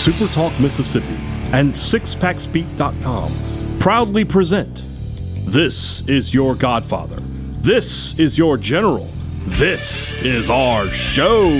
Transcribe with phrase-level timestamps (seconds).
[0.00, 1.18] SuperTalk Mississippi
[1.52, 4.82] and SixPackSpeak.com proudly present
[5.44, 7.16] This is Your Godfather.
[7.60, 9.06] This is Your General.
[9.44, 11.50] This is our show.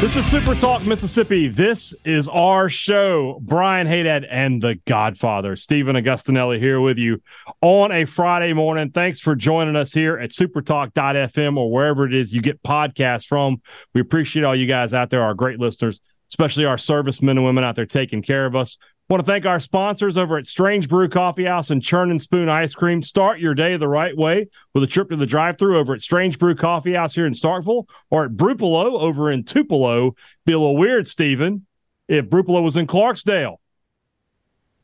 [0.00, 1.48] This is SuperTalk Mississippi.
[1.48, 3.40] This is our show.
[3.42, 7.20] Brian Hadad and the Godfather, Stephen Agostinelli here with you
[7.62, 8.92] on a Friday morning.
[8.92, 13.60] Thanks for joining us here at supertalk.fm or wherever it is you get podcasts from.
[13.92, 16.00] We appreciate all you guys out there, our great listeners
[16.30, 18.78] especially our servicemen and women out there taking care of us.
[19.08, 22.50] Want to thank our sponsors over at Strange Brew Coffee House and Churn and Spoon
[22.50, 23.02] Ice Cream.
[23.02, 26.38] Start your day the right way with a trip to the drive-through over at Strange
[26.38, 30.14] Brew Coffee House here in Starkville or at Brupolo over in Tupelo.
[30.44, 31.64] Be a little weird, Stephen,
[32.06, 33.56] if Brupolo was in Clarksdale.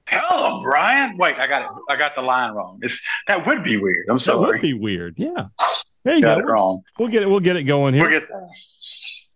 [0.09, 1.19] Hello, Brian.
[1.19, 1.69] Wait, I got it.
[1.91, 2.79] I got the line wrong.
[2.83, 4.07] It's that would be weird.
[4.09, 4.41] I'm sorry.
[4.41, 5.15] That would be weird.
[5.19, 5.49] Yeah.
[6.05, 6.47] There you got go.
[6.47, 6.83] it wrong.
[6.99, 7.27] We'll get it.
[7.27, 8.03] We'll get it going here.
[8.03, 8.55] We'll get that.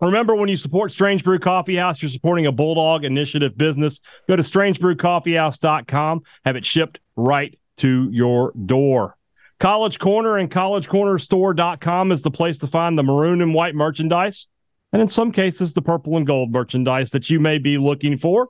[0.00, 4.00] Remember, when you support Strange Brew Coffee House, you're supporting a Bulldog Initiative business.
[4.28, 9.16] Go to strangebrewcoffeehouse.com, have it shipped right to your door.
[9.58, 14.46] College Corner and collegecornerstore.com is the place to find the maroon and white merchandise,
[14.92, 18.48] and in some cases, the purple and gold merchandise that you may be looking for.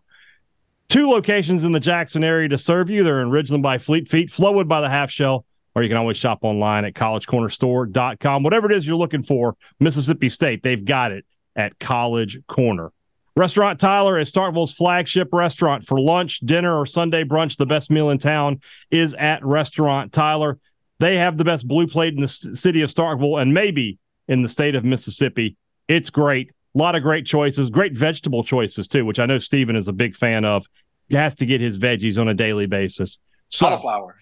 [0.90, 3.04] Two locations in the Jackson area to serve you.
[3.04, 6.18] They're in Ridgeland by Fleet Feet, Flowood by the Half Shell, or you can always
[6.18, 8.42] shop online at collegecornerstore.com.
[8.42, 11.24] Whatever it is you're looking for, Mississippi State, they've got it
[11.58, 12.92] at College Corner.
[13.36, 17.56] Restaurant Tyler is Starkville's flagship restaurant for lunch, dinner, or Sunday brunch.
[17.56, 20.58] The best meal in town is at Restaurant Tyler.
[20.98, 24.48] They have the best blue plate in the city of Starkville and maybe in the
[24.48, 25.56] state of Mississippi.
[25.86, 26.50] It's great.
[26.74, 29.92] A lot of great choices, great vegetable choices too, which I know Stephen is a
[29.92, 30.66] big fan of.
[31.08, 33.18] He has to get his veggies on a daily basis.
[33.50, 34.16] So, cauliflower.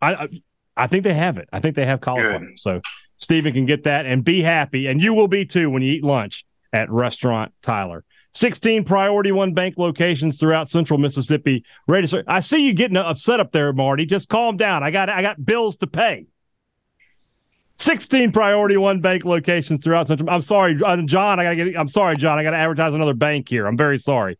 [0.00, 0.28] I,
[0.76, 1.48] I, think they have it.
[1.52, 2.38] I think they have cauliflower.
[2.38, 2.60] Good.
[2.60, 2.80] So
[3.16, 6.04] Stephen can get that and be happy, and you will be too when you eat
[6.04, 8.04] lunch at Restaurant Tyler.
[8.34, 11.64] 16 Priority One Bank locations throughout central Mississippi.
[11.86, 14.06] Ready I see you getting upset up there, Marty.
[14.06, 14.82] Just calm down.
[14.82, 16.26] I got I got bills to pay.
[17.78, 20.28] 16 Priority One Bank locations throughout central.
[20.30, 21.40] I'm sorry, uh, John.
[21.40, 21.78] I got to get.
[21.78, 22.38] I'm sorry, John.
[22.38, 23.66] I got to advertise another bank here.
[23.66, 24.38] I'm very sorry.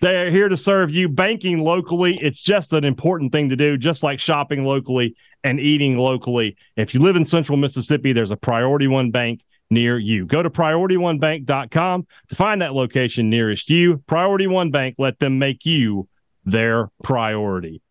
[0.00, 1.08] They're here to serve you.
[1.08, 5.96] Banking locally, it's just an important thing to do, just like shopping locally and eating
[5.96, 6.56] locally.
[6.76, 10.26] If you live in central Mississippi, there's a Priority One Bank near you.
[10.26, 13.98] Go to PriorityOneBank.com to find that location nearest you.
[14.06, 16.08] Priority One Bank, let them make you
[16.44, 17.82] their priority.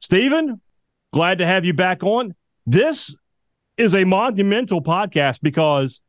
[0.00, 0.60] Stephen,
[1.12, 2.34] glad to have you back on.
[2.66, 3.14] This
[3.76, 6.00] is a monumental podcast because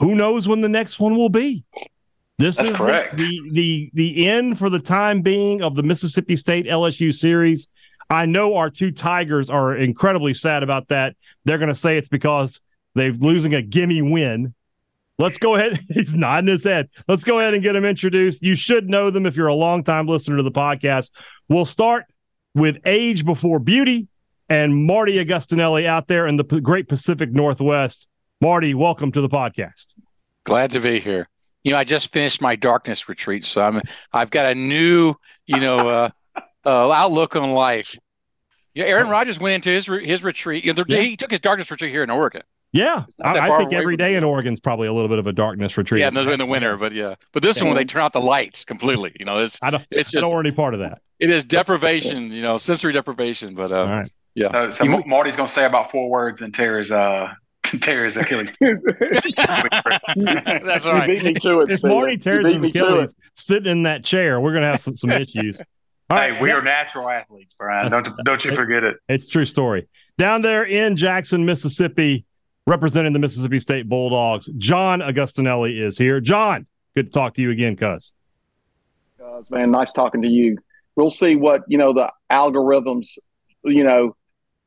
[0.00, 1.64] who knows when the next one will be.
[2.38, 3.18] This That's is correct.
[3.18, 7.68] The, the the end for the time being of the Mississippi State LSU series.
[8.10, 11.16] I know our two Tigers are incredibly sad about that.
[11.44, 12.60] They're going to say it's because
[12.94, 14.54] they're losing a gimme win.
[15.18, 15.78] Let's go ahead.
[15.88, 16.88] He's nodding his head.
[17.08, 18.42] Let's go ahead and get them introduced.
[18.42, 21.10] You should know them if you're a longtime listener to the podcast.
[21.48, 22.06] We'll start
[22.54, 24.08] with Age Before Beauty
[24.48, 28.08] and Marty Agostinelli out there in the great Pacific Northwest.
[28.40, 29.94] Marty, welcome to the podcast.
[30.44, 31.28] Glad to be here.
[31.64, 33.80] You know, I just finished my darkness retreat, so I'm
[34.12, 35.14] I've got a new,
[35.46, 36.10] you know, uh,
[36.66, 37.96] uh, outlook on life.
[38.74, 40.64] Yeah, Aaron Rodgers went into his his retreat.
[40.64, 41.00] You know, yeah.
[41.00, 42.42] He took his darkness retreat here in Oregon.
[42.72, 45.76] Yeah, I, I, think every day in Oregon's probably a little bit of a darkness
[45.76, 46.00] retreat.
[46.00, 47.66] Yeah, in the winter, but yeah, but this yeah.
[47.66, 49.14] one they turn out the lights completely.
[49.18, 51.02] You know, it's I don't, it's just, I don't want any part of that.
[51.18, 53.54] It is deprivation, you know, sensory deprivation.
[53.54, 54.10] But uh, right.
[54.34, 57.34] yeah, uh, so you, Marty's gonna say about four words and tears uh
[57.82, 58.54] tears Achilles.
[58.60, 58.82] That's
[60.86, 61.10] right.
[61.10, 61.72] You beat me to it.
[61.72, 65.60] If Marty tears his Achilles sitting in that chair, we're gonna have some, some issues.
[66.08, 66.40] All hey, right.
[66.40, 67.90] we are natural athletes, Brian.
[67.90, 68.96] Don't don't you forget it.
[69.10, 69.88] It's true story.
[70.16, 72.24] Down there in Jackson, Mississippi,
[72.66, 76.20] representing the Mississippi State Bulldogs, John Agostinelli is here.
[76.20, 78.12] John, good to talk to you again, cuz.
[79.18, 80.58] Cuz, man, nice talking to you.
[80.96, 83.18] We'll see what you know the algorithms,
[83.64, 84.16] you know,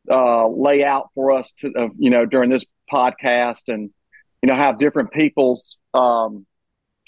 [0.09, 3.91] uh, lay out for us to, uh, you know, during this podcast, and
[4.41, 6.45] you know, have different people's um,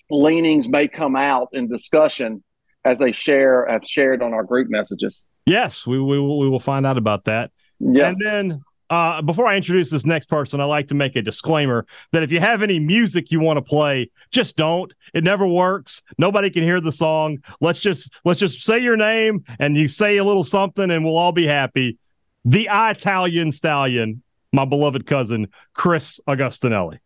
[0.09, 2.43] leanings may come out in discussion
[2.85, 5.23] as they share have shared on our group messages.
[5.45, 7.51] Yes, we we, we will find out about that.
[7.79, 8.17] Yes.
[8.19, 11.85] And then uh, before I introduce this next person, I like to make a disclaimer
[12.11, 14.93] that if you have any music you want to play, just don't.
[15.13, 16.01] It never works.
[16.17, 17.39] Nobody can hear the song.
[17.59, 21.17] Let's just let's just say your name and you say a little something, and we'll
[21.17, 21.97] all be happy.
[22.45, 24.23] The Italian stallion,
[24.53, 26.99] my beloved cousin Chris Agostinelli.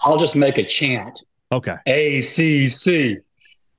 [0.00, 1.20] I'll just make a chant.
[1.52, 1.76] Okay.
[1.86, 3.22] ACC,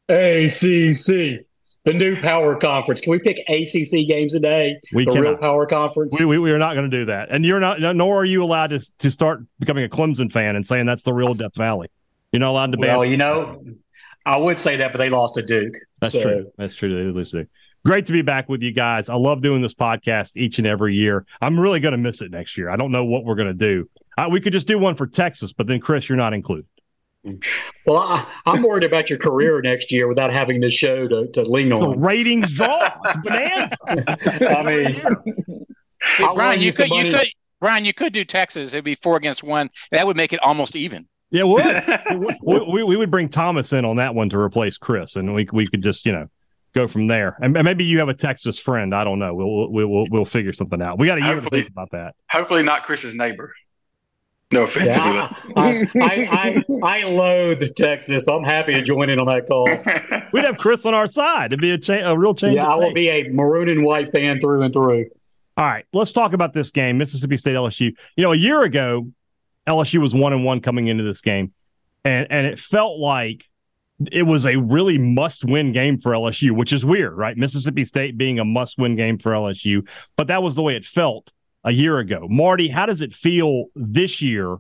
[0.10, 1.46] ACC
[1.84, 3.02] the new power conference.
[3.02, 4.80] Can we pick ACC games a day?
[4.94, 5.24] We the cannot.
[5.24, 6.16] real power conference.
[6.20, 7.80] We, we, we are not going to do that, and you're not.
[7.80, 11.14] Nor are you allowed to to start becoming a Clemson fan and saying that's the
[11.14, 11.90] real Death Valley.
[12.32, 12.78] You're not allowed to.
[12.78, 13.64] well, you know,
[14.26, 15.74] I would say that, but they lost to Duke.
[16.00, 16.22] That's so.
[16.22, 16.52] true.
[16.58, 16.96] That's true.
[16.96, 17.50] They lose to Duke.
[17.84, 19.10] Great to be back with you guys.
[19.10, 21.26] I love doing this podcast each and every year.
[21.42, 22.70] I'm really going to miss it next year.
[22.70, 23.90] I don't know what we're going to do.
[24.16, 26.68] Uh, we could just do one for Texas, but then Chris, you're not included.
[27.86, 31.44] Well, I, am worried about your career next year without having this show to, to
[31.44, 32.00] lean The on.
[32.00, 33.00] ratings drop.
[33.06, 34.50] It's bonanza.
[34.60, 35.66] I mean,
[36.18, 37.28] Hey, Brian, you you could, you could,
[37.60, 38.74] Brian, you could do Texas.
[38.74, 39.70] It'd be four against one.
[39.92, 41.08] That would make it almost even.
[41.30, 41.64] Yeah, would.
[42.44, 45.48] we, we, we would bring Thomas in on that one to replace Chris, and we
[45.54, 46.28] we could just you know
[46.74, 47.38] go from there.
[47.42, 48.96] And maybe you have a Texas friend.
[48.96, 49.34] I don't know.
[49.36, 50.98] We'll we'll we'll, we'll figure something out.
[50.98, 51.62] We got a year to Hopefully.
[51.62, 52.16] think about that.
[52.32, 53.54] Hopefully not Chris's neighbor.
[54.52, 54.96] No offense.
[54.96, 58.28] Yeah, I, I, I, I loathe Texas.
[58.28, 59.66] I'm happy to join in on that call.
[60.34, 61.48] We'd have Chris on our side.
[61.48, 62.56] It'd be a cha- a real change.
[62.56, 65.10] Yeah, of I will be a maroon and white fan through and through.
[65.58, 67.94] All right, let's talk about this game, Mississippi State LSU.
[68.16, 69.08] You know, a year ago,
[69.68, 71.54] LSU was one and one coming into this game,
[72.04, 73.48] and and it felt like
[74.12, 77.38] it was a really must-win game for LSU, which is weird, right?
[77.38, 79.88] Mississippi State being a must-win game for LSU,
[80.18, 81.32] but that was the way it felt
[81.64, 82.28] a year ago.
[82.30, 84.58] Marty, how does it feel this year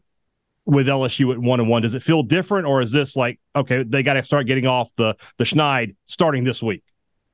[0.65, 1.81] with LSU at one and one?
[1.81, 4.91] Does it feel different, or is this like okay, they got to start getting off
[4.95, 6.83] the the schneid starting this week?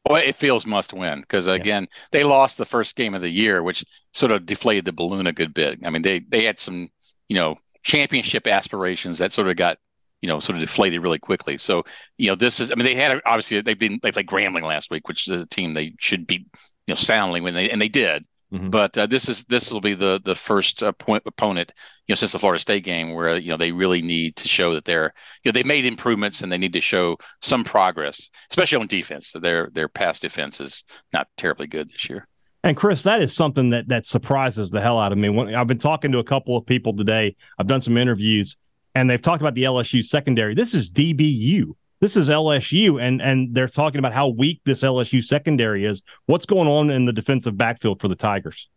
[0.07, 3.61] Well, it feels must win because again, they lost the first game of the year,
[3.61, 3.83] which
[4.13, 5.79] sort of deflated the balloon a good bit.
[5.83, 6.89] I mean, they they had some,
[7.27, 9.79] you know, championship aspirations that sort of got,
[10.21, 11.57] you know, sort of deflated really quickly.
[11.57, 11.83] So,
[12.17, 14.89] you know, this is I mean, they had obviously they've been they played Grambling last
[14.89, 16.47] week, which is a team they should beat,
[16.85, 18.25] you know, soundly when they and they did.
[18.53, 18.71] Mhm.
[18.71, 21.73] But uh, this is this will be the the first uh, point, opponent,
[22.07, 24.73] you know, since the Florida State game where you know they really need to show
[24.73, 25.13] that they're
[25.44, 29.33] you know they made improvements and they need to show some progress, especially on defense.
[29.33, 32.25] Their their pass defense is not terribly good this year.
[32.63, 35.27] And Chris, that is something that that surprises the hell out of me.
[35.27, 38.55] When I've been talking to a couple of people today, I've done some interviews,
[38.95, 40.55] and they've talked about the LSU secondary.
[40.55, 41.73] This is DBU.
[41.99, 46.03] This is LSU, and and they're talking about how weak this LSU secondary is.
[46.27, 48.69] What's going on in the defensive backfield for the Tigers?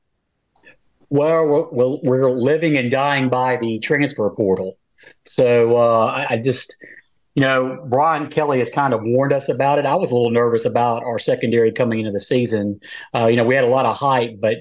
[1.11, 4.79] Well, we're, we're, living and dying by the transfer portal.
[5.27, 6.73] So uh, I, I just,
[7.35, 9.87] you know, Brian Kelly has kind of warned us about it.
[9.87, 12.81] I was a little nervous about our secondary coming into the season.
[13.13, 14.59] Uh, you know, we had a lot of hype, but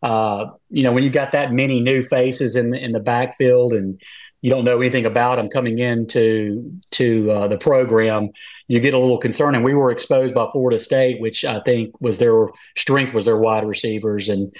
[0.00, 3.72] uh, you know, when you got that many new faces in the, in the backfield
[3.72, 4.00] and
[4.40, 8.30] you don't know anything about them coming into to uh, the program,
[8.68, 9.56] you get a little concerned.
[9.56, 13.38] And we were exposed by Florida State, which I think was their strength was their
[13.38, 14.54] wide receivers, and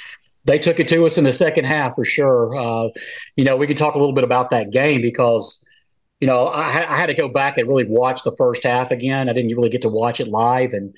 [0.44, 2.56] they took it to us in the second half for sure.
[2.56, 2.88] Uh,
[3.36, 5.64] you know, we could talk a little bit about that game because,
[6.20, 9.28] you know, I, I had to go back and really watch the first half again.
[9.28, 10.94] I didn't really get to watch it live, and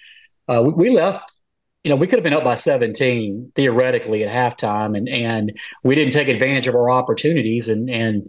[0.49, 1.33] uh, we, we left.
[1.83, 5.95] You know, we could have been up by 17 theoretically at halftime, and and we
[5.95, 7.69] didn't take advantage of our opportunities.
[7.69, 8.29] And and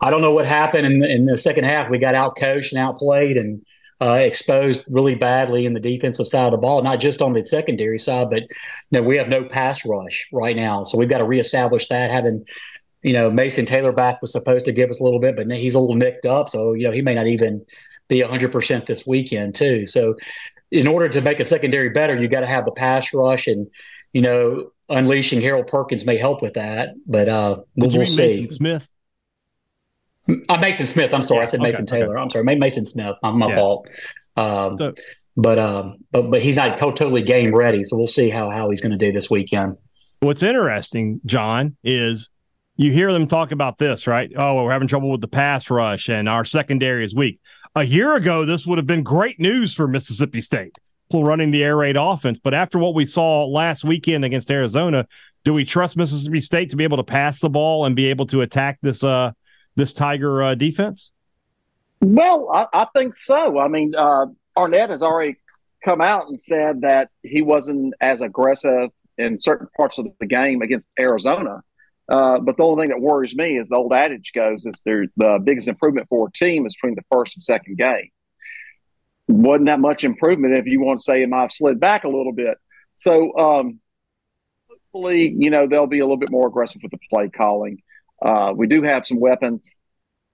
[0.00, 1.90] I don't know what happened in the, in the second half.
[1.90, 3.64] We got out coached and outplayed, and
[4.00, 7.44] uh, exposed really badly in the defensive side of the ball, not just on the
[7.44, 8.48] secondary side, but you
[8.92, 10.84] know, we have no pass rush right now.
[10.84, 12.10] So we've got to reestablish that.
[12.10, 12.44] Having,
[13.02, 15.74] you know, Mason Taylor back was supposed to give us a little bit, but he's
[15.74, 16.48] a little nicked up.
[16.48, 17.64] So, you know, he may not even
[18.08, 19.86] be 100% this weekend, too.
[19.86, 20.14] So,
[20.74, 23.68] in order to make a secondary better, you got to have the pass rush and,
[24.12, 26.94] you know, unleashing Harold Perkins may help with that.
[27.06, 28.42] But uh, we'll, we'll see.
[28.42, 28.88] Mason Smith?
[30.48, 31.12] Uh, Mason Smith.
[31.14, 32.00] I'm sorry, I said Okay, Mason okay.
[32.00, 32.18] Taylor.
[32.18, 33.14] I'm sorry, Mason Smith.
[33.22, 33.54] My, my Yeah.
[33.56, 33.88] fault.
[34.36, 34.94] Um, So-
[35.36, 38.80] but um, but but he's not totally game ready, so we'll see how how he's
[38.80, 39.76] going to do this weekend.
[40.20, 42.30] What's interesting, John, is
[42.76, 44.30] you hear them talk about this, right?
[44.36, 47.40] Oh, we're having trouble with the pass rush and our secondary is weak.
[47.76, 50.78] A year ago, this would have been great news for Mississippi State
[51.12, 52.38] running the air raid offense.
[52.38, 55.06] But after what we saw last weekend against Arizona,
[55.44, 58.26] do we trust Mississippi State to be able to pass the ball and be able
[58.26, 59.32] to attack this uh
[59.76, 61.10] this Tiger uh, defense?
[62.00, 63.58] Well, I, I think so.
[63.58, 64.26] I mean, uh,
[64.56, 65.36] Arnett has already
[65.84, 70.62] come out and said that he wasn't as aggressive in certain parts of the game
[70.62, 71.62] against Arizona.
[72.08, 75.06] Uh, but the only thing that worries me is the old adage goes is there
[75.16, 78.10] the biggest improvement for a team is between the first and second game.
[79.26, 82.08] Wasn't that much improvement if you want to say it might have slid back a
[82.08, 82.58] little bit.
[82.96, 83.80] So um,
[84.68, 87.82] hopefully, you know, they'll be a little bit more aggressive with the play calling.
[88.20, 89.70] Uh, we do have some weapons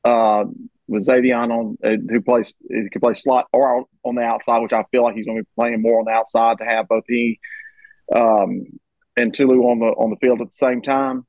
[0.04, 0.44] uh,
[0.88, 4.72] with Zavion on uh, who plays he can play slot or on the outside, which
[4.72, 7.04] I feel like he's going to be playing more on the outside to have both
[7.06, 7.38] he
[8.14, 8.64] um,
[9.16, 11.26] and Tulu on the on the field at the same time.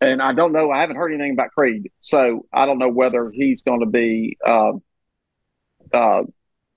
[0.00, 0.70] And I don't know.
[0.70, 4.36] I haven't heard anything about Creed, so I don't know whether he's going to be
[4.46, 4.72] uh,
[5.92, 6.22] uh,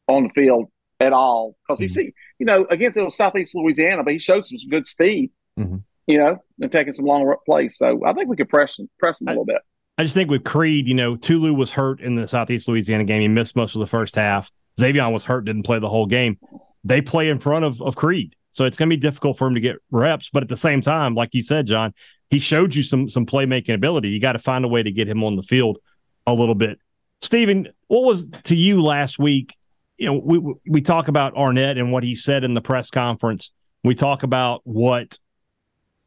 [0.08, 1.84] on the field at all because mm-hmm.
[1.84, 5.32] he see you know against it was Southeast Louisiana, but he showed some good speed.
[5.60, 5.78] Mm-hmm.
[6.08, 7.78] You know, and taking some long plays.
[7.78, 9.62] So I think we could press him, press him a little bit.
[9.98, 13.22] I just think with Creed, you know, Tulu was hurt in the Southeast Louisiana game.
[13.22, 14.52] He missed most of the first half.
[14.80, 16.40] Zavion was hurt, didn't play the whole game.
[16.84, 18.36] They play in front of, of Creed.
[18.52, 20.30] So it's going to be difficult for him to get reps.
[20.32, 21.94] But at the same time, like you said, John,
[22.32, 24.08] he showed you some some playmaking ability.
[24.10, 25.78] You got to find a way to get him on the field
[26.26, 26.80] a little bit.
[27.22, 29.54] Stephen, what was to you last week?
[29.98, 33.52] You know, we we talk about Arnett and what he said in the press conference.
[33.84, 35.20] We talk about what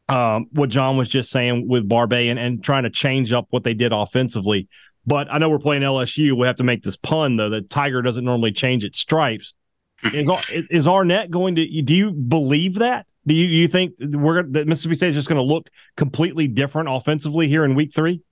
[0.08, 3.62] um, what John was just saying with Barbay and, and trying to change up what
[3.62, 4.68] they did offensively.
[5.06, 6.36] But I know we're playing LSU.
[6.36, 7.50] We have to make this pun though.
[7.50, 9.54] The Tiger doesn't normally change its stripes.
[10.50, 11.82] Is, is Arnett going to?
[11.82, 13.06] Do you believe that?
[13.26, 16.88] Do you, you think we're that Mississippi State is just going to look completely different
[16.90, 18.22] offensively here in Week Three?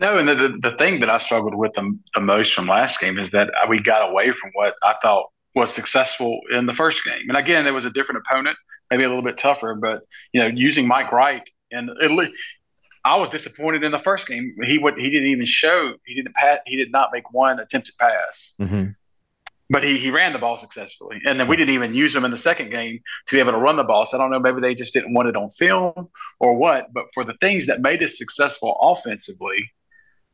[0.00, 2.98] No, and the, the, the thing that I struggled with the, the most from last
[3.00, 7.04] game is that we got away from what I thought was successful in the first
[7.04, 7.28] game.
[7.28, 8.56] And again, it was a different opponent,
[8.90, 12.32] maybe a little bit tougher, but you know, using Mike Wright and it,
[13.04, 14.54] I was disappointed in the first game.
[14.62, 17.96] He would he didn't even show he didn't pass, he did not make one attempted
[17.98, 18.54] pass.
[18.60, 18.90] Mm-hmm.
[19.70, 21.20] But he, he ran the ball successfully.
[21.24, 23.58] And then we didn't even use him in the second game to be able to
[23.58, 24.04] run the ball.
[24.04, 26.08] So I don't know, maybe they just didn't want it on film
[26.40, 26.92] or what.
[26.92, 29.70] But for the things that made us successful offensively,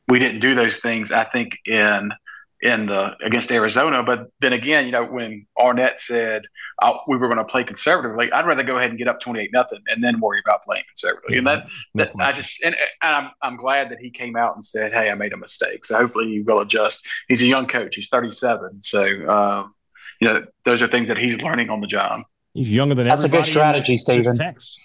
[0.09, 2.13] we didn't do those things, I think, in–
[2.63, 4.03] in the against Arizona.
[4.03, 6.43] But then again, you know, when Arnett said
[6.83, 9.41] uh, we were going to play conservatively, I'd rather go ahead and get up twenty
[9.41, 11.39] eight nothing and then worry about playing conservatively.
[11.39, 14.65] And that, that I just and, and, I'm I'm glad that he came out and
[14.65, 17.07] said, "Hey, I made a mistake." So hopefully he will adjust.
[17.29, 17.97] He's a young coach.
[17.97, 18.83] He's thirty seven.
[18.83, 19.75] So um,
[20.21, 22.23] you know, those are things that he's learning on the job.
[22.55, 24.37] He's younger than that's a good strategy, Stephen.
[24.37, 24.81] Text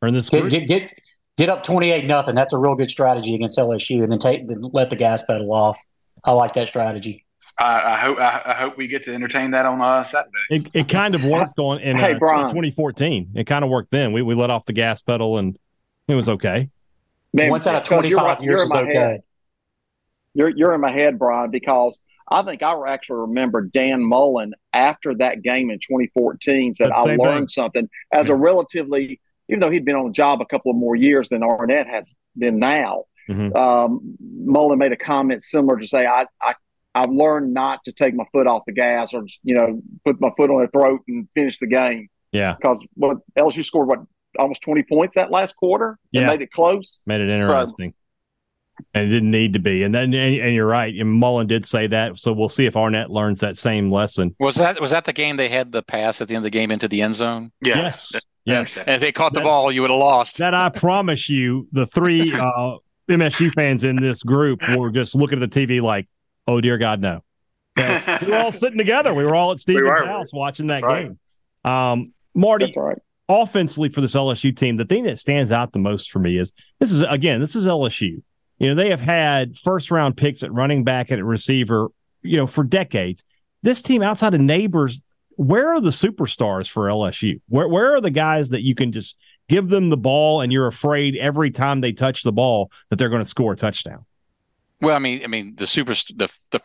[0.00, 0.90] or in this get, get, get
[1.36, 2.34] get up twenty eight nothing.
[2.34, 5.52] That's a real good strategy against LSU, and then take then let the gas pedal
[5.52, 5.78] off.
[6.24, 7.24] I like that strategy.
[7.58, 10.30] I, I hope I, I, hope we get to entertain that on uh, Saturday.
[10.48, 13.32] It, it kind of worked on in hey, uh, 2014.
[13.34, 14.12] It kind of worked then.
[14.12, 15.58] We we let off the gas pedal and
[16.06, 16.70] it was okay.
[17.32, 18.94] Man, Once out of 25 years is okay.
[18.94, 19.22] Head.
[20.34, 21.98] You're you're in my head, Brian, because
[22.30, 27.18] I think I actually remember Dan Mullen after that game in 2014 said I learned
[27.18, 27.48] thing.
[27.48, 30.94] something as a relatively, even though he'd been on the job a couple of more
[30.94, 33.04] years than Arnett has been now.
[33.28, 33.56] Mm-hmm.
[33.56, 36.54] Um, Mullen made a comment similar to say, I, I
[36.94, 40.30] I've learned not to take my foot off the gas or you know put my
[40.36, 42.08] foot on their throat and finish the game.
[42.32, 44.00] Yeah, because what LSU scored what
[44.38, 45.98] almost twenty points that last quarter.
[46.12, 47.02] Yeah, made it close.
[47.06, 47.90] Made it interesting.
[47.92, 47.94] So,
[48.94, 49.82] and it didn't need to be.
[49.82, 50.94] And then, and, and, you're right.
[50.94, 52.16] And Mullen did say that.
[52.16, 54.36] So we'll see if Arnett learns that same lesson.
[54.38, 56.50] Was that was that the game they had the pass at the end of the
[56.50, 57.50] game into the end zone?
[57.60, 57.78] Yeah.
[57.78, 58.12] Yes.
[58.44, 58.76] Yes.
[58.78, 60.38] And if they caught the that, ball, you would have lost.
[60.38, 62.76] That I promise you, the three uh,
[63.08, 66.08] MSU fans in this group were just looking at the TV like,
[66.46, 67.22] oh dear God, no.
[67.76, 69.14] we were all sitting together.
[69.14, 71.18] We were all at Stephen's we house watching that That's game.
[71.64, 71.92] Right.
[71.92, 72.98] Um, Marty, right.
[73.28, 76.52] offensively for this LSU team, the thing that stands out the most for me is
[76.80, 78.22] this is again, this is LSU.
[78.58, 81.88] You know, they have had first round picks at running back and at receiver,
[82.22, 83.24] you know, for decades.
[83.62, 85.02] This team outside of Nabers,
[85.36, 87.40] where are the superstars for LSU?
[87.48, 89.16] Where where are the guys that you can just
[89.48, 93.08] give them the ball and you're afraid every time they touch the ball that they're
[93.08, 94.04] going to score a touchdown?
[94.80, 96.60] Well, I mean, I mean the super the the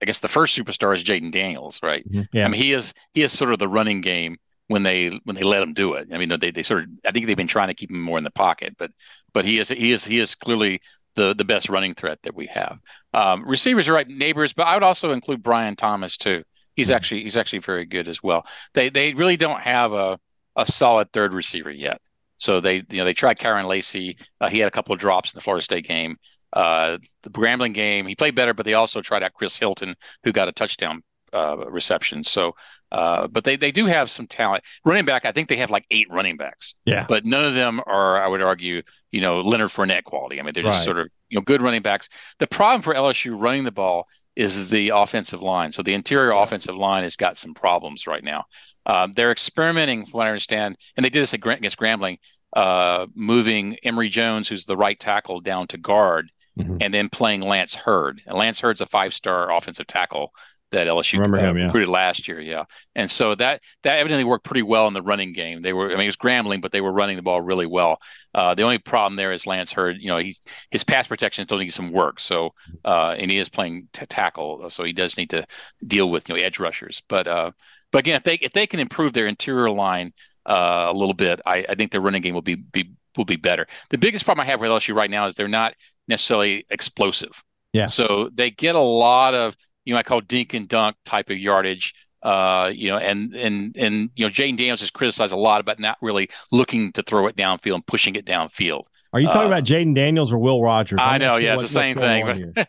[0.00, 2.08] I guess the first superstar is Jayden Daniels, right?
[2.08, 2.36] Mm-hmm.
[2.36, 2.46] Yeah.
[2.46, 5.42] I mean, he is he is sort of the running game when they when they
[5.42, 6.08] let him do it.
[6.12, 8.18] I mean, they they sort of I think they've been trying to keep him more
[8.18, 8.92] in the pocket, but
[9.32, 10.80] but he is he is he is clearly
[11.14, 12.78] the the best running threat that we have.
[13.12, 16.44] Um, receivers are right, Nabers, but I would also include Brian Thomas too.
[16.76, 16.96] He's mm-hmm.
[16.96, 18.46] actually he's actually very good as well.
[18.74, 20.18] They they really don't have a
[20.54, 22.00] a solid third receiver yet.
[22.38, 24.16] So they you know they tried Kyren Lacy.
[24.40, 26.16] Uh, he had a couple of drops in the Florida State game.
[26.52, 30.32] Uh, the Grambling game, he played better, but they also tried out Chris Hilton, who
[30.32, 31.02] got a touchdown
[31.32, 32.24] uh, reception.
[32.24, 32.54] So,
[32.90, 34.64] uh, but they they do have some talent.
[34.84, 36.74] Running back, I think they have like eight running backs.
[36.86, 40.40] Yeah, but none of them are, I would argue, you know, Leonard Fournette quality.
[40.40, 40.84] I mean, they're just right.
[40.84, 42.08] sort of you know good running backs.
[42.38, 45.72] The problem for LSU running the ball is the offensive line.
[45.72, 46.42] So the interior yeah.
[46.42, 48.44] offensive line has got some problems right now.
[48.88, 52.18] Um, they're experimenting, from what I understand, and they did this against Grambling,
[52.54, 56.78] uh, moving Emery Jones, who's the right tackle, down to guard mm-hmm.
[56.80, 58.22] and then playing Lance Heard.
[58.26, 60.32] And Lance Heard's a five star offensive tackle
[60.70, 61.64] that LSU Remember uh, him, yeah.
[61.64, 62.40] recruited last year.
[62.40, 62.64] Yeah,
[62.94, 65.62] and so that that evidently worked pretty well in the running game.
[65.62, 67.98] They were, I mean, it was scrambling, but they were running the ball really well.
[68.34, 69.96] Uh, the only problem there is Lance Heard.
[69.98, 70.40] You know, he's
[70.70, 72.20] his pass protection still needs some work.
[72.20, 72.50] So,
[72.84, 75.46] uh, and he is playing t- tackle, so he does need to
[75.86, 77.02] deal with you know edge rushers.
[77.08, 77.52] But uh,
[77.90, 80.12] but again, if they if they can improve their interior line
[80.46, 83.36] uh, a little bit, I, I think their running game will be be will be
[83.36, 83.66] better.
[83.90, 85.74] The biggest problem I have with LSU right now is they're not
[86.06, 87.42] necessarily explosive.
[87.72, 87.86] Yeah.
[87.86, 91.38] So they get a lot of you know I call dink and dunk type of
[91.38, 91.94] yardage.
[92.20, 95.78] Uh, you know, and and and you know, Jayden Daniels has criticized a lot about
[95.78, 98.84] not really looking to throw it downfield and pushing it downfield.
[99.12, 100.98] Are you talking Uh, about Jayden Daniels or Will Rogers?
[101.00, 102.52] I I'm not know, sure yeah, what- it's the same thing.
[102.54, 102.68] But,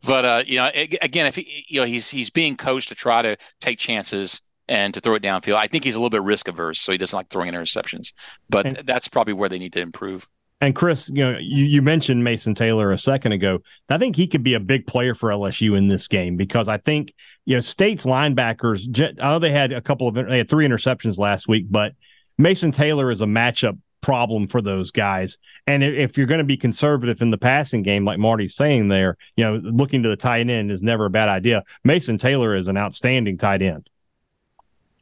[0.04, 3.22] but uh, you know, again, if he, you know, he's he's being coached to try
[3.22, 5.54] to take chances and to throw it downfield.
[5.54, 8.12] I think he's a little bit risk averse, so he doesn't like throwing interceptions.
[8.50, 10.26] But And- that's probably where they need to improve.
[10.60, 13.58] And Chris, you know, you, you mentioned Mason Taylor a second ago.
[13.90, 16.78] I think he could be a big player for LSU in this game because I
[16.78, 17.12] think
[17.44, 18.88] you know State's linebackers.
[19.20, 21.92] I know they had a couple of they had three interceptions last week, but
[22.38, 25.38] Mason Taylor is a matchup problem for those guys.
[25.66, 29.16] And if you're going to be conservative in the passing game, like Marty's saying there,
[29.36, 31.64] you know, looking to the tight end is never a bad idea.
[31.84, 33.88] Mason Taylor is an outstanding tight end.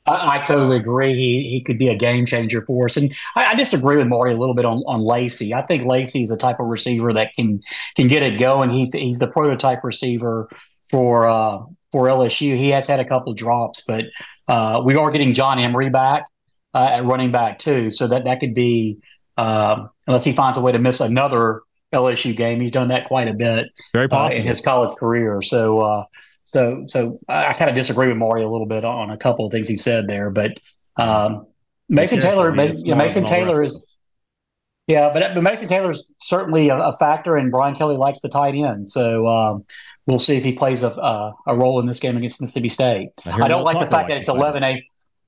[0.07, 1.15] I, I totally agree.
[1.15, 4.35] He he could be a game changer for us, and I, I disagree with Marty
[4.35, 5.55] a little bit on on Lacy.
[5.55, 7.63] I think Lacy is the type of receiver that can
[7.97, 8.71] can get it going.
[8.71, 10.49] He he's the prototype receiver
[10.91, 11.61] for uh,
[11.91, 12.57] for LSU.
[12.57, 14.05] He has had a couple drops, but
[14.47, 16.27] uh, we are getting John Emery back
[16.75, 18.99] uh, at running back too, so that that could be
[19.37, 21.63] um, unless he finds a way to miss another
[21.93, 22.61] LSU game.
[22.61, 25.43] He's done that quite a bit Very uh, in his college career.
[25.43, 26.05] So, uh,
[26.45, 29.47] so, so I, I kind of disagree with Mario a little bit on a couple
[29.47, 30.53] of things he said there, but
[30.97, 31.47] um,
[31.89, 33.97] Mason Taylor, he Ma- is yeah, smart Mason Taylor is.
[34.87, 38.55] yeah, but, but Mason Taylor's certainly a, a factor, and Brian Kelly likes the tight
[38.55, 38.91] end.
[38.91, 39.65] So um,
[40.07, 43.11] we'll see if he plays a, a a role in this game against Mississippi State.
[43.23, 44.85] hear I don't like the fact that it's the 11 a.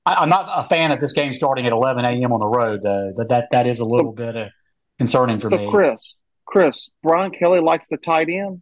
[0.07, 2.31] I, I'm not a fan of this game starting at 11 a.m.
[2.31, 2.81] on the road.
[2.83, 4.49] Though that that that is a little bit uh,
[4.97, 5.69] concerning for So me.
[5.69, 8.61] Chris, Chris, Brian Kelly likes the tight end.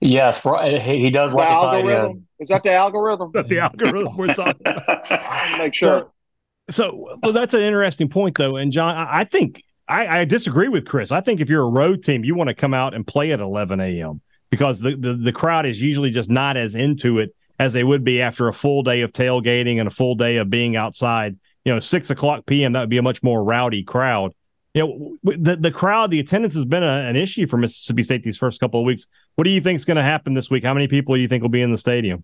[0.00, 2.24] Yes, he, he does The like a tight end.
[2.40, 3.30] is that the algorithm?
[3.32, 5.58] That's the algorithm we're talking about.
[5.58, 6.10] Make sure.
[6.70, 8.56] So well, that's an interesting point, though.
[8.56, 11.12] And John, I, I think I, I disagree with Chris.
[11.12, 13.40] I think if you're a road team, you want to come out and play at
[13.40, 14.20] 11 a.m.
[14.50, 18.02] because the, the the crowd is usually just not as into it as they would
[18.02, 21.38] be after a full day of tailgating and a full day of being outside.
[21.64, 22.72] You know, six o'clock p.m.
[22.72, 24.32] That would be a much more rowdy crowd.
[24.74, 28.24] You know, the the crowd, the attendance has been a, an issue for Mississippi State
[28.24, 29.06] these first couple of weeks.
[29.36, 30.64] What do you think is going to happen this week?
[30.64, 32.22] How many people do you think will be in the stadium?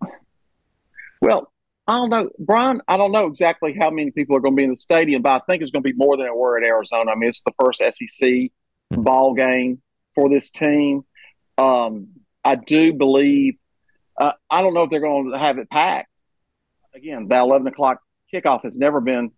[1.21, 1.53] Well,
[1.87, 2.83] I don't know, Brian.
[2.89, 5.31] I don't know exactly how many people are going to be in the stadium, but
[5.31, 7.13] I think it's going to be more than it were at Arizona.
[7.13, 8.51] I mean, it's the first SEC
[8.93, 9.03] Hmm.
[9.03, 9.83] ball game
[10.15, 11.03] for this team.
[11.59, 12.09] Um,
[12.45, 13.55] I do believe.
[14.19, 16.09] Uh, I don't know if they're going to have it packed.
[16.95, 18.01] Again, that eleven o'clock
[18.35, 19.31] kickoff has never been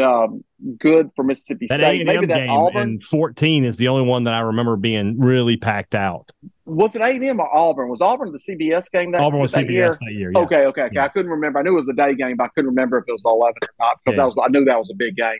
[0.00, 0.42] um,
[0.78, 2.00] good for Mississippi That State.
[2.00, 5.20] A&M Maybe that game Auburn in 14 is the only one that I remember being
[5.20, 6.30] really packed out.
[6.64, 7.88] was it A and M or Auburn?
[7.90, 9.92] Was Auburn the CBS game that Auburn was that CBS year?
[10.00, 10.32] that year.
[10.34, 10.40] Yeah.
[10.40, 10.94] Okay, okay, okay.
[10.94, 11.04] Yeah.
[11.04, 11.58] I couldn't remember.
[11.58, 13.28] I knew it was a day game, but I couldn't remember if it was the
[13.28, 14.22] 11 or not because Yeah.
[14.24, 14.44] that was.
[14.44, 15.38] I knew that was a big game.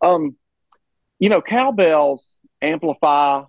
[0.00, 0.36] Um,
[1.18, 3.42] you know, cowbells amplify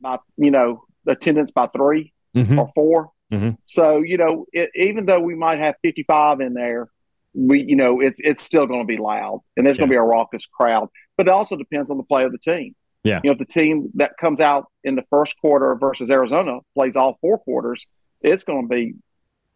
[0.00, 2.58] my, you know, attendance by three Mhm.
[2.58, 3.56] or 4 Mhm.
[3.64, 6.88] So you know, it, even though we might have 55 in there,
[7.34, 9.96] we, you know, it's it's still going to be loud, and there's going to be
[9.96, 10.88] a raucous crowd.
[11.16, 12.74] But it also depends on the play of the team.
[13.04, 13.20] Yeah.
[13.24, 16.94] You know, if the team that comes out in the first quarter versus Arizona plays
[16.94, 17.84] all four quarters,
[18.20, 18.94] it's going to be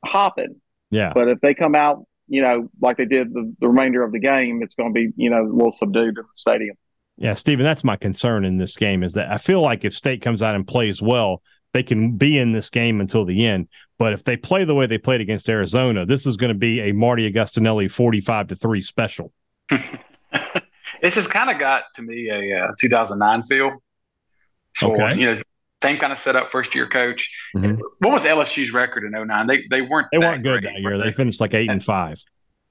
[0.05, 0.61] hopping.
[0.91, 1.13] Yeah.
[1.15, 4.19] But if they come out, you know, like they did the, the remainder of the
[4.19, 6.77] game, it's going to be, you know, a little subdued in the stadium.
[7.19, 10.21] Yeah, Stephen, that's my concern in this game is that I feel like if State
[10.23, 11.41] comes out and plays well,
[11.77, 13.69] they can be in this game until the end.
[13.99, 16.81] But if they play the way they played against Arizona, this is going to be
[16.81, 19.33] a Marty Agostinelli 45 to 3 special.
[21.03, 23.83] This has kind of got to me a uh, 2009 feel.
[24.79, 25.21] For, Okay.
[25.21, 25.35] You know,
[25.83, 27.31] same kind of setup, first year coach.
[27.55, 27.79] Mhm.
[27.99, 29.47] What was LSU's record in 09?
[29.47, 30.97] They they weren't They that weren't good great, that year.
[30.97, 32.23] They finished like 8 and 5.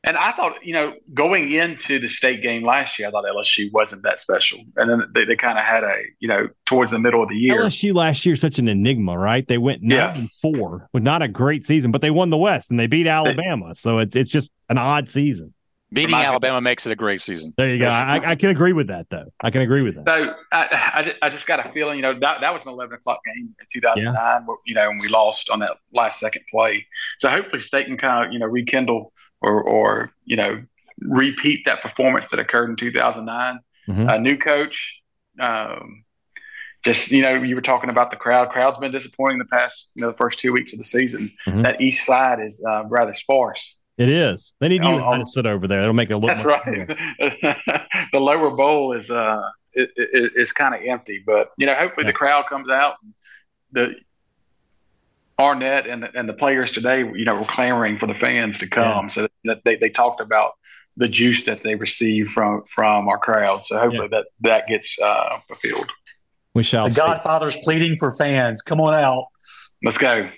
[0.06, 3.72] And I thought, you know, going into the state game last year, I thought LSU
[3.74, 4.60] wasn't that special.
[4.78, 7.36] And then they, they kind of had a, you know, towards the middle of the
[7.36, 7.62] year.
[7.64, 9.48] LSU last year such an enigma, right?
[9.48, 10.16] They went 9 Yeah.
[10.16, 13.08] and 4 with not a great season, but they won the West and they beat
[13.08, 13.76] Alabama.
[13.76, 15.54] so it's it's just an odd season.
[15.94, 17.54] Beating Reminds me- Alabama makes it a great season.
[17.58, 17.88] There you go.
[17.88, 19.26] I, I can agree with that, though.
[19.40, 20.08] I can agree with that.
[20.08, 22.72] So I, I, ju- I just got a feeling, you know, that, that was an
[22.74, 26.42] 11 o'clock game in 2009, where, you know, and we lost on that last second
[26.50, 26.86] play.
[27.20, 29.14] So hopefully State can kind of, you know, rekindle
[29.46, 30.64] or, or, you know,
[31.00, 33.60] repeat that performance that occurred in 2009.
[33.88, 34.14] Mhm.
[34.14, 35.02] A new coach,
[35.40, 36.04] um,
[36.84, 38.50] just you know, you were talking about the crowd.
[38.50, 41.32] Crowd's been disappointing the past you know the first two weeks of the season.
[41.48, 41.64] Mhm.
[41.64, 43.76] That east side is uh, rather sparse.
[43.98, 44.54] It is.
[44.60, 45.82] They need you to sit over there.
[45.82, 46.30] It'll make it look.
[46.32, 46.88] That's right.
[48.12, 49.42] the lower bowl is uh
[49.74, 52.12] it, it, it's kind of empty, but you know, hopefully Yeah.
[52.12, 52.96] the crowd comes out.
[53.72, 53.96] The
[55.40, 58.68] Arnett and the, and the players today, you know, were clamoring for the fans to
[58.70, 59.10] come.
[59.10, 60.54] So that they, they talked about
[60.98, 63.66] the juice that they receive from from our crowd.
[63.66, 65.90] So hopefully that that gets uh, fulfilled.
[66.54, 67.02] We shall The see.
[67.02, 68.62] Godfather's pleading for fans.
[68.62, 69.26] Come on out.
[69.84, 70.30] Let's go.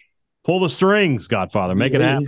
[0.44, 1.76] Pull the strings, Godfather.
[1.76, 2.26] Make it happen.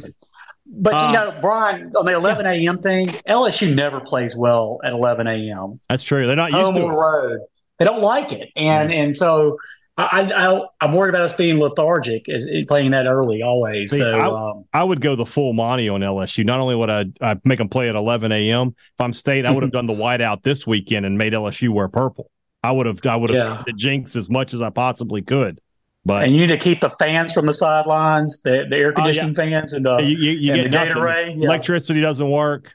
[0.71, 2.77] But Uh, you know, Brian, on the 11 a.m.
[2.79, 5.79] thing, LSU never plays well at 11 a.m.
[5.89, 6.27] That's true.
[6.27, 6.95] They're not used to or it.
[6.95, 7.39] road.
[7.79, 9.58] They don't like it, and and so
[10.04, 13.92] I, I I'm worried about us being lethargic as playing that early always.
[13.92, 16.46] See, so I- um, I would go the full Monty on LSU.
[16.46, 18.70] Not only would I I'd make them play at 11 a.m.
[18.70, 21.88] If I'm state, I would have done the whiteout this weekend and made LSU wear
[21.88, 22.30] purple.
[22.64, 23.74] I would have I would have Yeah.
[23.76, 25.60] jinx as much as I possibly could.
[26.06, 29.36] But and you need to keep the fans from the sidelines, the the air conditioning
[29.36, 30.94] fans, and the, you, you, you and get the.
[30.94, 31.36] Gatorade.
[31.38, 31.46] Yeah.
[31.46, 32.74] Electricity doesn't work.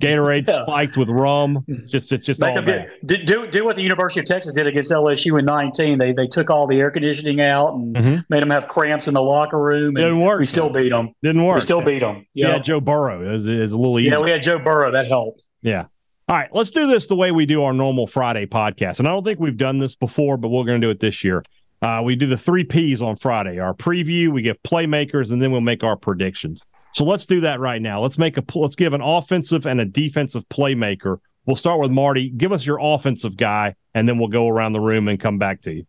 [0.00, 0.62] Gatorade Yeah.
[0.62, 1.64] spiked with rum.
[1.68, 2.90] It's just it's just Make all them bad.
[3.04, 5.98] do, do do what the University of Texas did against LSU in 19.
[5.98, 8.24] They they took all the air conditioning out and Mhm.
[8.30, 9.88] made them have cramps in the locker room.
[9.96, 10.40] And Didn't work.
[10.40, 11.10] We still beat them.
[11.22, 11.56] Didn't work.
[11.56, 12.26] We still beat them.
[12.34, 14.10] Yeah, Yeah, Joe Burrow is is a little easy.
[14.10, 14.18] yeah.
[14.18, 14.90] We had Joe Burrow.
[14.90, 15.42] That helped.
[15.62, 15.86] Yeah.
[16.28, 19.00] All right, let's do this the way we do our normal Friday podcast.
[19.00, 21.24] And I don't think we've done this before, but we're going to do it this
[21.24, 21.42] year.
[21.82, 25.50] Uh, we do the three P's on Friday our preview, we give playmakers, and then
[25.50, 26.66] we'll make our predictions.
[26.92, 28.02] So let's do that right now.
[28.02, 31.18] Let's make a let's give an offensive and a defensive playmaker.
[31.46, 32.30] We'll start with Marty.
[32.30, 35.62] Give us your offensive guy, and then we'll go around the room and come back
[35.62, 35.86] to you.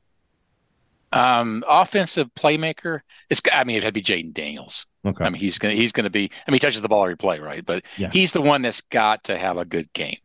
[1.14, 3.02] Um, offensive playmaker.
[3.30, 3.42] It's.
[3.52, 4.88] I mean, it had to be Jayden Daniels.
[5.06, 5.26] Okay.
[5.26, 6.32] I mean, he's gonna he's gonna be.
[6.48, 7.66] I mean, he touches the ball every play, right?
[7.66, 8.10] But Yeah.
[8.12, 10.18] he's the one that's got to have a good game.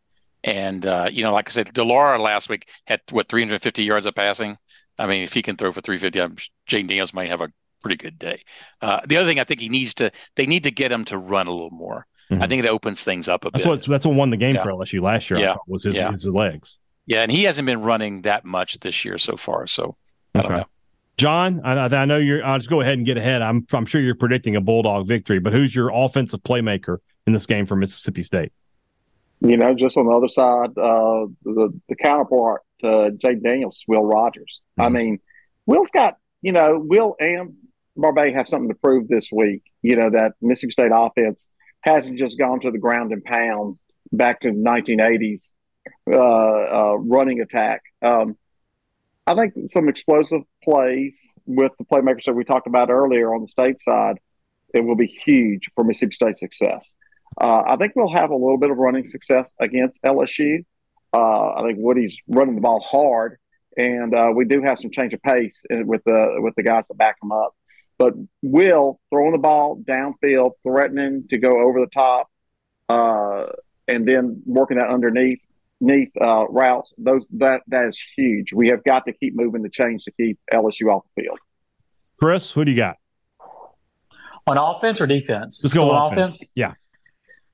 [0.45, 4.07] And uh, you know, like I said, de Laura last week had what 350 yards
[4.07, 4.57] of passing.
[4.99, 6.37] I mean, if he can throw for 350, I'm,
[6.71, 7.49] Jayden Daniels might have a
[7.87, 8.43] pretty good day.
[8.81, 11.19] Uh, the other thing I think he needs to, they need to get him to
[11.19, 12.07] run a little more.
[12.31, 12.43] Mhm.
[12.43, 13.71] I think it opens things up a That's bit.
[13.71, 14.63] what that's what won the game Yeah.
[14.65, 15.39] for LSU last year.
[15.39, 15.53] I Yeah.
[15.55, 16.11] thought, was his, Yeah.
[16.11, 16.79] his legs.
[17.07, 19.69] Yeah, and he hasn't been running that much this year so far.
[19.69, 19.97] So
[20.35, 20.65] I don't know.
[21.19, 22.45] John, I, I know you're.
[22.45, 23.41] I'll just go ahead and get ahead.
[23.43, 27.47] I'm I'm sure you're predicting a Bulldog victory, but who's your offensive playmaker in this
[27.47, 28.53] game for Mississippi State?
[29.41, 34.05] You know, just on the other side, uh, the the counterpart to Jay Daniels, Will
[34.05, 34.61] Rogers.
[34.77, 34.93] I Mhm.
[34.93, 35.19] mean,
[35.67, 37.55] Will's got you know, Will and
[37.97, 39.63] Barbay have something to prove this week.
[39.83, 41.47] You know that Mississippi State offense
[41.85, 43.79] hasn't just gone to the ground and pound
[44.13, 45.49] back to the 1980s
[46.13, 47.83] uh, uh, running attack.
[48.03, 48.37] Um,
[49.27, 53.49] I think some explosive plays with the playmakers that we talked about earlier on the
[53.49, 54.19] state side,
[54.73, 56.93] it will be huge for Mississippi State success.
[57.41, 60.65] Uh, I think we'll have a little bit of running success against LSU.
[61.13, 63.39] Uh, I think Woody's running the ball hard,
[63.77, 66.97] and uh, we do have some change of pace with the with the guys that
[66.97, 67.55] back him up.
[67.99, 72.29] But Will throwing the ball downfield, threatening to go over the top,
[72.89, 73.47] uh,
[73.89, 75.41] and then working that underneath
[75.81, 76.95] underneath uh, routes.
[76.99, 78.53] Those that that is huge.
[78.53, 81.39] We have got to keep moving the chains to keep LSU off the field.
[82.19, 82.97] Chris, who do you got?
[84.47, 85.61] On offense or defense?
[85.63, 86.53] Let's go on offense.
[86.55, 86.75] Yeah.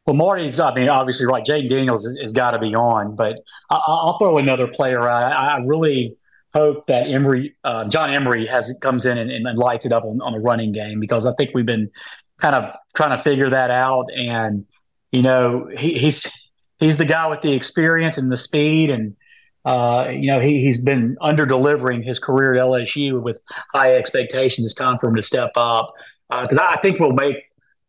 [0.06, 1.44] Well, Marty's, I mean, obviously, right.
[1.44, 3.38] Jayden Daniels has, has got to be on, but
[3.70, 5.08] I, I'll throw another player.
[5.08, 6.16] I, I really
[6.54, 10.20] hope that Emory, uh, John Emery, has comes in and, and lights it up on,
[10.20, 11.90] on the running game because I think we've been
[12.38, 14.06] kind of trying to figure that out.
[14.14, 14.66] And
[15.10, 16.30] you know, he, he's
[16.78, 19.16] he's the guy with the experience and the speed, and
[19.64, 23.40] uh, you know, he he's been under delivering his career at LSU with
[23.72, 24.66] high expectations.
[24.66, 25.92] It's time for him to step up
[26.28, 27.44] because I think we'll make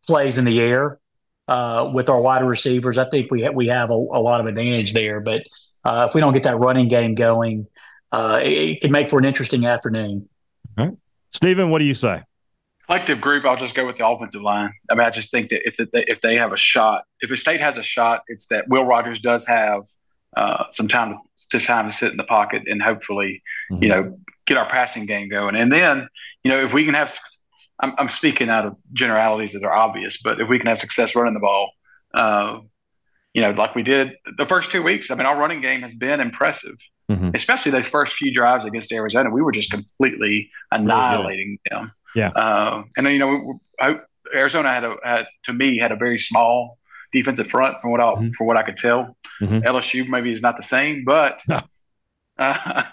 [0.06, 0.99] plays in the air
[1.47, 2.97] uh, with our wide receivers.
[2.97, 5.19] I think we ha- we have a, a lot of advantage there.
[5.19, 5.43] But
[5.84, 7.67] uh, if we don't get that running game going,
[8.13, 10.30] uh, it, it can make for an interesting afternoon.
[11.32, 12.21] Stephen, what do you say?
[12.86, 14.71] collective group, I'll just go with the offensive line.
[14.89, 17.38] I mean, I just think that if they, if they have a shot, if a
[17.38, 19.84] state has a shot, it's that Will Rogers does have
[20.36, 24.19] uh, some time to, to time to sit in the pocket and hopefully, you know,
[24.45, 25.56] get our passing game going.
[25.56, 26.08] And then,
[26.43, 27.17] you know, if we can have,
[27.80, 31.15] I'm, I'm speaking out of generalities that are obvious, but if we can have success
[31.15, 31.71] running the ball,
[32.13, 32.60] uh,
[33.34, 35.10] you know, like we did the first two weeks.
[35.10, 36.76] I mean, our running game has been impressive,
[37.11, 37.35] Mhm.
[37.35, 39.29] especially those first few drives against Arizona.
[39.29, 41.91] We were just completely annihilating them.
[42.15, 42.29] Yeah.
[42.29, 43.99] Uh, and then, you know, I,
[44.33, 46.77] Arizona had a had to me had a very small
[47.11, 48.31] defensive front from what I Mhm.
[48.37, 49.17] for what I could tell.
[49.41, 49.63] Mhm.
[49.65, 51.61] LSU maybe is not the same, but No.
[52.39, 52.83] uh,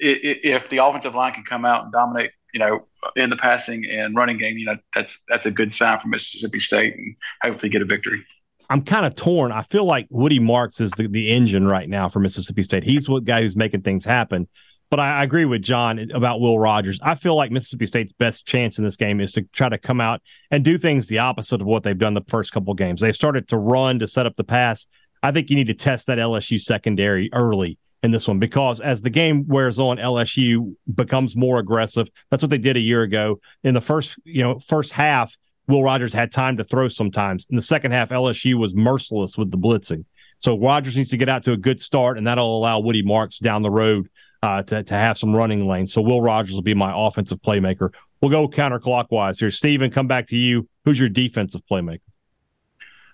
[0.00, 4.16] if the offensive line can come out and dominate, you know, in the passing and
[4.16, 7.82] running game, you know, that's that's a good sign for Mississippi State and hopefully get
[7.82, 8.22] a victory.
[8.70, 9.50] I'm kind of torn.
[9.50, 12.84] I feel like Woody Marks is the, the engine right now for Mississippi State.
[12.84, 14.46] He's the guy who's making things happen.
[14.90, 17.00] But I, I agree with John about Will Rogers.
[17.02, 20.00] I feel like Mississippi State's best chance in this game is to try to come
[20.00, 23.00] out and do things the opposite of what they've done the first couple games.
[23.00, 24.86] They started to run to set up the pass.
[25.20, 29.02] I think you need to test that LSU secondary early in this one because as
[29.02, 32.08] the game wears on, LSU becomes more aggressive.
[32.30, 33.40] That's what they did a year ago.
[33.62, 35.36] In the first, you know, first half,
[35.70, 37.46] Will Rogers had time to throw sometimes.
[37.48, 40.04] In the second half, LSU was merciless with the blitzing.
[40.38, 43.38] So Rogers needs to get out to a good start, and that'll allow Woody Marks
[43.38, 44.08] down the road
[44.42, 45.92] uh, to, to have some running lanes.
[45.92, 47.94] So Will Rogers will be my offensive playmaker.
[48.20, 49.50] We'll go counterclockwise here.
[49.50, 50.68] Steven, come back to you.
[50.84, 52.00] Who's your defensive playmaker?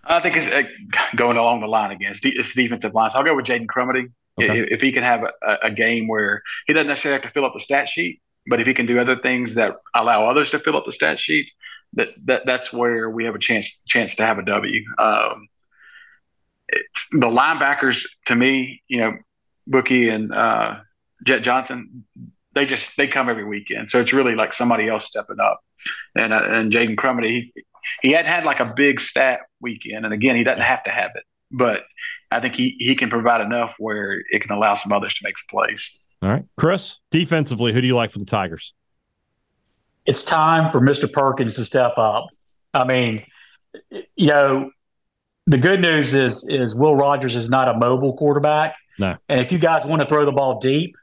[0.05, 0.63] I think it's uh,
[1.17, 2.13] going along the line again.
[2.13, 3.11] It's, de- it's defensive line.
[3.11, 4.13] So I'll go with Jaden Crumedy.
[4.41, 4.61] Okay.
[4.61, 7.47] If, if, he can have a, a, game where he doesn't necessarily have to fill
[7.47, 10.59] up the stat sheet, but if he can do other things that allow others to
[10.59, 11.49] fill up the stat sheet,
[11.95, 14.85] that, that that's where we have a chance chance to have a W.
[14.99, 15.49] Um,
[16.69, 19.15] it's the linebackers to me, you know,
[19.67, 20.77] Bookie and uh,
[21.25, 22.05] Jett Johnson,
[22.55, 25.61] they just they come every weekend, so it's really like somebody else stepping up.
[26.15, 27.53] And uh, and Jaden Crumedy, he
[28.03, 31.13] he hadn't had like a big stat weekend, and again, he doesn't have to have
[31.15, 31.85] it but
[32.31, 35.37] I think he he can provide enough where it can allow some others to make
[35.39, 35.99] some plays.
[36.23, 36.97] All right, Chris.
[37.11, 38.75] Defensively, who do you like for the Tigers?
[40.07, 41.11] It's time for Mr.
[41.11, 42.27] Perkins to step up.
[42.73, 43.25] I mean,
[43.91, 44.71] you know,
[45.47, 48.75] the good news is is Will Rogers is not a mobile quarterback.
[48.99, 49.17] No.
[49.29, 50.97] And if you guys want to throw the ball deep,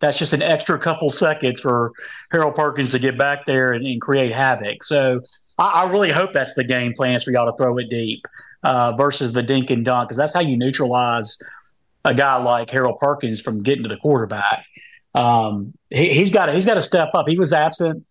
[0.00, 1.92] that's just an extra couple seconds for
[2.30, 4.82] Harold Perkins to get back there and, and create havoc.
[4.82, 5.20] So
[5.58, 8.26] I, I, really hope that's the game plan for y'all to throw it deep
[8.62, 11.38] uh, versus the dink and dunk because that's how you neutralize
[12.04, 14.66] a guy like Harold Perkins from getting to the quarterback.
[15.14, 17.28] Um, he, has got he's got to step up.
[17.28, 18.04] He was absent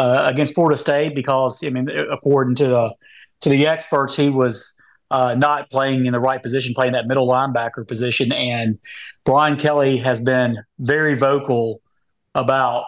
[0.00, 2.94] uh, against Florida State because I mean, according to the
[3.42, 4.74] to the experts, he was
[5.10, 8.32] uh, not playing in the right position, playing that middle linebacker position.
[8.32, 8.78] And
[9.24, 11.82] Brian Kelly has been very vocal
[12.34, 12.84] about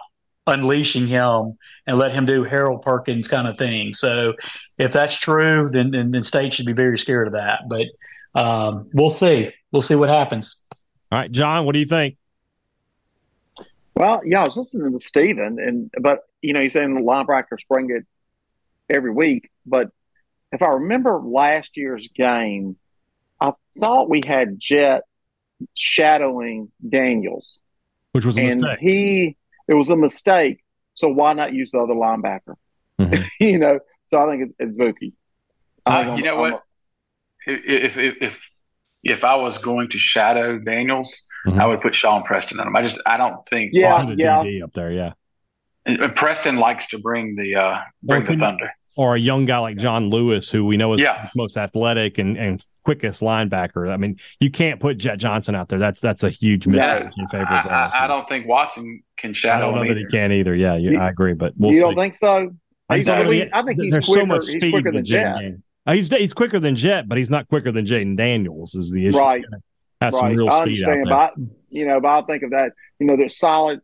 [0.47, 3.93] unleashing him and let him do Harold Perkins kind of thing.
[3.93, 4.33] So
[4.79, 7.61] if that's true, then then, then State should be very scared of that.
[7.69, 7.87] But
[8.33, 9.51] um, we'll see.
[9.71, 10.65] We'll see what happens.
[11.11, 12.17] All right, John, what do you think?
[13.95, 17.67] Well, yeah, I was listening to Steven, and but you know, he's saying the linebackers
[17.69, 18.05] bring it
[18.89, 19.49] every week.
[19.65, 19.89] But
[20.51, 22.77] if I remember last year's game,
[23.39, 25.03] I thought we had Jett
[25.75, 27.59] shadowing Daniels,
[28.13, 28.79] which was a and mistake.
[28.79, 30.63] he it was a mistake.
[30.95, 32.55] So why not use the other linebacker?
[32.99, 33.23] Mm-hmm.
[33.39, 35.13] you know, so I think it's, it's Bookie.
[35.85, 36.63] Uh, you know what?
[37.45, 38.49] if, if if
[39.03, 41.59] if I was going to shadow Daniels, mm-hmm.
[41.59, 42.75] I would put Sean Preston on him.
[42.75, 45.13] I just I don't think yeah yeah up there yeah.
[45.85, 49.57] And, and Preston likes to bring the uh, bring the thunder or a young guy
[49.57, 51.29] like John Lewis, who we know is yeah.
[51.35, 53.91] most athletic and, and quickest linebacker.
[53.91, 55.79] I mean, you can't put Jett Johnson out there.
[55.79, 59.69] That's that's a huge mismatch in favor of I, I, don't think Watson can shadow.
[59.69, 60.55] I don't know that he can either.
[60.55, 61.81] Yeah, you, I agree, but we'll you see.
[61.81, 62.55] don't think so?
[62.91, 65.35] He's I, mean, I think he's there's quicker, so much speed quicker than Jett.
[65.35, 65.49] Uh,
[65.87, 68.75] he's he's quicker than Jett, but he's not quicker than Jayden Daniels.
[68.75, 69.17] Is the issue?
[69.17, 69.43] Right.
[70.01, 70.19] Has right.
[70.19, 71.45] some real I speed understand, out there.
[71.45, 72.73] But I, you know, but I think of that.
[72.99, 73.81] You know, there's solid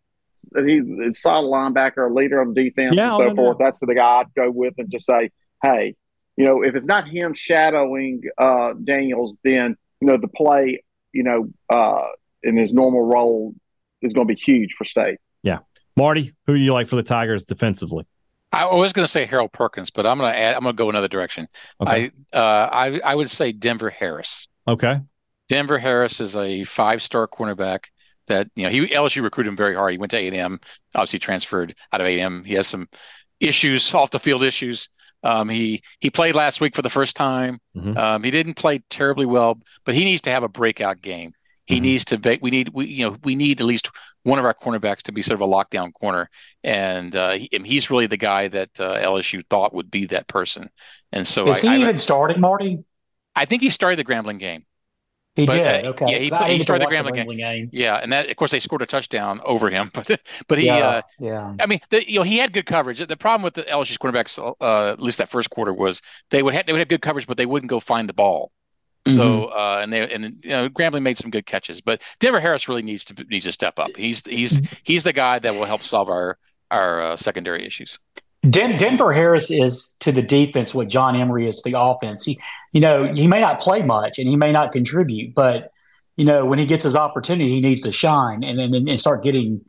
[0.65, 3.57] he's a solid linebacker, a leader on defense, yeah, and so forth.
[3.59, 5.31] That's the guy I'd go with and just say,
[5.63, 5.95] hey,
[6.37, 11.23] you know, if it's not him shadowing uh, Daniels, then you know the play, you
[11.23, 12.07] know, uh,
[12.43, 13.53] in his normal role
[14.01, 15.19] is going to be huge for State.
[15.43, 15.59] Yeah,
[15.95, 18.05] Marty, who do you like for the Tigers defensively?
[18.51, 20.55] I was going to say Harold Perkins, but I'm going to add.
[20.55, 21.47] I'm going to go another direction.
[21.81, 22.11] Okay.
[22.33, 24.47] I uh, I I would say Denver Harris.
[24.67, 24.99] Okay.
[25.49, 27.85] Denver Harris is a five-star cornerback
[28.27, 29.91] that you know he LSU recruited him very hard.
[29.91, 30.59] He went to A and M,
[30.95, 32.43] obviously transferred out of A and M.
[32.43, 32.87] He has some
[33.39, 34.89] issues off the field issues.
[35.23, 37.59] Um, he he played last week for the first time.
[37.75, 37.97] Mm-hmm.
[37.97, 41.33] Um, he didn't play terribly well, but he needs to have a breakout game.
[41.69, 41.83] He mm-hmm.
[41.83, 43.91] needs to be, we need we you know we need at least
[44.23, 46.29] one of our cornerbacks to be sort of a lockdown corner,
[46.63, 50.69] and, uh, he, he's really the guy that uh, LSU thought would be that person.
[51.11, 52.83] And so is I, he I, even started, Marty?
[53.35, 54.65] I think he started the Grambling game.
[55.35, 55.85] He but, did.
[55.85, 56.05] Uh, okay.
[56.09, 57.35] Yeah, he, he started the Grambling, game.
[57.35, 57.69] game.
[57.71, 60.09] Yeah, and that of course they scored a touchdown over him, but
[60.47, 61.53] but he, yeah, uh, yeah.
[61.59, 62.97] I mean, the, you know, he had good coverage.
[62.97, 66.01] The problem with the LSU's quarterbacks, uh, at least that first quarter, was
[66.31, 68.51] they would have they would have good coverage, but they wouldn't go find the ball.
[69.05, 69.15] Mm-hmm.
[69.15, 72.67] So uh, and they and you know Grambling made some good catches, but Denver Harris
[72.67, 73.95] really needs to needs to step up.
[73.95, 76.37] He's he's he's the guy that will help solve our
[76.71, 77.99] our uh, secondary issues.
[78.49, 82.23] Den- Denver Harris is to the defense what John Emery is to the offense.
[82.23, 82.39] He,
[82.71, 85.71] you know, he may not play much and he may not contribute, but
[86.15, 89.23] you know, when he gets his opportunity, he needs to shine and and, and start
[89.23, 89.61] getting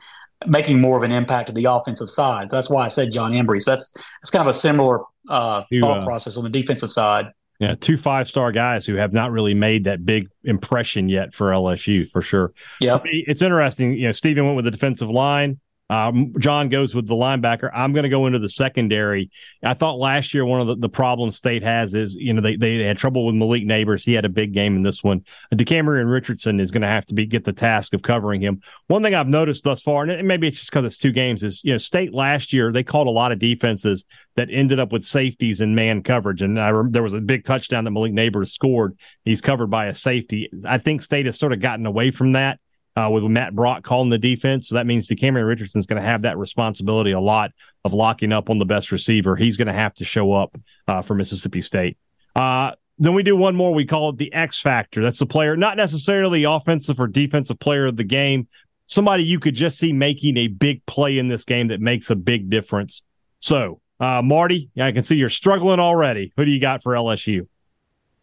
[0.46, 2.50] making more of an impact to the offensive side.
[2.50, 3.60] So that's why I said John Emery.
[3.60, 3.90] So that's
[4.20, 7.26] that's kind of a similar uh, thought uh, process on the defensive side.
[7.60, 11.50] Yeah, two five star guys who have not really made that big impression yet for
[11.50, 12.52] LSU for sure.
[12.80, 13.92] Yeah, It's interesting.
[13.92, 15.60] You know, Stephen went with the defensive line.
[15.90, 17.68] Um, John goes with the linebacker.
[17.74, 19.28] I'm going to go into the secondary.
[19.64, 22.54] I thought last year one of the, the problems State has is you know they,
[22.54, 24.04] they had trouble with Malik Nabers.
[24.04, 25.24] He had a big game in this one.
[25.52, 28.62] DeCamerion Richardson is going to have to be get the task of covering him.
[28.86, 31.60] One thing I've noticed thus far, and maybe it's just because it's two games, is
[31.64, 34.04] you know State last year they called a lot of defenses
[34.36, 36.40] that ended up with safeties and man coverage.
[36.40, 38.96] And I there was a big touchdown that Malik Nabers scored.
[39.24, 40.48] He's covered by a safety.
[40.64, 42.60] I think State has sort of gotten away from that
[42.96, 44.68] uh, with Matt Brock calling the defense.
[44.68, 47.52] So that means DeCamerion Richardson's going to have that responsibility a lot
[47.84, 49.36] of locking up on the best receiver.
[49.36, 51.96] He's going to have to show up uh, for Mississippi State.
[52.34, 53.72] Uh, then we do one more.
[53.72, 55.02] We call it the X factor.
[55.02, 58.46] That's the player, not necessarily offensive or defensive player of the game.
[58.86, 62.16] Somebody you could just see making a big play in this game that makes a
[62.16, 63.02] big difference.
[63.38, 66.32] So, uh, Marty, I can see you're struggling already.
[66.36, 67.46] Who do you got for LSU?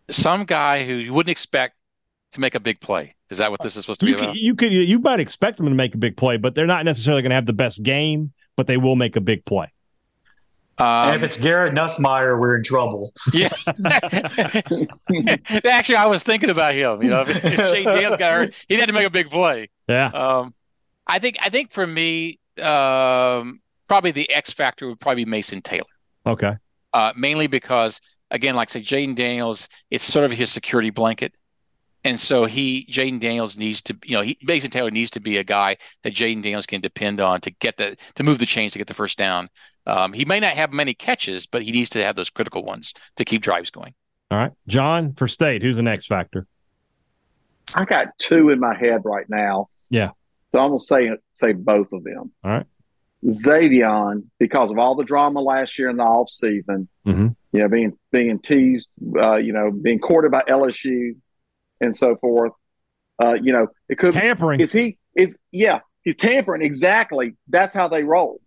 [0.10, 1.76] Some guy who you wouldn't expect
[2.32, 3.16] to make a big play.
[3.30, 4.36] Is that what this is supposed to you be could, about?
[4.38, 7.22] You could you might expect them to make a big play, but they're not necessarily
[7.22, 9.72] going to have the best game, but they will make a big play.
[10.80, 13.12] Um, and if it's Garrett Nussmeier, we're in trouble.
[13.34, 13.50] yeah.
[15.66, 17.02] Actually, I was thinking about him.
[17.02, 19.70] You know, if, if Shane Daniels got hurt, he had to make a big play.
[19.90, 20.08] Yeah.
[20.08, 20.54] Um,
[21.08, 25.62] I think I think for me, um, probably the X factor would probably be Mason
[25.62, 25.88] Taylor.
[26.28, 26.54] Okay.
[26.94, 31.34] Uh, mainly because, again, like I say Jayden Daniels, it's sort of his security blanket.
[32.08, 35.36] And so he, Jayden Daniels needs to, you know, he, Mason Taylor needs to be
[35.38, 38.72] a guy that Jayden Daniels can depend on to get the, to move the chains
[38.72, 39.50] to get the first down.
[39.86, 42.94] Um, he may not have many catches, but he needs to have those critical ones
[43.18, 43.94] to keep drives going.
[44.32, 44.54] All right.
[44.68, 46.48] John, for state, who's the next factor?
[47.76, 49.68] I got two in my head right now.
[49.90, 50.12] Yeah.
[50.54, 52.32] So I'm gonna say say both of them.
[52.42, 52.66] All right.
[53.26, 57.36] Zavion, because of all the drama last year in the off season, Mhm.
[57.52, 58.90] you know, being being teased,
[59.20, 61.16] uh, you know, being courted by LSU
[61.82, 62.54] and so forth.
[63.22, 64.60] Uh, you know, it could Tampering.
[64.60, 67.36] is he is yeah, he's tampering exactly.
[67.48, 68.40] That's how they roll.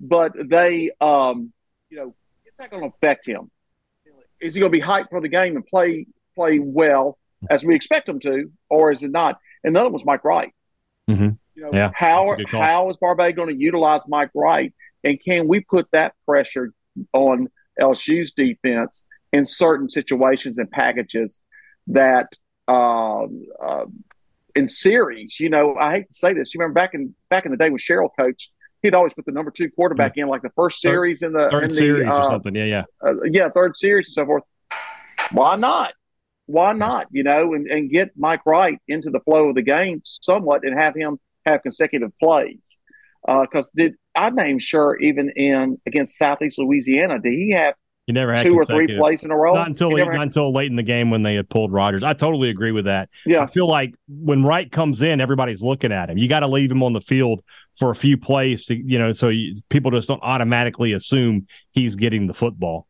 [0.00, 1.52] But they um,
[1.90, 3.50] you know, it's not gonna affect him.
[4.40, 7.18] Is he gonna be hyped for the game and play play well
[7.50, 9.38] as we expect him to, or is it not?
[9.64, 10.52] And the other was Mike Wright.
[11.08, 11.38] Mhm.
[11.54, 12.62] You know, Yeah, how that's a good call.
[12.62, 14.72] how is Barbay going to utilize Mike Wright,
[15.02, 16.72] and can we put that pressure
[17.12, 17.48] on
[17.80, 21.40] LSU's defense in certain situations and packages
[21.88, 22.28] that
[22.68, 23.86] um, uh,
[24.54, 25.40] in series?
[25.40, 26.54] You know, I hate to say this.
[26.54, 28.50] You remember back in back in the day when Sherrill coached,
[28.82, 31.48] he'd always put the number two quarterback in like the first Third- series in the
[31.50, 32.54] Third in the, series or uh, something.
[32.54, 32.84] Yeah, yeah.
[33.04, 34.44] uh, yeah, third series and so forth.
[35.32, 35.92] Why not?
[36.46, 37.08] Why not?
[37.10, 40.78] You know, and, and get Mike Wright into the flow of the game somewhat and
[40.78, 42.76] have him have consecutive plays.
[43.26, 47.74] Because did I name sure even in against Southeast Louisiana, did he have
[48.08, 49.52] You never had two or three plays in a row?
[49.52, 51.72] Not until He late, never had- until late in the game when they had pulled
[51.74, 52.02] Rogers.
[52.02, 53.10] I totally agree with that.
[53.26, 56.16] Yeah, I feel like when Wright comes in, everybody's looking at him.
[56.16, 57.44] You got to leave him on the field
[57.78, 61.96] for a few plays to, you know, so you, people just don't automatically assume he's
[61.96, 62.86] getting the football.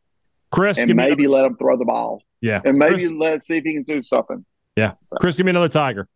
[0.51, 3.43] Chris, and give me maybe let him throw the ball, yeah, and maybe Chris, let
[3.43, 4.45] see if he can do something.
[4.77, 4.93] Yeah.
[5.19, 6.07] Chris, give me another Tiger.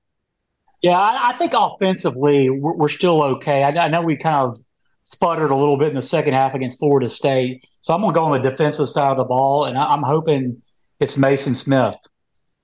[0.82, 3.64] Yeah, I, I think offensively we're, we're still okay.
[3.64, 4.63] I, I know we kind of
[5.14, 8.18] sputtered a little bit in the second half against Florida State, so I'm going to
[8.18, 10.62] go on the defensive side of the ball, and I, I'm hoping
[11.00, 11.96] it's Mason Smith.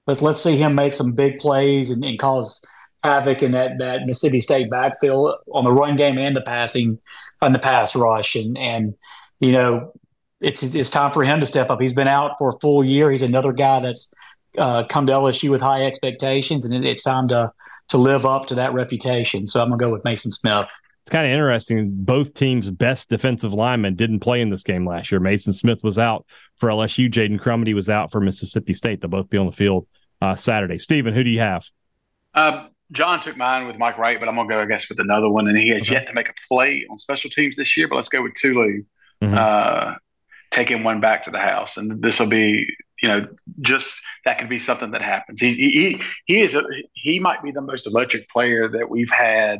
[0.08, 2.66] Let's let's see him make some big plays and, and cause
[3.04, 7.00] havoc in that that Mississippi State backfield on the run game and the passing
[7.42, 8.96] on the pass rush, and and
[9.40, 9.94] you know
[10.42, 11.80] it's it's time for him to step up.
[11.80, 13.12] He's been out for a full year.
[13.12, 14.14] He's another guy that's
[14.58, 17.52] uh, come to LSU with high expectations, and it, it's time to
[17.90, 19.48] to live up to that reputation.
[19.48, 20.68] So I'm gonna go with Mason Smith.
[21.10, 21.90] It's kind of interesting.
[21.92, 25.20] Both teams' best defensive linemen didn't play in this game last year.
[25.20, 26.24] Mason Smith was out
[26.58, 27.10] for LSU.
[27.12, 29.02] Jaden Crumedy was out for Mississippi State.
[29.02, 29.88] They'll both be on the field
[30.22, 30.78] uh, Saturday.
[30.78, 31.66] Stephen, who do you have?
[32.36, 35.28] Um, John took mine with Mike Wright, but I'm gonna go, I guess, with another
[35.32, 35.48] one.
[35.48, 35.94] And he has Okay.
[35.96, 37.88] yet to make a play on special teams this year.
[37.88, 38.84] But let's go with Tulu,
[39.24, 39.36] Mhm.
[39.36, 39.96] uh,
[40.52, 42.68] taking one back to the house, and this will be,
[43.02, 43.24] you know,
[43.62, 43.92] just
[44.26, 45.42] that could be something that happens.
[45.42, 49.10] He he he, he is a, he might be the most electric player that we've
[49.10, 49.60] had.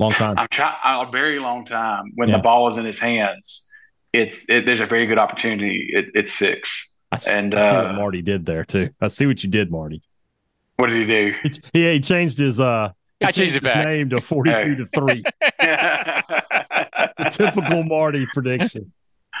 [0.00, 0.38] Long time.
[0.38, 2.12] I'm trying a very long time.
[2.14, 2.36] When Yeah.
[2.36, 3.66] the ball is in his hands,
[4.12, 5.88] it's it, there's a very good opportunity.
[5.92, 6.88] It, it's six.
[7.10, 8.90] I see, And, I see uh, what Marty did there too.
[9.00, 10.02] I see what you did, Marty.
[10.76, 11.34] What did he do?
[11.72, 13.84] He, he changed his uh he I changed it his back.
[13.86, 15.24] name to forty-two to three.
[17.32, 18.92] Typical Marty prediction.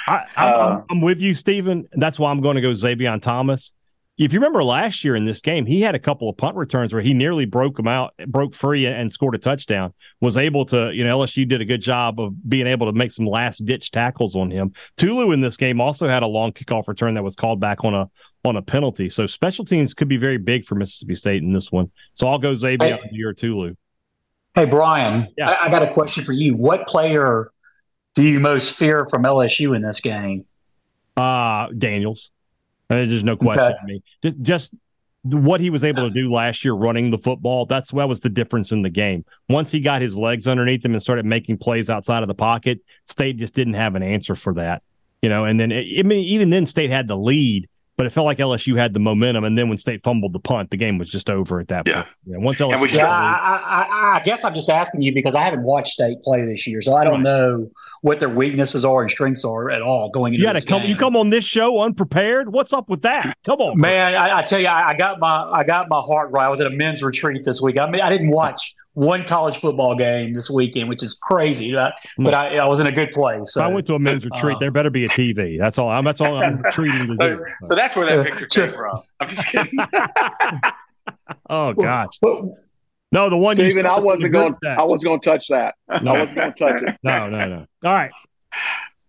[0.06, 1.88] I, I'm, I'm, Uh, I'm with you, Stephen.
[1.92, 3.72] That's why I'm going to go Zavion Thomas.
[4.18, 6.92] If you remember last year in this game, he had a couple of punt returns
[6.92, 9.94] where he nearly broke them out, broke free, and scored a touchdown.
[10.20, 13.12] Was able to, you know, LSU did a good job of being able to make
[13.12, 14.72] some last ditch tackles on him.
[14.96, 17.94] Tulu in this game also had a long kickoff return that was called back on
[17.94, 18.10] a
[18.44, 19.08] on a penalty.
[19.08, 21.90] So special teams could be very big for Mississippi State in this one.
[22.14, 23.74] So I'll go Zavion hey, your Tulu.
[24.56, 25.50] Hey Brian, yeah.
[25.50, 26.56] I, I got a question for you.
[26.56, 27.52] What player
[28.16, 30.44] do you most fear from LSU in this game?
[31.16, 32.32] Uh Daniels.
[32.88, 33.64] There's no question.
[33.64, 33.74] Okay.
[33.82, 34.74] I mean, just just
[35.22, 37.66] what he was able to do last year running the football.
[37.66, 39.24] That's that was the difference in the game.
[39.48, 42.80] Once he got his legs underneath him and started making plays outside of the pocket,
[43.06, 44.82] State just didn't have an answer for that.
[45.22, 47.68] You know, and then I mean, even then, State had the lead,
[47.98, 49.42] but it felt like LSU had the momentum.
[49.42, 52.02] And then when State fumbled the punt, the game was just over at that yeah.
[52.04, 52.14] point.
[52.26, 52.36] Yeah.
[52.38, 55.94] Once LSU, yeah, I, I, I, guess I'm just asking you because I haven't watched
[55.94, 57.22] State play this year, so I don't right.
[57.24, 57.70] know
[58.02, 60.42] what their weaknesses are and strengths are at all going into.
[60.42, 60.82] You got to come.
[60.82, 60.90] Game.
[60.90, 62.52] You come on this show unprepared.
[62.52, 63.36] What's up with that?
[63.44, 64.14] Come on, man.
[64.14, 66.46] I, I, tell you, I, got my I got my heart right.
[66.46, 67.80] I was at a men's retreat this week.
[67.80, 71.72] I mean, I didn't watch one college football game this weekend, which is crazy.
[71.72, 73.52] But, but I, I, was in a good place.
[73.52, 73.62] So.
[73.62, 74.56] I went to a men's retreat.
[74.56, 75.58] Uh, there better be a TV.
[75.58, 75.88] That's all.
[75.88, 77.44] I'm, that's all I'm retreating to do.
[77.64, 79.00] So that's where that picture came from.
[79.20, 79.78] I'm just kidding.
[81.50, 82.18] oh gosh.
[83.10, 84.54] No, the one Stephen, I wasn't going.
[84.66, 85.76] I wasn't going to touch that.
[86.02, 86.14] No.
[86.14, 86.98] I wasn't going to touch it.
[87.02, 87.66] No, no, no.
[87.84, 88.10] All right.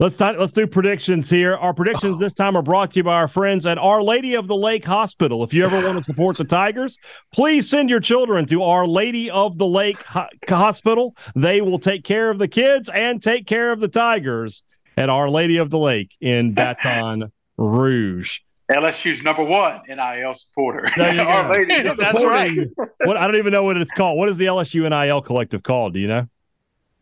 [0.02, 1.58] Let's not, let's do predictions here.
[1.58, 2.20] Our predictions oh.
[2.20, 4.86] this time are brought to you by our friends at Our Lady of the Lake
[4.86, 5.44] Hospital.
[5.44, 6.98] If you ever want to support the Tigers,
[7.34, 11.18] please send your children to Our Lady of the Lake Ho- Hospital.
[11.36, 14.64] They will take care of the kids and take care of the Tigers
[14.96, 18.40] at Our Lady of the Lake in Baton Rouge.
[18.72, 20.90] LSU's number one NIL supporter.
[20.98, 22.58] Our Lady That's right.
[23.04, 24.18] what I don't even know what it's called.
[24.18, 25.94] What is the LSU NIL collective called?
[25.94, 26.30] Do you know?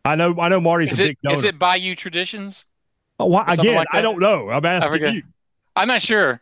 [0.04, 0.34] I know.
[0.40, 1.34] I know Marty's is a it, big donor.
[1.36, 2.66] Is it Bayou Traditions?
[3.18, 4.48] Well, again, like I don't know.
[4.50, 5.22] I'm asking you.
[5.74, 6.40] I'm not sure.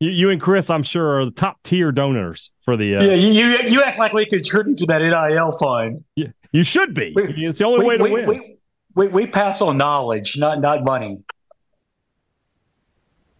[0.00, 2.96] You, you, and Chris, I'm sure, are the top tier donors for the.
[2.96, 6.04] Uh, yeah, you you act like we contribute to that NIL fund.
[6.14, 7.12] Yeah, you should be.
[7.14, 8.26] We, it's the only we, way to we, win.
[8.26, 8.58] We,
[8.94, 11.22] we, we pass on knowledge, not not money.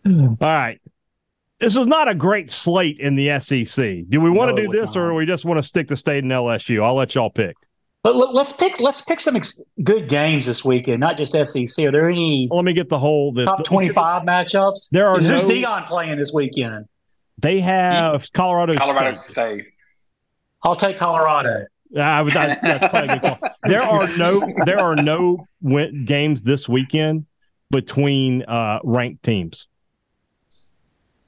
[0.06, 0.80] All right.
[1.60, 4.04] This is not a great slate in the SEC.
[4.08, 5.02] Do we want no, to do this, not.
[5.02, 6.84] or we just want to stick to state and LSU?
[6.84, 7.56] I'll let y'all pick.
[8.04, 11.84] But let's pick let's pick some ex- good games this weekend, not just SEC.
[11.86, 12.46] Are there any?
[12.48, 14.90] Well, let me get the whole this, top twenty five matchups.
[14.90, 16.86] There are Is, no, who's Deion playing this weekend?
[17.38, 18.74] They have Colorado.
[18.76, 19.32] Colorado State.
[19.32, 19.64] State.
[20.62, 21.66] I'll take Colorado.
[21.90, 23.50] Yeah, I that's probably a good call.
[23.66, 27.26] There are no there are no win- games this weekend
[27.70, 29.66] between uh, ranked teams.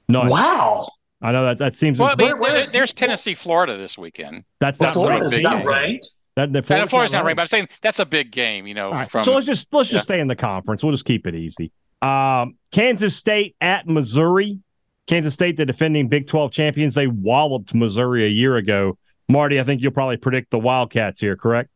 [0.07, 0.27] None.
[0.27, 0.89] Wow.
[1.21, 1.99] I know that that seems.
[1.99, 4.43] Well, where, where, there's Tennessee, Florida this weekend.
[4.59, 6.09] That's not Florida's not ranked.
[6.35, 8.65] That, that Florida's, Florida's not ranked, but I'm saying that's a big game.
[8.67, 9.09] You know, right.
[9.09, 10.15] from, so let's just let's just yeah.
[10.15, 10.83] stay in the conference.
[10.83, 11.71] We'll just keep it easy.
[12.01, 14.59] Um, Kansas State at Missouri.
[15.07, 18.97] Kansas State, the defending Big 12 champions, they walloped Missouri a year ago.
[19.27, 21.69] Marty, I think you'll probably predict the Wildcats here, correct?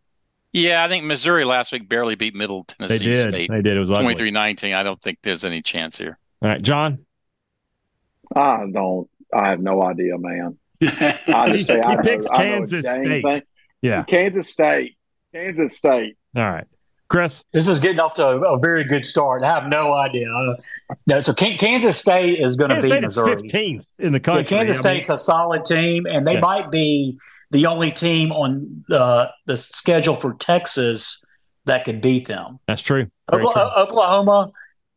[0.54, 3.30] Yeah, I think Missouri last week barely beat Middle Tennessee they did.
[3.30, 3.50] State.
[3.50, 3.76] They did.
[3.76, 4.74] It was 23 19.
[4.74, 6.18] I don't think there's any chance here.
[6.42, 7.06] All right, John.
[8.34, 9.10] I don't.
[9.34, 10.58] I have no idea, man.
[10.82, 13.24] I just say, he picks know, Kansas State.
[13.24, 13.42] Thing.
[13.86, 14.98] Yeah, Kansas State.
[15.34, 16.18] Kansas State.
[16.36, 16.66] All right,
[17.08, 17.44] Chris.
[17.54, 19.44] This is getting off to a, a very good start.
[19.44, 20.28] I have no idea.
[21.08, 23.36] No, so Kansas State is going to be Missouri.
[23.36, 24.44] Fifteenth in the country.
[24.44, 26.40] Yeah, Kansas I State's mean, a solid team, and they yeah.
[26.40, 27.18] might be
[27.52, 31.24] the only team on the the schedule for Texas
[31.66, 32.60] that could beat them.
[32.68, 33.08] That's true.
[33.32, 33.84] Oklahoma, true.
[33.84, 34.52] Oklahoma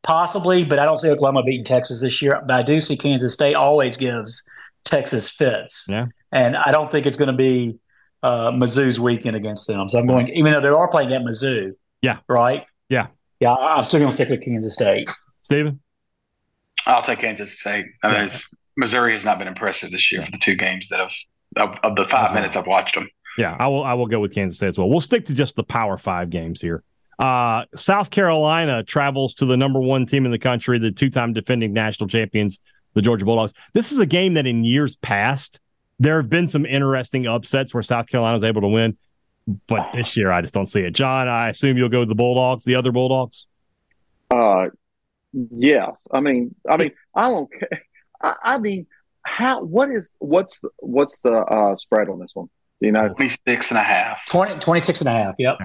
[0.05, 2.41] Possibly, but I don't see Oklahoma beating Texas this year.
[2.47, 4.49] But I do see Kansas State always gives
[4.85, 5.87] Texas fits.
[5.89, 6.07] Yeah.
[6.33, 7.79] And I don't think it's going to be
[8.23, 9.89] uh, Mizzou's weekend against them.
[9.89, 11.73] So I'm going, even though they are playing at Mizzou.
[12.03, 12.19] Yeah.
[12.29, 12.65] Right?
[12.89, 13.09] Yeah.
[13.41, 13.55] Yeah.
[13.55, 15.09] I'm still going to stick with Kansas State.
[15.43, 15.81] Stephen?
[16.87, 17.87] I'll take Kansas State.
[18.03, 18.39] I mean, yeah.
[18.77, 21.13] Missouri has not been impressive this year for the two games that have,
[21.57, 22.35] of, of the 5 uh-huh.
[22.35, 23.09] minutes I've watched them.
[23.37, 23.85] Yeah, I will.
[23.85, 24.89] I will go with Kansas State as well.
[24.89, 26.83] We'll stick to just the Power Five games here.
[27.21, 31.33] Uh, South Carolina travels to the number one team in the country, the two time
[31.33, 32.59] defending national champions,
[32.95, 33.53] the Georgia Bulldogs.
[33.75, 35.61] This is a game that in years past,
[35.99, 38.97] there have been some interesting upsets where South Carolina was able to win.
[39.67, 40.93] But this year, I just don't see it.
[40.93, 43.47] John, I assume you'll go with the Bulldogs, the other Bulldogs.
[44.31, 44.69] Uh,
[45.33, 46.07] yes.
[46.13, 47.83] I mean, I mean, I don't care.
[48.21, 48.87] I, I mean,
[49.23, 49.63] how?
[49.63, 50.13] What is?
[50.19, 52.49] What's the, what's the uh, spread on this one?
[52.81, 54.25] you know, 26 and a half.
[54.29, 55.35] 20, 26 and a half.
[55.37, 55.59] Yep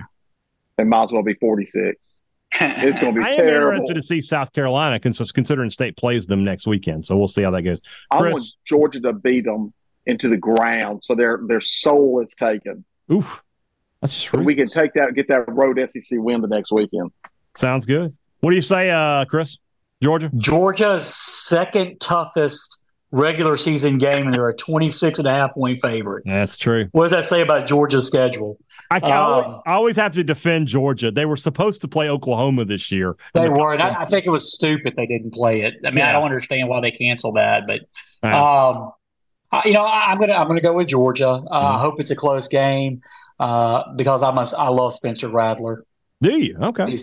[0.77, 1.97] it might as well be 46.
[2.55, 3.69] It's going to be I terrible.
[3.69, 7.03] am interested to see South Carolina considering State plays them next weekend.
[7.03, 7.81] So we'll see how that goes.
[8.11, 9.73] Chris, I want Georgia to beat them
[10.05, 12.83] into the ground so their their soul is taken.
[13.11, 13.43] Oof,
[14.01, 17.11] that's just so we can take that get that road SEC win the next weekend.
[17.55, 18.15] Sounds good.
[18.39, 19.57] What do you say, uh, Chris?
[20.01, 20.29] Georgia?
[20.35, 26.23] Georgia's second toughest regular season game and they're a 26 and a half point favorite.
[26.25, 26.89] That's true.
[26.91, 28.57] What does that say about Georgia's schedule?
[28.89, 31.11] I, um, I, always have to defend Georgia.
[31.11, 33.15] They were supposed to play Oklahoma this year.
[33.33, 35.75] They were, and I, I, think it was stupid they didn't play it.
[35.85, 36.09] I mean, yeah.
[36.09, 37.81] I don't understand why they canceled that, but
[38.27, 38.91] um,
[39.53, 41.29] I, you know, I, am gonna I'm gonna go with Georgia.
[41.29, 41.53] Uh, mm-hmm.
[41.53, 43.01] I hope it's a close game
[43.39, 45.85] uh, because I'm I love Spencer Rattler.
[46.21, 46.57] Do you?
[46.61, 46.97] Okay.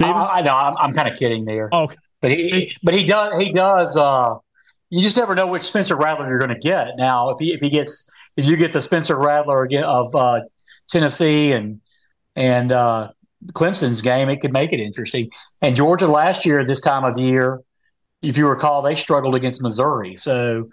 [0.00, 1.68] I, I, know I'm, I'm kind of kidding there.
[1.72, 1.96] Okay.
[2.20, 3.96] But he, but he does he does.
[3.96, 4.36] Uh,
[4.90, 6.96] you just never know which Spencer Rattler you're going to get.
[6.96, 10.40] Now, if he if he gets if you get the Spencer Rattler again of uh,
[10.88, 11.80] Tennessee and
[12.36, 13.10] and uh,
[13.52, 15.30] Clemson's game, it could make it interesting.
[15.60, 17.60] And Georgia last year, this time of year,
[18.22, 20.16] if you recall, they struggled against Missouri.
[20.16, 20.70] So,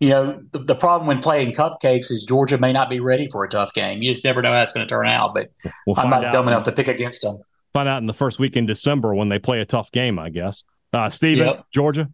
[0.00, 3.44] you know, the, the problem when playing cupcakes is Georgia may not be ready for
[3.44, 4.02] a tough game.
[4.02, 5.34] You just never know how it's going to turn out.
[5.34, 5.50] But
[5.86, 7.38] we'll I'm not dumb enough to pick against them.
[7.72, 10.30] Find out in the first week in December when they play a tough game, I
[10.30, 10.64] guess.
[10.92, 11.66] Uh, Stephen, yep.
[11.72, 12.10] Georgia?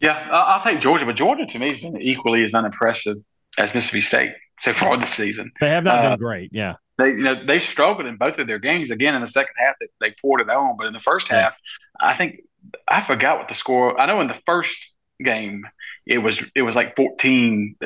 [0.00, 3.16] Yeah, I'll take Georgia, but Georgia to me has been equally as unimpressive
[3.58, 5.52] as Mississippi State so far this season.
[5.60, 6.50] They have not uh, been great.
[6.52, 8.90] Yeah, they you know they struggled in both of their games.
[8.90, 11.58] Again, in the second half, they, they poured it on, but in the first half,
[12.00, 12.40] I think
[12.88, 14.00] I forgot what the score.
[14.00, 15.64] I know in the first game
[16.10, 17.76] it was it was like fourteen.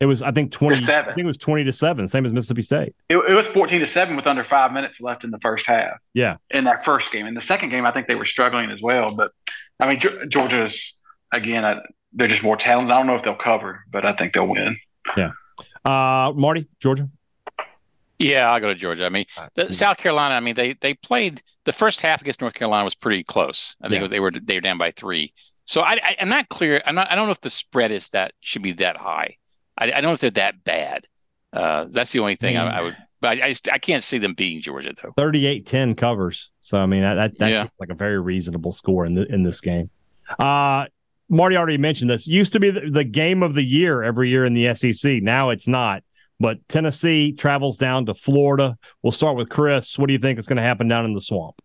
[0.00, 1.12] It was I think twenty seven.
[1.12, 2.94] I think it was twenty to seven, same as Mississippi State.
[3.08, 6.02] It, it, was fourteen to seven with under five minutes left in the first half.
[6.12, 7.26] Yeah, in that first game.
[7.26, 9.14] In the second game, I think they were struggling as well.
[9.14, 9.30] But
[9.78, 10.98] I mean, Georgia's
[11.32, 11.80] again, I,
[12.12, 12.92] they're just more talented.
[12.92, 14.76] I don't know if they'll cover, but I think they'll win.
[15.16, 15.30] Yeah.
[15.84, 17.08] Uh, Marty, Georgia.
[18.18, 19.06] Yeah, I'll go to Georgia.
[19.06, 20.34] I mean, the, South Carolina.
[20.34, 23.76] I mean, they they played the first half against North Carolina was pretty close.
[23.80, 24.02] I think yeah.
[24.02, 25.32] was, they were they were down by three.
[25.70, 26.82] So I, I am not clear.
[26.84, 27.12] I'm not.
[27.12, 29.36] I don't know if the spread is that should be that high.
[29.78, 31.06] I, I don't know if they're that bad.
[31.52, 32.60] Uh, that's the only thing mm.
[32.60, 32.96] I, I, would.
[33.20, 35.12] But I, I, just, I can't see them beating Georgia though.
[35.16, 36.50] 38-10 covers.
[36.58, 37.66] So I mean that, that that's yeah.
[37.78, 39.90] like a very reasonable score in the, in this game.
[40.40, 40.86] Uh
[41.28, 42.26] Marty already mentioned this.
[42.26, 45.22] Used to be the, the, game of the year every year in the SEC.
[45.22, 46.02] Now it's not.
[46.40, 48.76] But Tennessee travels down to Florida.
[49.02, 49.96] We'll start with Chris.
[49.96, 51.62] What do you think is going to happen down in the swamp?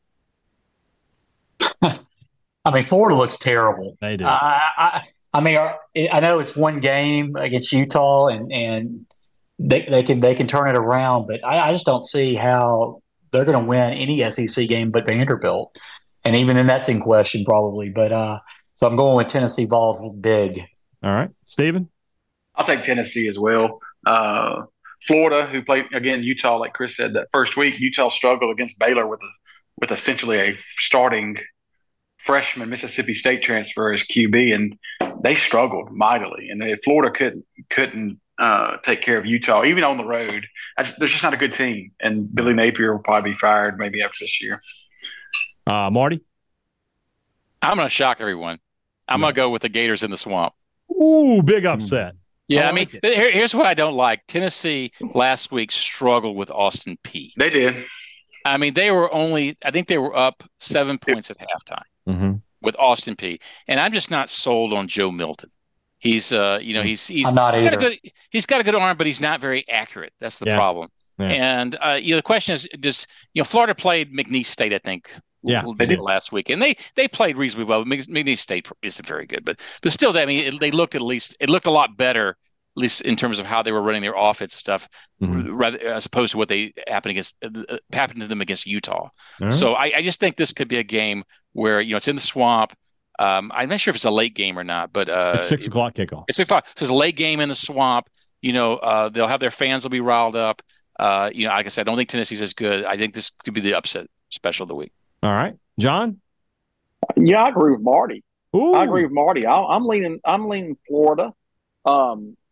[2.65, 3.95] I mean, Florida looks terrible.
[4.01, 4.25] They do.
[4.25, 5.03] I, I,
[5.33, 5.59] I mean,
[6.11, 9.05] I know it's one game against Utah, and and
[9.59, 13.01] they, they can they can turn it around, but I, I just don't see how
[13.31, 15.75] they're going to win any SEC game but Vanderbilt,
[16.23, 17.89] and even then that's in question probably.
[17.89, 18.39] But uh,
[18.75, 20.61] so I'm going with Tennessee Vols big.
[21.03, 21.89] All right, Stephen?
[22.55, 23.79] I'll take Tennessee as well.
[24.05, 24.63] Uh,
[25.03, 29.05] Florida, who played again Utah, like Chris said, that first week Utah struggled against Baylor
[29.05, 29.29] with a,
[29.79, 31.37] with essentially a starting
[32.25, 34.77] freshman Mississippi State transfer as QB, and
[35.21, 36.49] they struggled mightily.
[36.49, 40.47] And if Florida couldn't couldn't uh, take care of Utah, even on the road,
[40.77, 41.91] they're just not a good team.
[41.99, 44.61] And Billy Napier will probably be fired maybe after this year.
[45.67, 46.21] Uh, Marty,
[47.61, 48.59] I'm going to shock everyone.
[49.07, 50.53] I'm going to go with the Gators in the swamp.
[50.91, 52.15] Ooh, big upset.
[52.47, 54.25] Yeah, I, I mean, here, here's what I don't like.
[54.27, 57.33] Tennessee last week struggled with Austin Peay.
[57.37, 57.85] They did.
[58.45, 62.33] I mean, they were only, I think they were up seven points at halftime mm-hmm.
[62.61, 65.51] with Austin Peay And I'm just not sold on Joe Milton.
[65.99, 68.75] He's, uh, you know, he's he's, not he's got a good he's got a good
[68.75, 70.13] arm, but he's not very accurate.
[70.19, 70.55] That's the yeah.
[70.55, 70.89] problem.
[71.17, 71.27] Yeah.
[71.27, 74.77] And uh, you know, the question is, does you know, Florida played McNeese State, I
[74.77, 75.09] think,
[75.41, 77.85] yeah, they did last week, and they they played reasonably well.
[77.85, 81.37] McNeese State isn't very good, but but still, I mean, it, they looked at least
[81.39, 82.35] it looked a lot better,
[82.75, 84.89] at least in terms of how they were running their offense and stuff,
[85.21, 85.53] mm-hmm.
[85.53, 89.09] rather as opposed to what they happened against uh, happened to them against Utah.
[89.39, 89.49] Mm-hmm.
[89.51, 91.23] So I, I just think this could be a game
[91.53, 92.75] where you know it's in the swamp.
[93.17, 95.65] Um, I'm not sure if it's a late game or not, but uh, it's six
[95.65, 96.25] o'clock kickoff.
[96.27, 96.67] It's six o'clock.
[96.75, 98.09] So it's a late game in the swamp.
[98.41, 100.61] You know, uh, they'll have their fans will be riled up.
[100.99, 102.83] Uh, you know, like I said, I don't think Tennessee's as good.
[102.83, 104.91] I think this could be the upset special of the week.
[105.23, 105.55] All right.
[105.79, 106.19] John?
[107.15, 108.23] Yeah, I agree with Marty.
[108.55, 108.73] Ooh.
[108.73, 109.45] I agree with Marty.
[109.45, 110.19] I, am leaning.
[110.25, 111.33] I'm leaning Florida.
[111.85, 112.44] Um, am I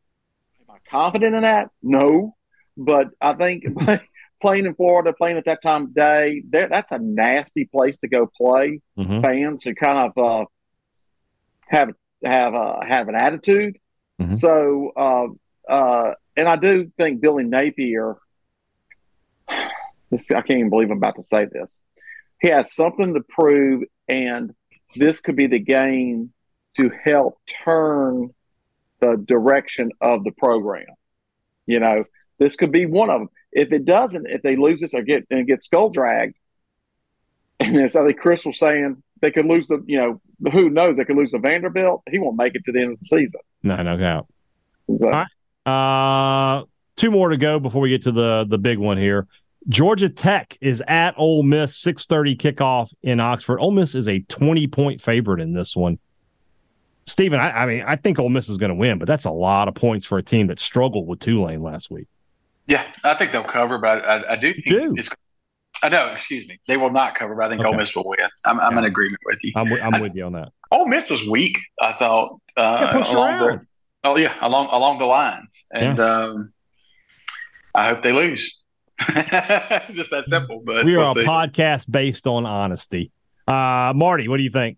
[0.89, 1.69] confident in that?
[1.81, 2.36] No,
[2.77, 3.63] but I think
[4.41, 8.27] playing in Florida, playing at that time of day, that's a nasty place to go
[8.27, 8.81] play.
[8.97, 9.21] Mm-hmm.
[9.21, 10.45] Fans who kind of uh,
[11.67, 11.89] have
[12.23, 13.77] have uh, have an attitude.
[14.21, 14.36] Mm-hmm.
[14.36, 15.27] So, uh,
[15.71, 18.17] uh, and I do think Billy Napier.
[20.09, 21.77] This, I can't even believe I'm about to say this
[22.43, 24.53] he has something to prove, and
[24.97, 26.34] this could be the game
[26.75, 28.34] to help turn
[29.04, 30.86] the direction of the program.
[31.66, 32.06] You know,
[32.39, 33.30] this could be one of them.
[33.51, 36.36] If it doesn't, if they lose this or get and get skull dragged,
[37.60, 40.97] and as I think Chris was saying, they could lose the, you know, who knows?
[40.97, 42.04] They could lose the Vanderbilt.
[42.10, 43.39] He won't make it to the end of the season.
[43.62, 44.28] No, no doubt.
[44.88, 45.28] So, All right.
[45.66, 49.28] Uh, two more to go before we get to the the big one here.
[49.70, 53.60] Georgia Tech is at Ole Miss, 6:30 kickoff in Oxford.
[53.60, 55.99] Ole Miss is a 20 point favorite in this one.
[57.06, 59.32] Stephen, I, I mean, I think Ole Miss is going to win, but that's a
[59.32, 62.08] lot of points for a team that struggled with Tulane last week.
[62.68, 64.95] Yeah, I think they'll cover, but I, I, I do think do.
[64.97, 65.10] it's.
[65.82, 66.60] I know, excuse me.
[66.68, 67.70] They will not cover, but I think Okay.
[67.70, 68.20] Ole Miss will win.
[68.45, 68.80] I'm, I'm Yeah.
[68.80, 69.51] in agreement with you.
[69.56, 70.49] I'm, I'm with you on that.
[70.72, 71.58] Ole Miss was weak.
[71.82, 72.39] I thought.
[72.56, 73.60] Uh, Yeah, along around.
[73.60, 73.66] the,
[74.06, 76.54] oh yeah, along along the lines, and um,
[77.76, 78.60] I hope they lose.
[79.01, 80.62] Just that simple.
[80.64, 81.26] But We are we'll a see.
[81.26, 83.12] podcast based on honesty.
[83.47, 84.78] Uh, Marty, what do you think?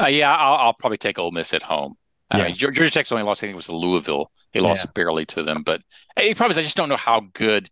[0.00, 1.94] Uh, yeah, I'll, I'll probably take Ole Miss at home.
[2.30, 2.44] I Yeah.
[2.44, 4.30] mean, Georgia Tech's only lost, I think it was to Louisville.
[4.52, 4.90] They lost Yeah.
[4.94, 5.82] barely to them, but
[6.16, 7.68] hey, the problem is I just don't know how good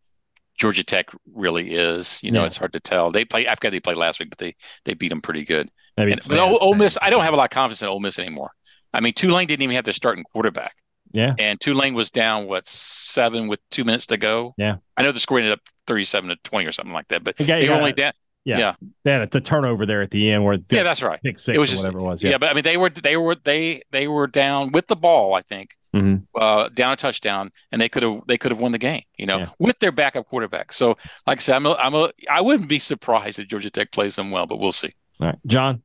[0.59, 2.21] Georgia Tech really is.
[2.23, 2.47] You know, Yeah.
[2.47, 3.11] it's hard to tell.
[3.11, 3.49] They play.
[3.49, 4.55] I forgot they played last week, but they
[4.85, 5.71] they beat them pretty good.
[5.97, 8.01] Maybe And, but Ole, Ole Miss, I don't have a lot of confidence in Ole
[8.01, 8.51] Miss anymore.
[8.93, 10.77] I mean, Tulane didn't even have their starting quarterback,
[11.13, 11.35] Yeah.
[11.39, 14.55] and Tulane was down what seven with two minutes to go.
[14.59, 14.77] Yeah.
[14.99, 17.47] I know the score ended up thirty-seven to twenty or something like that, but got-
[17.47, 18.13] they were only down.
[18.45, 18.59] Yeah.
[18.59, 18.75] yeah,
[19.05, 21.23] They had the turnover there at the end where yeah, that's right.
[21.23, 22.23] pick six It was or just- whatever it was.
[22.25, 22.31] Yeah.
[22.33, 22.39] Yeah.
[22.39, 25.35] but I mean, they were they were they they were down with the ball.
[25.35, 26.27] I think Mhm.
[26.35, 29.03] uh, down a touchdown, and they could have they could have won the game.
[29.17, 29.49] You know, Yeah.
[29.61, 30.73] with their backup quarterback.
[30.73, 33.93] So, like I said, I'm a, I'm a I wouldn't be surprised if Georgia Tech
[33.93, 34.93] plays them well, but we'll see.
[35.21, 35.39] All right.
[35.47, 35.83] John,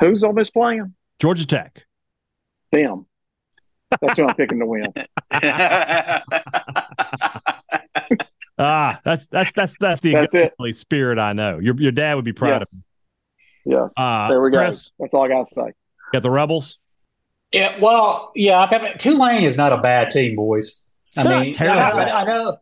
[0.00, 0.94] Who's Ole Miss playing?
[1.18, 1.84] Georgia Tech.
[2.72, 3.04] Them.
[4.00, 4.92] That's who I'm picking to win.
[8.58, 10.54] Ah, that's that's that's that's the That's it.
[10.76, 11.58] Spirit I know.
[11.58, 12.72] Your your dad would be proud Yes.
[12.72, 12.78] of
[13.66, 13.90] Yes.
[13.98, 14.02] you.
[14.02, 14.58] Uh, There we go.
[14.64, 15.72] Chris, That's all I got to say.
[16.12, 16.78] got the Rebels.
[17.52, 20.88] Yeah, well, yeah, I mean, Tulane is not a bad team, boys.
[21.16, 22.00] I They're not mean, I, terrible.
[22.00, 22.56] I, I know.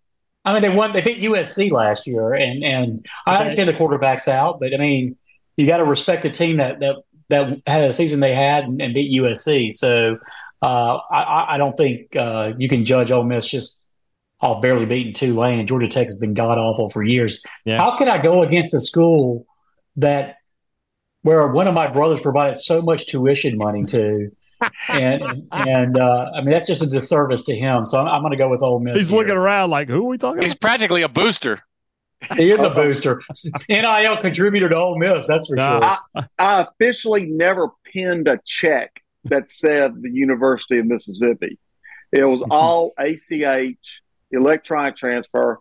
[0.44, 0.92] I mean, they won.
[0.92, 5.16] They beat USC last year, and and I understand the quarterback's out, but I mean,
[5.56, 6.96] you got to respect the team that that
[7.30, 9.72] that had a season they had and, and beat USC.
[9.72, 10.18] So
[10.62, 13.83] uh, I- I I don't think uh, you can judge Ole Miss just
[14.44, 15.58] off barely beating Tulane.
[15.58, 17.42] And Georgia Tech has been god awful for years.
[17.64, 17.78] Yeah.
[17.78, 19.46] How can I go against a school
[19.96, 20.36] that
[21.22, 24.30] where one of my brothers provided so much tuition money to?
[24.88, 27.84] and and uh, I mean that's just a disservice to him.
[27.86, 28.96] So I'm, I'm going to go with Ole Miss.
[28.96, 29.18] He's here.
[29.18, 30.60] looking around like, who are we talking He's about?
[30.60, 31.60] practically a booster.
[32.36, 33.20] He is a booster.
[33.68, 35.26] NIL contributor to Ole Miss.
[35.26, 35.98] That's for Nah.
[36.16, 36.28] sure.
[36.38, 41.58] I officially never pinned a check that said the University of Mississippi.
[42.12, 43.76] It was all ACH,
[44.30, 45.60] electronic transfer.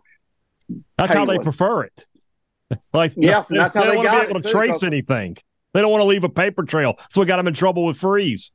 [0.96, 2.06] That's how they prefer it.
[2.92, 4.82] like, Yes, and that's how they don't want to got be able to too, trace
[4.82, 5.36] anything.
[5.72, 6.98] They don't want to leave a paper trail.
[7.10, 8.52] So we got them in trouble with freeze.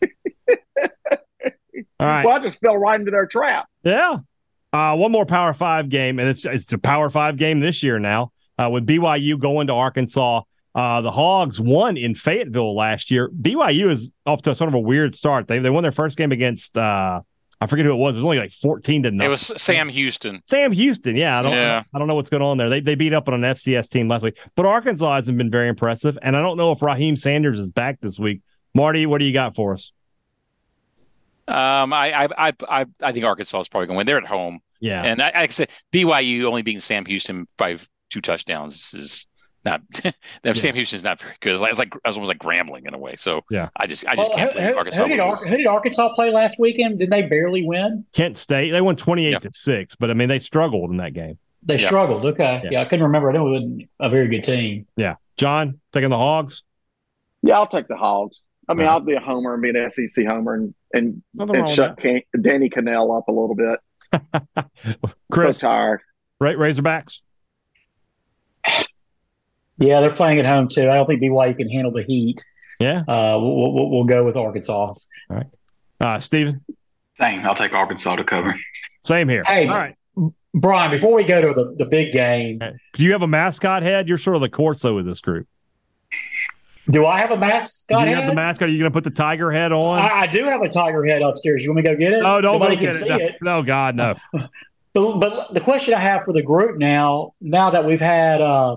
[2.00, 2.24] All right.
[2.24, 3.66] Well, I just fell right into their trap.
[3.82, 4.18] Yeah.
[4.72, 7.98] Uh, one more Power Five game, and it's it's a Power Five game this year
[7.98, 10.42] now uh, with BYU going to Arkansas.
[10.74, 13.30] Uh, the Hogs won in Fayetteville last year.
[13.30, 15.48] BYU is off to sort of a weird start.
[15.48, 17.22] They they won their first game against uh,
[17.60, 18.14] I forget who it was.
[18.14, 20.42] It was only like fourteen to It was Sam Houston.
[20.46, 21.16] Sam Houston.
[21.16, 21.82] Yeah, I don't Yeah.
[21.92, 22.68] I don't know what's going on there.
[22.68, 25.68] They they beat up on an FCS team last week, but Arkansas hasn't been very
[25.68, 26.16] impressive.
[26.22, 28.42] And I don't know if Raheim Sanders is back this week.
[28.74, 29.92] Marty, what do you got for us?
[31.48, 34.06] Um, I I I I, I think Arkansas is probably going to win.
[34.06, 37.78] They're at home, Yeah, and I, I said, BYU only beating Sam Houston by
[38.10, 39.26] two touchdowns is
[39.70, 40.14] not.
[40.42, 41.52] that Sam Houston is not very good.
[41.52, 43.14] It's like, it's like it's almost like Grambling in a way.
[43.16, 43.68] So Yeah.
[43.76, 45.02] I just I just Well, can't who, believe Arkansas.
[45.02, 46.98] who did Ar- who did Arkansas play last weekend?
[46.98, 48.04] Did they barely win?
[48.12, 48.70] Kent State.
[48.70, 49.38] They won twenty eight Yeah.
[49.40, 51.38] to six, but I mean they struggled in that game.
[51.62, 51.86] They Yeah.
[51.86, 52.24] struggled.
[52.24, 52.70] Okay, Yeah.
[52.72, 52.80] yeah.
[52.82, 53.30] I couldn't remember.
[53.30, 54.86] I know it was a very good team.
[54.96, 56.62] Yeah, John taking the Hogs.
[57.42, 58.42] Yeah, I'll take the Hogs.
[58.68, 58.92] I mean, Right.
[58.92, 62.70] I'll be a homer and be an SEC homer and and, and shut Can- Danny
[62.70, 63.78] Kanell up a little bit.
[65.30, 66.00] Chris, So tired.
[66.40, 67.20] Ra- Razorbacks.
[69.78, 70.90] Yeah, they're playing at home too.
[70.90, 72.42] I don't think BYU can handle the heat.
[72.80, 73.00] Yeah.
[73.00, 74.72] Uh, we'll, we'll, we'll go with Arkansas.
[74.74, 74.96] All
[75.30, 75.46] right,
[76.00, 76.64] uh, Stephen.
[77.16, 77.40] Same.
[77.46, 78.54] I'll take Arkansas to cover.
[79.02, 79.42] Same here.
[79.44, 79.94] Hey, All right.
[80.54, 82.60] Brian, before we go to the, the big game,
[82.94, 84.08] Do you have a mascot head?
[84.08, 85.46] You're sort of the Corso of this group.
[86.90, 88.30] do I have a Do mascot you have head?
[88.30, 88.68] the mascot?
[88.68, 90.00] Are you going to put the tiger head on?
[90.00, 91.62] I, I do have a tiger head upstairs.
[91.64, 92.22] You want me to go get it?
[92.24, 93.20] oh, don't Nobody go can get see it.
[93.20, 93.36] it.
[93.42, 94.14] No, no, God, no.
[94.94, 98.76] But, but the question I have for the group now, now that we've had uh,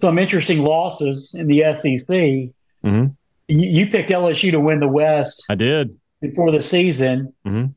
[0.00, 2.50] some interesting losses in the SEC,
[2.84, 3.14] Mhm.
[3.48, 5.96] you, you picked LSU to win the West I did.
[6.20, 7.74] before the season, Mhm.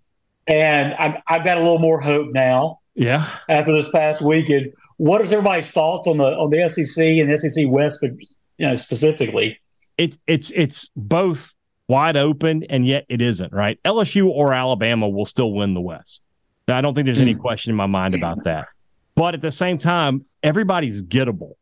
[0.48, 3.28] and I, I've got a little more hope now Yeah.
[3.50, 4.74] after this past weekend.
[4.98, 8.12] What is everybody's thoughts on the on the SEC and the SEC West, but
[8.58, 9.58] you know specifically?
[9.98, 11.56] It's it's it's both
[11.88, 13.80] wide open and yet it isn't right.
[13.84, 16.22] LSU or Alabama will still win the West.
[16.68, 18.68] Now, I don't think there's any question in my mind about that.
[19.16, 21.54] But at the same time, everybody's gettable.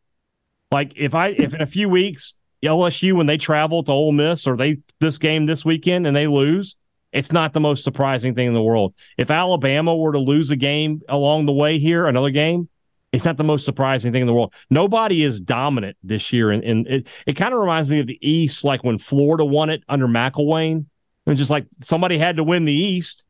[0.72, 4.46] Like if I if in a few weeks LSU when they travel to Ole Miss
[4.48, 6.76] or they this game this weekend and they lose,
[7.12, 8.94] it's not the most surprising thing in the world.
[9.18, 12.70] If Alabama were to lose a game along the way here, another game,
[13.12, 14.54] It's not the most surprising thing in the world.
[14.70, 18.20] Nobody is dominant this year, and, and it it kind of reminds me of the
[18.22, 20.86] East, like when Florida won it under McElwain.
[21.26, 23.26] It was just like somebody had to win the East,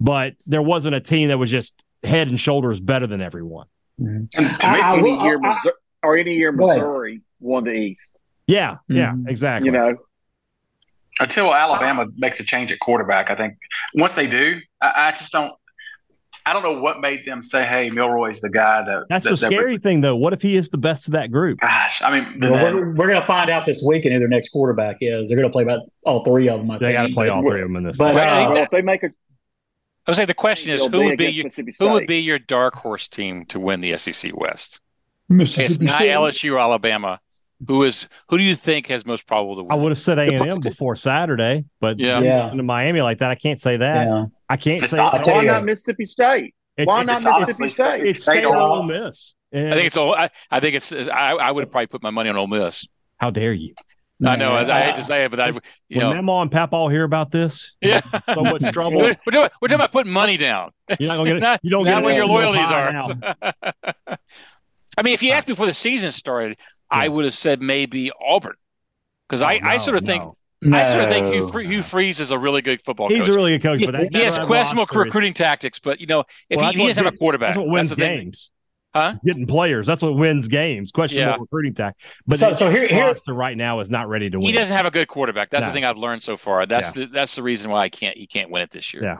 [0.00, 3.66] but there wasn't a team that was just head and shoulders better than everyone.
[4.00, 4.24] Mm-hmm.
[4.34, 7.72] And to me, I, any I, year, I, Missouri, or any year Missouri won the
[7.72, 8.16] East.
[8.46, 9.28] Yeah, yeah, mm-hmm.
[9.28, 9.66] exactly.
[9.66, 9.96] You know,
[11.20, 13.54] until Alabama makes a change at quarterback, I think
[13.94, 15.52] once they do, I, I, just don't.
[16.44, 19.36] I don't know what made them say, "Hey, Milroe's the guy that." That's that, the
[19.36, 20.16] scary that, thing, though.
[20.16, 21.60] What if he is the best of that group?
[21.60, 24.18] Gosh, I mean, well, then, we're, we're going to find out this week, and who
[24.18, 25.28] their next quarterback is.
[25.28, 26.70] They're going to play about all three of them.
[26.70, 27.98] I they got to play all three of them in this.
[27.98, 29.10] But uh, well, if they make a,
[30.06, 31.48] I would say the question is, who would be your,
[31.78, 34.80] who would be your dark horse team to win the SEC West?
[35.30, 36.10] It's not State.
[36.10, 37.20] LSU or Alabama.
[37.68, 39.72] Who is who do you think has most probable to win?
[39.72, 42.50] I would have said A and M before Saturday, but yeah, yeah.
[42.50, 44.08] to Miami like that, I can't say that.
[44.08, 44.24] Yeah.
[44.48, 44.96] I can't say.
[44.96, 46.54] Not, why not Mississippi State?
[46.76, 48.04] It's, why not Mississippi State?
[48.04, 49.34] It's State or Ole Miss.
[49.52, 50.14] And I think it's all.
[50.14, 50.92] I, I think it's.
[50.92, 52.88] I, I would have probably put my money on Ole Miss.
[53.18, 53.74] How dare you?
[54.24, 54.52] I know.
[54.52, 56.88] I, I hate to say it, but I, you when know, Mama and Papa all
[56.88, 58.98] hear about this, yeah, so much trouble.
[58.98, 60.70] we're, talking, we're talking about putting money down.
[61.00, 61.40] You're not gonna get it.
[61.40, 63.10] Not, you don't not get where your loyalties are.
[64.96, 66.98] I mean, if you uh, asked me before the season started, yeah.
[66.98, 68.54] I would have said maybe Auburn
[69.28, 70.06] because oh, I, no, I sort of no.
[70.06, 70.24] think
[70.62, 70.78] no.
[70.78, 73.26] I sort of think Hugh, Hugh Freeze is a really good football He's coach.
[73.26, 75.78] He's a really good coach, but he, he has questionable recruiting tactics.
[75.78, 78.00] But you know, if well, he, he doesn't have a quarterback, that's what wins that's
[78.00, 78.50] games.
[78.94, 79.14] Huh?
[79.24, 79.86] Getting players.
[79.86, 80.92] That's what wins games.
[80.92, 81.40] Questionable yeah.
[81.40, 81.96] recruiting tack.
[82.26, 84.46] But so, so here, here right now is not ready to win.
[84.46, 85.48] He doesn't have a good quarterback.
[85.48, 85.68] That's no.
[85.68, 86.66] the thing I've learned so far.
[86.66, 87.06] That's yeah.
[87.06, 89.02] the that's the reason why I can't he can't win it this year.
[89.02, 89.16] Yeah.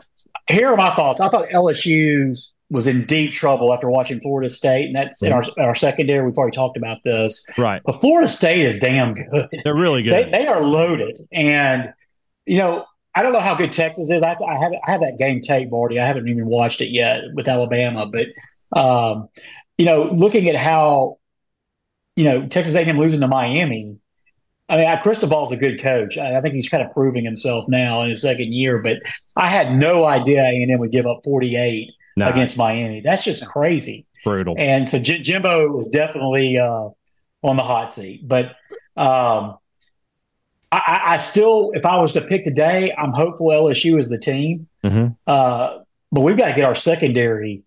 [0.47, 1.21] Here are my thoughts.
[1.21, 2.39] I thought LSU
[2.73, 6.25] was in deep trouble after watching Florida State, and that's in our, our secondary.
[6.25, 7.81] We've already talked about this, right?
[7.85, 9.47] But Florida State is damn good.
[9.63, 10.13] They're really good.
[10.13, 11.93] They, they are loaded, and
[12.45, 14.23] you know I don't know how good Texas is.
[14.23, 15.99] I, I have I have that game tape, Marty.
[15.99, 18.27] I haven't even watched it yet with Alabama, but
[18.77, 19.29] um,
[19.77, 21.19] you know, looking at how
[22.15, 23.99] you know Texas A&M losing to Miami.
[24.67, 26.17] I mean, Cristobal's a good coach.
[26.17, 28.79] I, I think he's kind of proving himself now in his second year.
[28.79, 29.03] But
[29.35, 32.29] I had no idea A&M would give up 48 nah.
[32.29, 33.01] against Miami.
[33.01, 34.07] That's just crazy.
[34.23, 34.55] Brutal.
[34.57, 36.89] And so J- Jimbo was definitely uh,
[37.43, 38.27] on the hot seat.
[38.27, 38.55] But
[38.95, 39.57] um,
[40.71, 44.67] I, I, still, if I was to pick today, I'm hopeful LSU is the team.
[44.83, 45.13] Mm-hmm.
[45.27, 45.79] Uh,
[46.11, 47.63] but we've got to get our secondary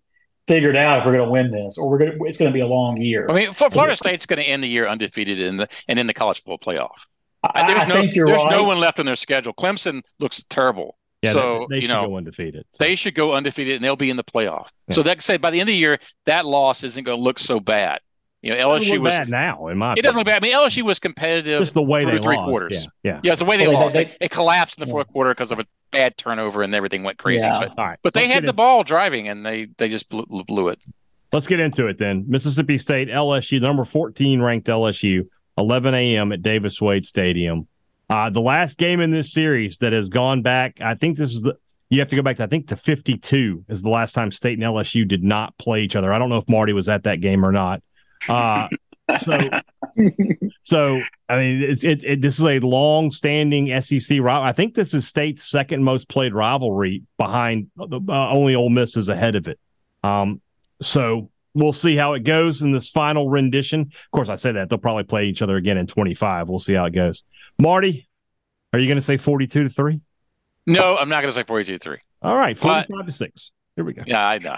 [0.47, 2.17] figured out if we're going to win this, or we're going.
[2.17, 3.27] To, it's going to be a long year.
[3.29, 6.13] I mean, Florida State's going to end the year undefeated in the and in the
[6.13, 7.05] college football playoff.
[7.43, 8.51] I, there's I no, think you're There's right.
[8.51, 9.53] no one left on their schedule.
[9.53, 10.97] Clemson looks terrible.
[11.21, 12.65] Yeah, so they, they you should know, go undefeated.
[12.71, 12.83] So.
[12.83, 14.69] They should go undefeated, and they'll be in the playoff.
[14.87, 14.95] Yeah.
[14.95, 17.39] So that say by the end of the year, that loss isn't going to look
[17.39, 17.99] so bad.
[18.43, 19.67] You know, LSU was bad now.
[19.67, 20.43] In my, it doesn't look bad.
[20.43, 21.59] I mean, LSU was competitive.
[21.59, 22.47] Just the way they three lost.
[22.47, 22.71] quarters.
[23.03, 23.31] Yeah, yeah, yeah.
[23.31, 23.95] It's the way they well, lost.
[23.95, 25.13] They, they, it collapsed in the fourth yeah.
[25.13, 27.45] quarter because of a bad turnover, and everything went crazy.
[27.45, 27.57] Yeah.
[27.59, 27.97] But, right.
[28.03, 30.79] but they had the ball driving, and they they just blew, blew it.
[31.33, 32.25] Let's get into it then.
[32.27, 36.31] Mississippi State, LSU, number 14 ranked LSU, 11 a.m.
[36.31, 37.67] at Davis Wade Stadium.
[38.09, 41.41] Uh, the last game in this series that has gone back, I think this is
[41.41, 41.57] the,
[41.89, 44.57] you have to go back to, I think, to 52 is the last time State
[44.57, 46.11] and LSU did not play each other.
[46.11, 47.81] I don't know if Marty was at that game or not.
[48.27, 48.67] Uh,
[49.17, 49.49] so,
[50.61, 54.43] so I mean, it's it, it, This is a long-standing SEC rival.
[54.43, 59.07] I think this is State's second most played rivalry, behind uh, only Ole Miss is
[59.07, 59.59] ahead of it.
[60.03, 60.41] Um,
[60.81, 63.81] so we'll see how it goes in this final rendition.
[63.81, 66.49] Of course, I say that they'll probably play each other again in 25.
[66.49, 67.23] We'll see how it goes.
[67.59, 68.07] Marty,
[68.73, 70.01] are you going to say 42 to 3?
[70.65, 71.97] No, I'm not going to say 42 to 3.
[72.21, 73.51] All right, 45 but, to 6.
[73.75, 74.03] Here we go.
[74.05, 74.55] Yeah, I know.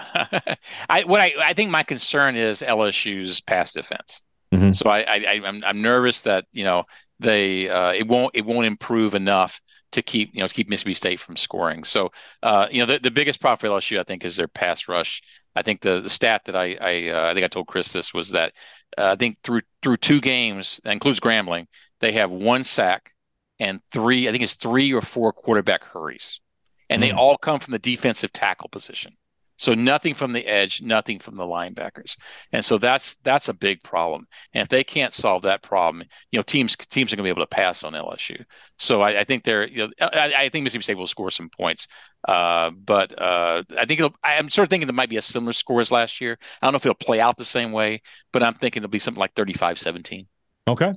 [0.88, 4.22] I what I, I think my concern is LSU's pass defense.
[4.52, 4.72] Mm-hmm.
[4.72, 6.84] So I, I I'm I'm nervous that you know
[7.20, 9.60] they uh, it won't it won't improve enough
[9.92, 11.84] to keep you know to keep Mississippi State from scoring.
[11.84, 12.10] So
[12.42, 15.22] uh, you know the, the biggest problem for LSU I think is their pass rush.
[15.54, 18.12] I think the the stat that I I, uh, I think I told Chris this
[18.12, 18.52] was that
[18.98, 21.66] uh, I think through through two games that includes Grambling
[22.00, 23.12] they have one sack
[23.60, 26.40] and three I think it's three or four quarterback hurries,
[26.88, 27.10] and mm-hmm.
[27.10, 29.16] they all come from the defensive tackle position.
[29.60, 32.16] So nothing from the edge, nothing from the linebackers,
[32.50, 34.26] and so that's that's a big problem.
[34.54, 36.02] And if they can't solve that problem,
[36.32, 38.42] you know, teams teams are going to be able to pass on LSU.
[38.78, 41.50] So I, I think they're, you know, I, I, think Mississippi State will score some
[41.50, 41.88] points,
[42.26, 45.82] uh, but uh, I think I'm sort of thinking there might be a similar score
[45.82, 46.38] as last year.
[46.62, 48.00] I don't know if it'll play out the same way,
[48.32, 50.26] but I'm thinking it'll be something like 35-17.
[50.68, 50.94] Okay,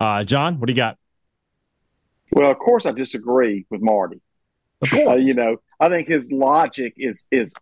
[0.00, 0.98] uh, John, what do you got?
[2.32, 4.20] Well, of course, I disagree with Marty.
[4.92, 7.54] Uh, you know, I think his logic is is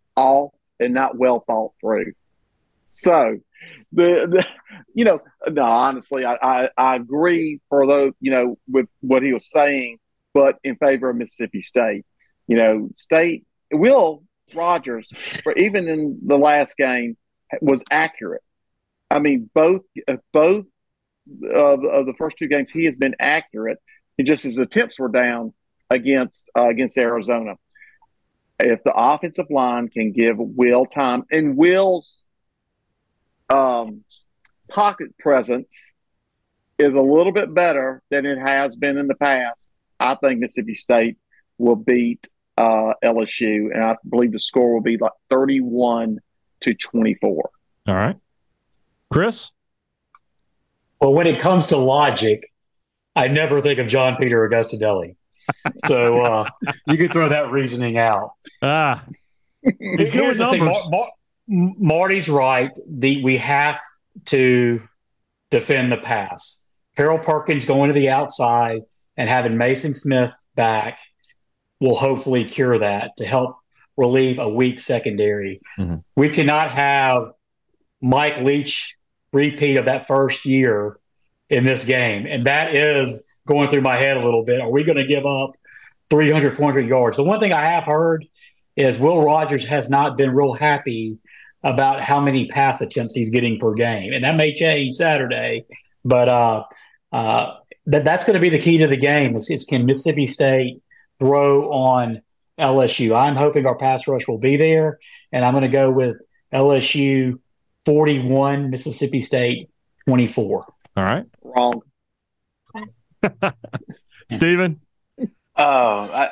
[0.79, 2.13] and not well thought through.
[2.89, 3.39] So,
[3.93, 4.47] the, the
[4.95, 9.33] you know, no, honestly, I, I, I agree for those, you know, with what he
[9.33, 9.99] was saying,
[10.35, 12.05] but in favor of Mississippi State.
[12.47, 15.09] You know, State Will Rogers,
[15.43, 17.17] for even in the last game,
[17.61, 18.43] was accurate.
[19.11, 20.67] I mean, both uh, both
[21.53, 23.79] of, of the first two games, he has been accurate.
[24.19, 25.55] It just his attempts were down
[25.89, 27.55] against uh, against Arizona.
[28.67, 32.25] If the offensive line can give Will time and Will's
[33.49, 34.05] um,
[34.69, 35.93] pocket presence
[36.79, 40.75] is a little bit better than it has been in the past, I think Mississippi
[40.75, 41.19] State
[41.59, 46.19] will beat uh, LSU, and I believe the score will be like thirty-one
[46.61, 47.51] to twenty-four.
[47.87, 48.17] All right,
[49.11, 49.51] Chris.
[51.01, 52.53] Well, when it comes to logic,
[53.17, 54.79] I never think of John Peter Augusta
[55.87, 56.49] so uh,
[56.87, 58.33] you could throw that reasoning out.
[58.63, 59.05] Ah,
[59.63, 61.13] here's the thing: Mar- Mar-
[61.47, 62.71] Marty's right.
[62.89, 63.81] The we have
[64.27, 64.83] to
[65.51, 66.69] defend the pass.
[66.97, 68.83] Harold Perkins going to the outside
[69.17, 70.99] and having Mason Smith back
[71.81, 73.57] will hopefully cure that to help
[73.97, 75.61] relieve a weak secondary.
[75.79, 75.97] Mm-hmm.
[76.17, 77.33] We cannot have
[78.01, 78.97] Mike Leach
[79.33, 80.99] repeat of that first year
[81.49, 82.27] in this game.
[82.27, 84.61] And that is going through my head a little bit.
[84.61, 85.57] Are we going to give up
[86.09, 87.17] 300, 400 yards?
[87.17, 88.25] The one thing I have heard
[88.77, 91.19] is Will Rogers has not been real happy
[91.65, 94.13] about how many pass attempts he's getting per game.
[94.13, 95.67] And that may change Saturday.
[96.05, 96.65] But uh,
[97.13, 100.27] uh, that, that's going to be the key to the game is, is can Mississippi
[100.27, 100.81] State
[101.19, 102.23] throw on
[102.59, 103.17] LSU?
[103.17, 105.01] I'm hoping our pass rush will be there.
[105.33, 106.17] And I'm going to go with
[106.55, 107.41] LSU
[107.85, 109.71] 41, Mississippi State
[110.07, 110.65] 24.
[110.97, 111.27] All right.
[111.43, 111.83] Wrong.
[114.31, 114.81] Stephen?
[115.57, 116.31] Oh, I,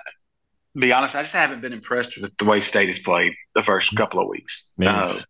[0.78, 3.94] be honest, I just haven't been impressed with the way State has played the first
[3.96, 4.68] couple of weeks.
[4.82, 5.20] Uh,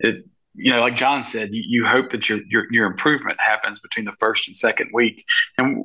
[0.00, 3.78] it, you know, like John said, you, you hope that your, your, your improvement happens
[3.78, 5.24] between the first and second week.
[5.56, 5.84] And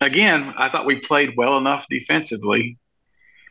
[0.00, 2.78] again, I thought we played well enough defensively.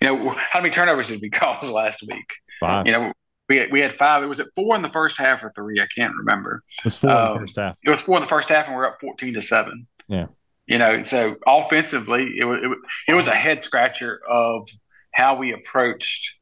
[0.02, 2.34] You know, how many turnovers did we cause last week?
[2.60, 2.88] Five.
[2.88, 3.14] You know,
[3.50, 4.24] we had, we had five.
[4.24, 5.82] It was at four in the first half or three.
[5.82, 6.64] I can't remember.
[6.80, 7.78] It was four um, in the um, first half.
[7.84, 9.88] It was four in the first half, and we're up fourteen to seven.
[10.08, 10.28] Yeah.
[10.68, 12.78] You know, so offensively, it was it,
[13.10, 14.68] it was a head scratcher of
[15.12, 16.36] how we approached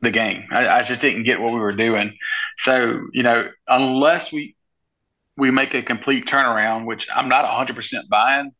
[0.00, 0.44] the game.
[0.50, 2.16] I, I, just didn't get what we were doing.
[2.58, 4.56] So you know, unless we
[5.36, 8.52] we make a complete turnaround, which I'm not 100 percent buying,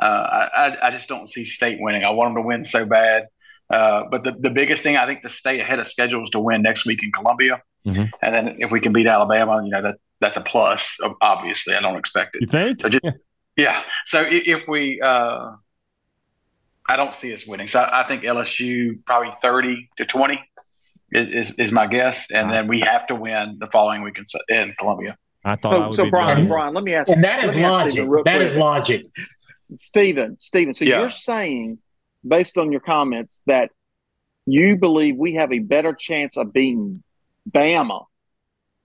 [0.00, 2.04] uh, I, I just don't see State winning.
[2.04, 3.26] I want them to win so bad.
[3.70, 6.40] Uh, but the, the biggest thing I think to stay ahead of schedule is to
[6.40, 8.04] win next week in Columbia, mm-hmm.
[8.22, 10.98] and then if we can beat Alabama, you know that that's a plus.
[11.20, 12.42] Obviously, I don't expect it.
[12.42, 12.80] You think?
[12.80, 13.10] So just, yeah.
[13.58, 13.82] Yeah.
[14.06, 15.52] So if we, uh,
[16.88, 17.68] I don't see us winning.
[17.68, 20.40] So I think LSU probably thirty to twenty
[21.12, 24.24] is, is, is my guess, and then we have to win the following week in,
[24.54, 25.16] in Columbia.
[25.44, 25.94] I thought.
[25.94, 27.10] So, so Brian, Brian, let me ask.
[27.10, 28.08] And that is logic.
[28.24, 29.04] That is logic.
[29.76, 30.72] Stephen, Stephen.
[30.72, 31.00] So yeah.
[31.00, 31.78] you're saying
[32.26, 33.70] based on your comments, that
[34.46, 37.02] you believe we have a better chance of beating
[37.50, 38.04] Bama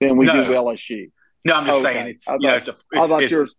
[0.00, 0.44] than we no.
[0.44, 1.10] do LSU.
[1.44, 1.94] No, I'm just okay.
[1.94, 3.54] saying it's, thought, you know, it's a, it's, I thought it's, yours.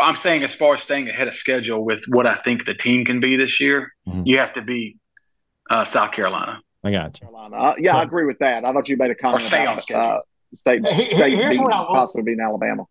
[0.00, 3.04] I'm saying as far as staying ahead of schedule with what I think the team
[3.04, 4.22] can be this year, mm-hmm.
[4.26, 4.98] you have to beat
[5.70, 6.60] uh, South Carolina.
[6.84, 7.26] I got you.
[7.26, 7.56] Carolina.
[7.56, 8.64] Uh, yeah, I agree with that.
[8.64, 9.42] I thought you made a comment.
[9.42, 10.02] Or stay about, on schedule.
[10.02, 10.20] Uh,
[10.54, 12.84] state, state here's beating, what I will, possibly beating Alabama.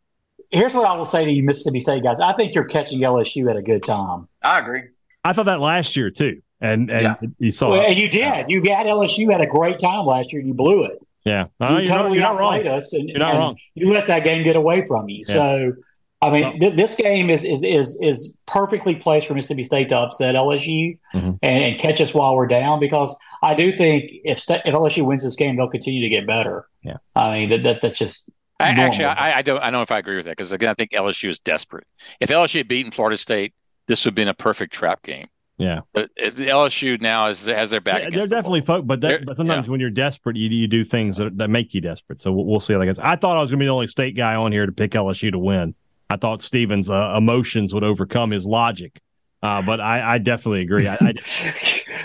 [0.52, 2.20] Here's what I will say to you, Mississippi State guys.
[2.20, 4.28] I think you're catching LSU at a good time.
[4.44, 4.84] I agree.
[5.24, 7.16] I thought that last year too, and and yeah.
[7.38, 7.72] you saw.
[7.72, 8.50] Well, and you did.
[8.50, 10.40] You got LSU had a great time last year.
[10.40, 11.00] and You blew it.
[11.26, 12.78] Yeah, you totally not, outplayed wrong.
[12.78, 13.58] us, and, you're not and wrong.
[13.76, 15.24] You let that game get away from you.
[15.28, 15.34] Yeah.
[15.34, 15.74] So,
[16.22, 19.90] I mean, well, th- this game is is is is perfectly placed for Mississippi State
[19.90, 21.32] to upset LSU mm-hmm.
[21.44, 22.80] and, and, catch us while we're down.
[22.80, 26.26] Because I do think if St- if LSU wins this game, they'll continue to get
[26.26, 26.68] better.
[26.82, 29.60] Yeah, I mean that, that that's just I, actually, I, I, don't.
[29.60, 31.86] I don't know if I agree with that because again, I think LSU is desperate.
[32.20, 33.54] If LSU had beaten Florida State,
[33.86, 35.28] this would have been a perfect trap game.
[35.60, 38.04] Yeah, but LSU now is has their back.
[38.04, 39.72] Yeah, they're the definitely folk, but that, but sometimes yeah.
[39.72, 42.20] when you're desperate, you, you do things that, that make you desperate.
[42.20, 42.76] So we'll, we'll see.
[42.76, 44.72] Like I thought I was going to be the only state guy on here to
[44.72, 45.74] pick LSU to win.
[46.10, 49.02] I thought Stephen's uh, emotions would overcome his logic,
[49.44, 50.88] uh, but I, I, definitely agree.
[50.88, 51.14] I, I,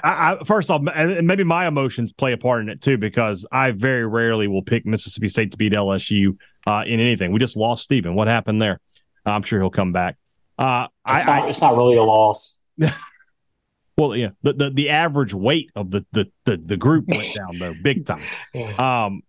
[0.39, 3.71] I, first off, and maybe my emotions play a part in it too, because I
[3.71, 6.37] very rarely will pick Mississippi State to beat LSU
[6.67, 7.33] uh, in anything.
[7.33, 8.15] We just lost Stephen.
[8.15, 8.81] What happened there?
[9.25, 10.17] I'm sure he'll come back.
[10.59, 12.63] Uh, it's, not, it's not really a loss.
[13.97, 17.59] Well, yeah, the, the, the average weight of the, the the the group went down
[17.59, 18.21] though, big time.
[18.79, 19.23] Um,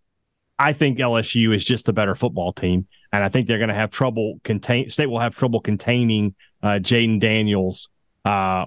[0.57, 3.75] I think LSU is just a better football team, and I think they're going to
[3.75, 4.89] have trouble contain.
[4.89, 6.33] State will have trouble containing
[6.63, 7.89] uh, Jayden Daniels
[8.25, 8.65] uh,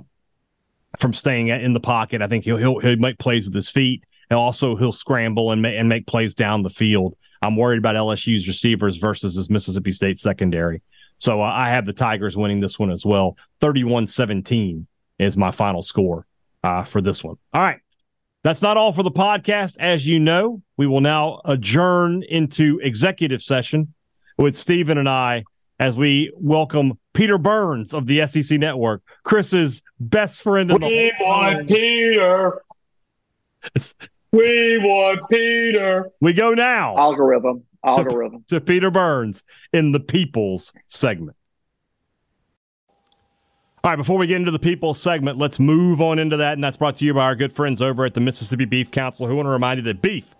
[0.99, 2.22] from staying in the pocket.
[2.22, 5.66] I think he'll he'll he'll make plays with his feet, and also he'll scramble and
[5.66, 7.16] and make plays down the field.
[7.42, 10.80] I'm worried about LSU's receivers versus his Mississippi State secondary.
[11.18, 14.86] So uh, I have the Tigers winning this one as well, 31 17
[15.18, 16.24] is my final score
[16.62, 17.36] uh, for this one.
[17.53, 17.80] All right.
[18.44, 19.76] That's not all for the podcast.
[19.80, 23.92] As you know, we will now adjourn into executive session
[24.37, 25.45] with Stephen and I
[25.78, 30.93] as we welcome Peter Burns of the SEC Network, Chris's best friend in the world.
[30.93, 32.62] we the want Peter.
[34.32, 36.11] we want Peter.
[36.20, 37.64] We go now Algorithm.
[37.84, 38.45] Algorithm.
[38.49, 41.37] to Peter Burns in the People's segment.
[43.84, 46.55] All right, before we get into the People's segment, let's move on into that.
[46.55, 49.28] And that's brought to you by our good friends over at the Mississippi Beef Council,
[49.28, 50.34] who want to remind you that beef,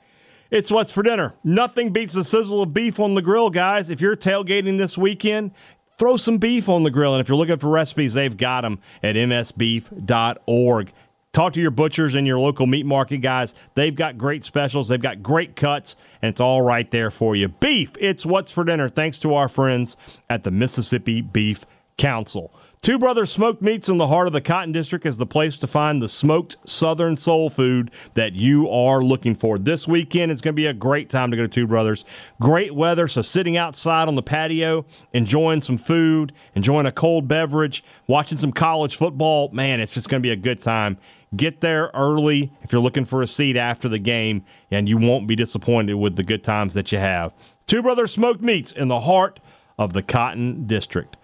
[0.51, 1.35] it's what's for dinner.
[1.45, 3.91] Nothing beats the sizzle of beef on the grill, guys.
[3.91, 5.53] If you're tailgating this weekend,
[5.99, 7.15] throw some beef on the grill.
[7.15, 10.93] And if you're looking for recipes, they've got them at msbeef.org.
[11.33, 13.55] Talk to your butchers and your local meat market guys.
[13.75, 17.49] They've got great specials, they've got great cuts, and it's all right there for you.
[17.49, 19.99] Beef, it's what's for dinner, thanks to our friends
[20.31, 21.67] at the Mississippi Beef
[21.99, 22.55] Council.
[22.87, 25.67] Two Brothers Smoked Meats in the heart of the Cotton District is the place to
[25.67, 29.59] find the smoked Southern soul food that you are looking for.
[29.59, 32.05] This weekend, it's going to be a great time to go to Two Brothers.
[32.41, 37.83] Great weather, so sitting outside on the patio, enjoying some food, enjoying a cold beverage,
[38.07, 40.97] watching some college football, man, it's just going to be a good time.
[41.35, 45.27] Get there early if you're looking for a seat after the game, and you won't
[45.27, 47.33] be disappointed with the good times that you have.
[47.67, 49.41] Two Brothers Smoked Meats in the heart
[49.77, 51.17] of the Cotton District.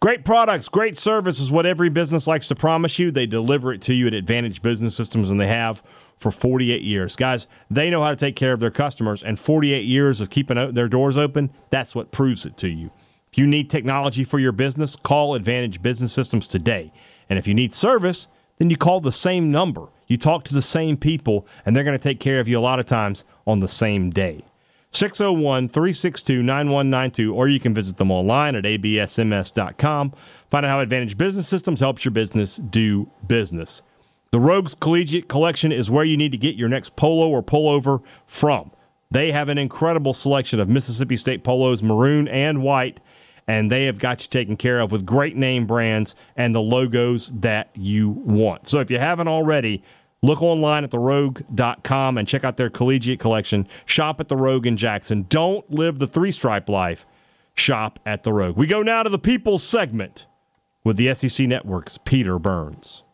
[0.00, 3.10] Great products, great service is what every business likes to promise you.
[3.10, 5.82] They deliver it to you at Advantage Business Systems, and they have
[6.18, 7.16] for 48 years.
[7.16, 10.72] Guys, they know how to take care of their customers, and 48 years of keeping
[10.72, 12.92] their doors open, that's what proves it to you.
[13.32, 16.92] If you need technology for your business, call Advantage Business Systems today.
[17.28, 18.28] And if you need service,
[18.58, 19.88] then you call the same number.
[20.06, 22.60] You talk to the same people, and they're going to take care of you a
[22.60, 24.44] lot of times on the same day.
[24.90, 30.12] 601 362 9192, or you can visit them online at absms.com.
[30.50, 33.82] Find out how Advantage Business Systems helps your business do business.
[34.30, 38.02] The Rogues Collegiate Collection is where you need to get your next polo or pullover
[38.26, 38.70] from.
[39.10, 43.00] They have an incredible selection of Mississippi State polos, maroon and white,
[43.46, 47.32] and they have got you taken care of with great name brands and the logos
[47.40, 48.68] that you want.
[48.68, 49.82] So if you haven't already,
[50.22, 53.68] Look online at therogue.com and check out their collegiate collection.
[53.86, 55.26] Shop at the Rogue in Jackson.
[55.28, 57.06] Don't live the three stripe life.
[57.54, 58.56] Shop at the Rogue.
[58.56, 60.26] We go now to the People's segment
[60.84, 63.04] with the SEC Network's Peter Burns.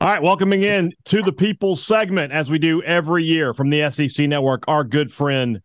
[0.00, 3.90] All right, welcoming in to the People's segment as we do every year from the
[3.90, 4.64] SEC Network.
[4.68, 5.60] Our good friend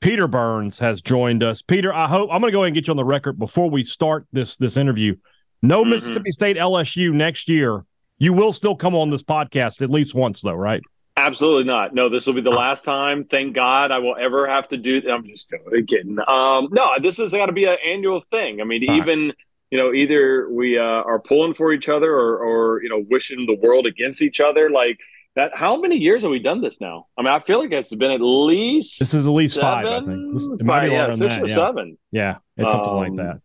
[0.00, 1.60] Peter Burns has joined us.
[1.60, 3.68] Peter, I hope I'm going to go ahead and get you on the record before
[3.68, 5.16] we start this this interview.
[5.60, 5.90] No mm-hmm.
[5.90, 7.84] Mississippi State LSU next year
[8.18, 10.82] you will still come on this podcast at least once, though, right?
[11.16, 11.94] Absolutely not.
[11.94, 13.24] No, this will be the last time.
[13.24, 15.02] Thank God I will ever have to do.
[15.10, 15.52] I'm just
[15.88, 16.16] kidding.
[16.28, 18.60] Um, no, this has got to be an annual thing.
[18.60, 19.36] I mean, All even right.
[19.70, 23.46] you know, either we uh, are pulling for each other or, or you know, wishing
[23.46, 24.70] the world against each other.
[24.70, 25.00] Like
[25.34, 25.56] that.
[25.56, 27.06] How many years have we done this now?
[27.16, 29.00] I mean, I feel like it's been at least.
[29.00, 29.86] This is at least seven, five.
[29.86, 30.34] I think.
[30.34, 31.54] This, it five, yeah, six that, or yeah.
[31.54, 31.98] seven.
[32.12, 33.40] Yeah, it's something um, like that.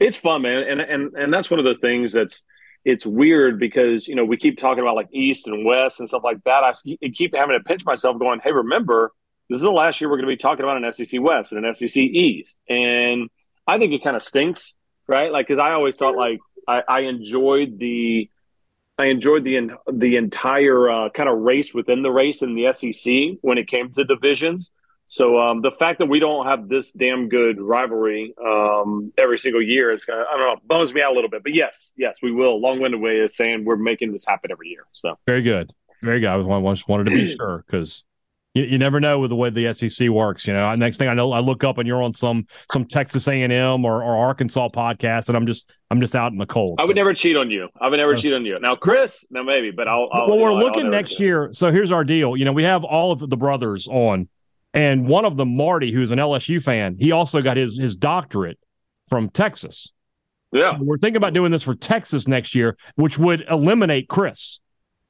[0.00, 2.44] It's fun, man, and and and that's one of the things that's
[2.84, 6.22] it's weird because you know we keep talking about like east and west and stuff
[6.24, 6.64] like that.
[6.64, 6.72] I
[7.10, 9.12] keep having to pinch myself, going, "Hey, remember,
[9.48, 11.64] this is the last year we're going to be talking about an SEC West and
[11.64, 13.28] an SEC East." And
[13.66, 14.74] I think it kind of stinks,
[15.06, 15.30] right?
[15.30, 18.30] Like, because I always thought like I, I, enjoyed the
[18.98, 23.38] I enjoyed the the entire uh, kind of race within the race in the SEC
[23.42, 24.70] when it came to divisions.
[25.10, 29.60] So um, the fact that we don't have this damn good rivalry um, every single
[29.60, 31.42] year is kind of, I don't know, bums me out a little bit.
[31.42, 32.60] But yes, yes, we will.
[32.60, 34.86] Long winded way of saying we're making this happen every year.
[34.92, 36.28] So very good, very good.
[36.28, 38.04] I was just wanted to be sure because
[38.54, 40.46] you, you never know with the way the SEC works.
[40.46, 43.26] You know, next thing I know, I look up and you're on some some Texas
[43.26, 46.46] A and M or, or Arkansas podcast, and I'm just I'm just out in the
[46.46, 46.80] cold.
[46.80, 47.68] I would never cheat on you.
[47.80, 48.60] I would never uh, cheat on you.
[48.60, 50.08] Now, Chris, now maybe, but I'll.
[50.12, 51.50] I'll well, we're I'll, looking next year.
[51.52, 52.36] So here's our deal.
[52.36, 54.28] You know, we have all of the brothers on
[54.72, 58.58] and one of them, Marty, who's an LSU fan, he also got his his doctorate
[59.08, 59.92] from Texas.
[60.52, 64.60] Yeah, so we're thinking about doing this for Texas next year, which would eliminate Chris,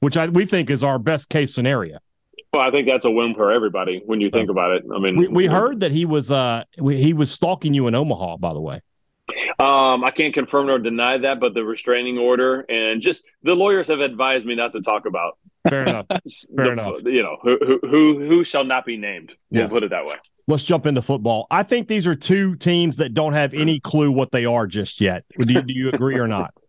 [0.01, 1.99] which I, we think is our best case scenario.
[2.53, 4.85] Well, I think that's a win for everybody when you think about it.
[4.95, 8.39] I mean, we, we heard that he was uh he was stalking you in Omaha,
[8.39, 8.83] by the way.
[9.61, 13.87] Um, I can't confirm nor deny that, but the restraining order and just the lawyers
[13.89, 15.39] have advised me not to talk about
[15.69, 16.07] Fair enough.
[16.57, 16.95] Fair the, enough.
[17.05, 19.33] You know, who, who who shall not be named.
[19.51, 19.71] We'll yes.
[19.71, 20.17] put it that way.
[20.47, 21.47] Let's jump into football.
[21.51, 25.01] I think these are two teams that don't have any clue what they are just
[25.01, 25.25] yet.
[25.39, 26.55] Do you, do you agree or not?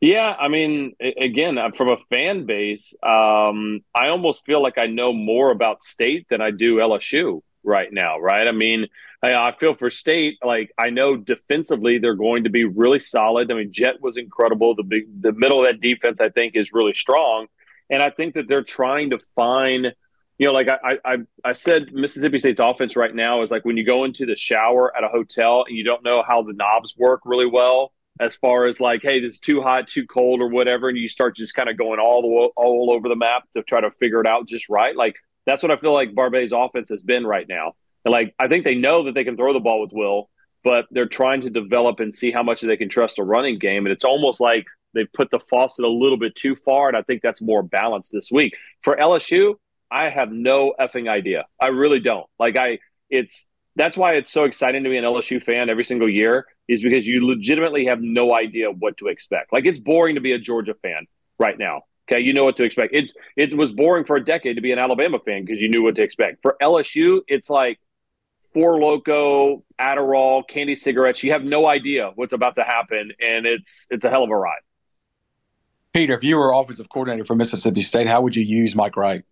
[0.00, 4.86] Yeah, I mean, again, uh, from a fan base, um, I almost feel like I
[4.86, 8.18] know more about State than I do LSU right now.
[8.18, 8.46] Right?
[8.46, 8.88] I mean,
[9.22, 13.50] I, I feel for State, like I know defensively they're going to be really solid.
[13.50, 14.74] I mean, Jett was incredible.
[14.74, 17.46] The big, the middle of that defense, I think, is really strong.
[17.90, 19.94] And I think that they're trying to find,
[20.38, 23.76] you know, like I, I, I said, Mississippi State's offense right now is like when
[23.76, 26.94] you go into the shower at a hotel and you don't know how the knobs
[26.96, 30.48] work really well, as far as like, hey, this is too hot, too cold, or
[30.48, 33.62] whatever, and you start just kind of going all the all over the map to
[33.62, 34.94] try to figure it out just right.
[34.96, 35.16] Like
[35.46, 37.74] that's what I feel like Barbay's offense has been right now.
[38.04, 40.30] And like I think they know that they can throw the ball with Will,
[40.62, 43.84] but they're trying to develop and see how much they can trust a running game.
[43.84, 44.64] And it's almost like
[44.94, 48.12] they put the faucet a little bit too far, and I think that's more balanced
[48.12, 48.56] this week.
[48.82, 49.54] For LSU,
[49.90, 51.46] I have no effing idea.
[51.60, 52.26] I really don't.
[52.38, 52.78] Like I,
[53.10, 56.82] it's that's why it's so exciting to be an LSU fan every single year is
[56.82, 59.52] because you legitimately have no idea what to expect.
[59.52, 61.06] Like it's boring to be a Georgia fan
[61.38, 61.82] right now.
[62.10, 62.94] Okay, you know what to expect.
[62.94, 65.82] It's it was boring for a decade to be an Alabama fan because you knew
[65.82, 66.42] what to expect.
[66.42, 67.78] For LSU, it's like
[68.54, 71.24] Four loco, Adderall, candy cigarettes.
[71.24, 74.36] You have no idea what's about to happen, and it's it's a hell of a
[74.36, 74.60] ride.
[75.94, 79.24] Peter, if you were offensive coordinator for Mississippi State, how would you use Mike Wright?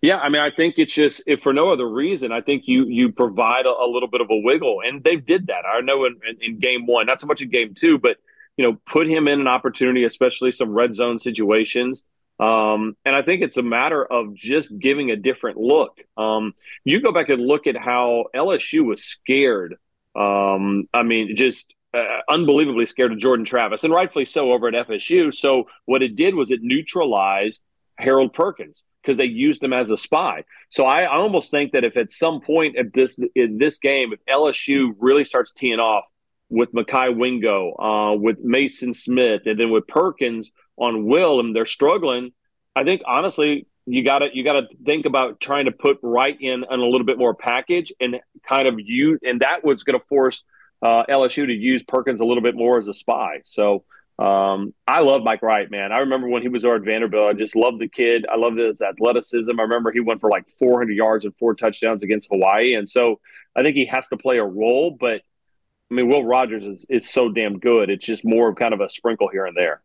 [0.00, 2.84] Yeah, I mean, I think it's just if for no other reason, I think you
[2.84, 5.64] you provide a, a little bit of a wiggle, and they did that.
[5.66, 8.18] I know in, in, in, game one, not so much in game two, but
[8.56, 12.04] you know, put him in an opportunity, especially some red zone situations.
[12.38, 16.00] Um, and I think it's a matter of just giving a different look.
[16.16, 16.54] Um,
[16.84, 19.76] you go back and look at how LSU was scared.
[20.14, 24.88] Um, I mean, just uh, unbelievably scared of Jordan Travis, and rightfully so over at
[24.88, 25.32] FSU.
[25.32, 27.62] So what it did was it neutralized
[27.96, 30.44] Harold Perkins because they used him as a spy.
[30.70, 34.12] So I, I, almost think that if at some point at this in this game,
[34.12, 36.08] if LSU really starts teeing off
[36.48, 41.66] with Mekhi Wingo, uh, with Mason Smith, and then with Perkins on Will, and they're
[41.66, 42.32] struggling,
[42.74, 46.36] I think honestly you got to you got to think about trying to put Wright
[46.40, 48.16] in on a little bit more package and
[48.46, 50.42] kind of you, and that was going to force
[50.84, 53.40] uh, LSU to use Perkins a little bit more as a spy.
[53.46, 53.84] So
[54.18, 55.92] um, I love Mike Wright, man.
[55.92, 57.34] I remember when he was over at Vanderbilt.
[57.34, 58.26] I just loved the kid.
[58.30, 59.58] I loved his athleticism.
[59.58, 63.18] I remember he went for like 400 yards and four touchdowns against Hawaii, and so
[63.56, 64.96] I think he has to play a role.
[64.98, 65.22] But
[65.90, 67.88] I mean, Will Rogers is is so damn good.
[67.88, 69.80] It's just more of kind of a sprinkle here and there.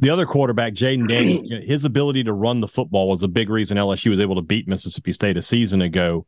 [0.00, 3.78] The other quarterback, Jayden Daniel, his ability to run the football was a big reason
[3.78, 6.26] LSU was able to beat Mississippi State a season ago.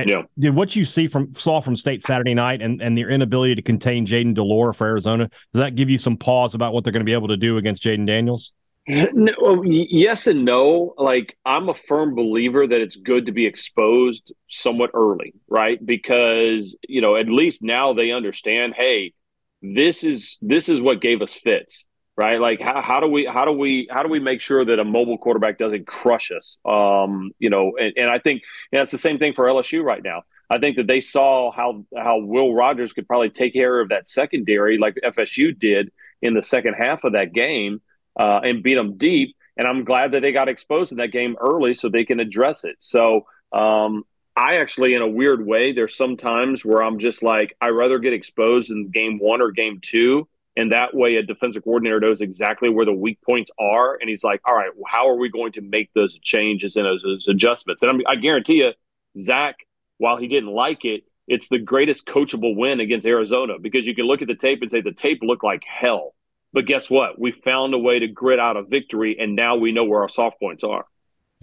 [0.00, 0.22] And yeah.
[0.38, 3.62] Did what you see from saw from State Saturday night and, and their inability to
[3.62, 6.92] contain Jayden de Laura for Arizona, does that give you some pause about what they're
[6.92, 8.52] going to be able to do against Jayden Daniels?
[8.88, 10.94] No, yes and no.
[10.96, 15.84] Like I'm a firm believer that it's good to be exposed somewhat early, right?
[15.84, 18.74] Because you know at least now they understand.
[18.76, 19.12] Hey,
[19.60, 21.84] this is this is what gave us fits
[22.16, 22.40] right?
[22.40, 24.84] Like how, how do we how do we how do we make sure that a
[24.84, 26.58] mobile quarterback doesn't crush us?
[26.64, 28.42] Um, you know, and, and I think
[28.72, 30.22] you know, it's the same thing for LSU right now.
[30.48, 34.08] I think that they saw how how Will Rogers could probably take care of that
[34.08, 35.92] secondary like FSU did
[36.22, 37.82] in the second half of that game
[38.18, 39.36] uh, and beat them deep.
[39.58, 42.64] And I'm glad that they got exposed in that game early so they can address
[42.64, 42.76] it.
[42.78, 44.04] So um,
[44.36, 47.98] I actually, in a weird way, there's some times where I'm just like, I rather
[47.98, 52.22] get exposed in game one or game two and that way, a defensive coordinator knows
[52.22, 53.96] exactly where the weak points are.
[54.00, 56.86] And he's like, all right, well, how are we going to make those changes and
[56.86, 57.82] those, those adjustments?
[57.82, 58.72] And I, I guarantee you,
[59.18, 59.56] Zach,
[59.98, 64.06] while he didn't like it, it's the greatest coachable win against Arizona because you can
[64.06, 66.14] look at the tape and say the tape looked like hell.
[66.52, 67.18] But guess what?
[67.18, 70.08] We found a way to grit out a victory, and now we know where our
[70.08, 70.86] soft points are.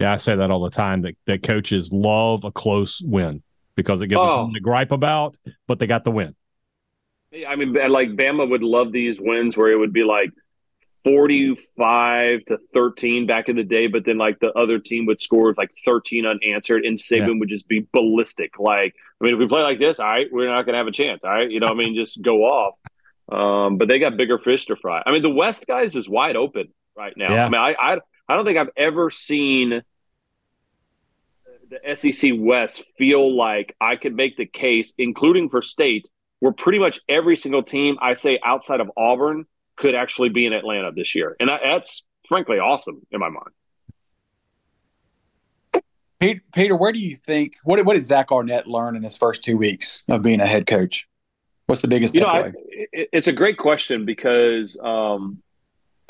[0.00, 3.42] Yeah, I say that all the time that, that coaches love a close win
[3.76, 4.24] because it gives oh.
[4.24, 5.36] them something to gripe about,
[5.68, 6.34] but they got the win.
[7.48, 10.30] I mean, like Bama would love these wins where it would be like
[11.04, 15.52] 45 to 13 back in the day, but then like the other team would score
[15.56, 17.38] like 13 unanswered and Saban yeah.
[17.38, 18.58] would just be ballistic.
[18.58, 20.86] Like, I mean, if we play like this, all right, we're not going to have
[20.86, 21.20] a chance.
[21.24, 21.50] All right.
[21.50, 22.74] You know, I mean, just go off.
[23.30, 25.02] Um, but they got bigger fish to fry.
[25.04, 27.32] I mean, the West guys is wide open right now.
[27.32, 27.46] Yeah.
[27.46, 29.82] I mean, I, I, I don't think I've ever seen
[31.70, 36.08] the SEC West feel like I could make the case, including for state,
[36.44, 40.52] where pretty much every single team I say outside of Auburn could actually be in
[40.52, 43.48] Atlanta this year, and that's frankly awesome in my mind.
[46.52, 49.56] Peter, where do you think what what did Zach Arnett learn in his first two
[49.56, 51.08] weeks of being a head coach?
[51.64, 52.14] What's the biggest?
[52.14, 52.52] You know, I,
[52.92, 55.42] it's a great question because um,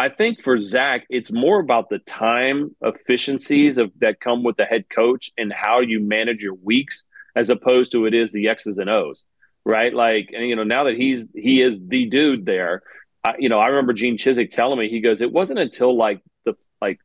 [0.00, 4.64] I think for Zach, it's more about the time efficiencies of that come with the
[4.64, 7.04] head coach and how you manage your weeks,
[7.36, 9.22] as opposed to it is the X's and O's
[9.64, 9.92] right?
[9.92, 12.82] Like, and, you know, now that he's he is the dude there,
[13.24, 16.20] I, you know, I remember Gene Chizik telling me he goes, it wasn't until like
[16.44, 17.00] the like,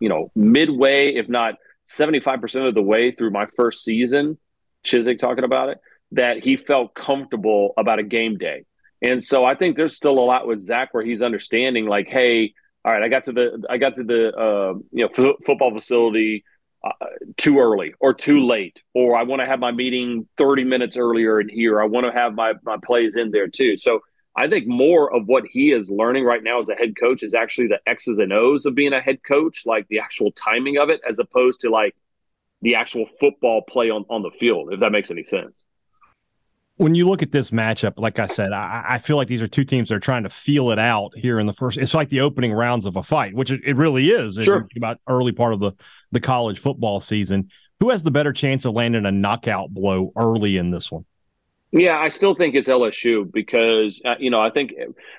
[0.00, 1.54] you know, midway, if not
[1.84, 4.38] seventy five percent of the way through my first season,
[4.84, 5.78] Chizik talking about it,
[6.12, 8.64] that he felt comfortable about a game day.
[9.00, 12.54] And so I think there's still a lot with Zach where he's understanding, like, hey,
[12.84, 15.72] all right, I got to the I got to the uh, you know f- football
[15.72, 16.44] facility
[16.84, 17.06] uh,
[17.36, 21.40] too early or too late, or I want to have my meeting 30 minutes earlier
[21.40, 21.80] in here.
[21.80, 23.76] I want to have my my plays in there too.
[23.76, 24.00] So
[24.36, 27.34] I think more of what he is learning right now as a head coach is
[27.34, 30.88] actually the X's and O's of being a head coach, like the actual timing of
[30.88, 31.94] it, as opposed to like
[32.62, 35.52] the actual football play on, on the field, if that makes any sense
[36.82, 39.46] when you look at this matchup, like I said, I, I, feel like these are
[39.46, 41.78] two teams that are trying to feel it out here in the first.
[41.78, 44.34] It's like the opening rounds of a fight, which it, it really is.
[44.42, 44.66] Sure.
[44.76, 45.72] About early part of the
[46.10, 50.56] the college football season, who has the better chance of landing a knockout blow early
[50.56, 51.04] in this one?
[51.70, 54.72] Yeah, I still think it's LSU because uh, you know I think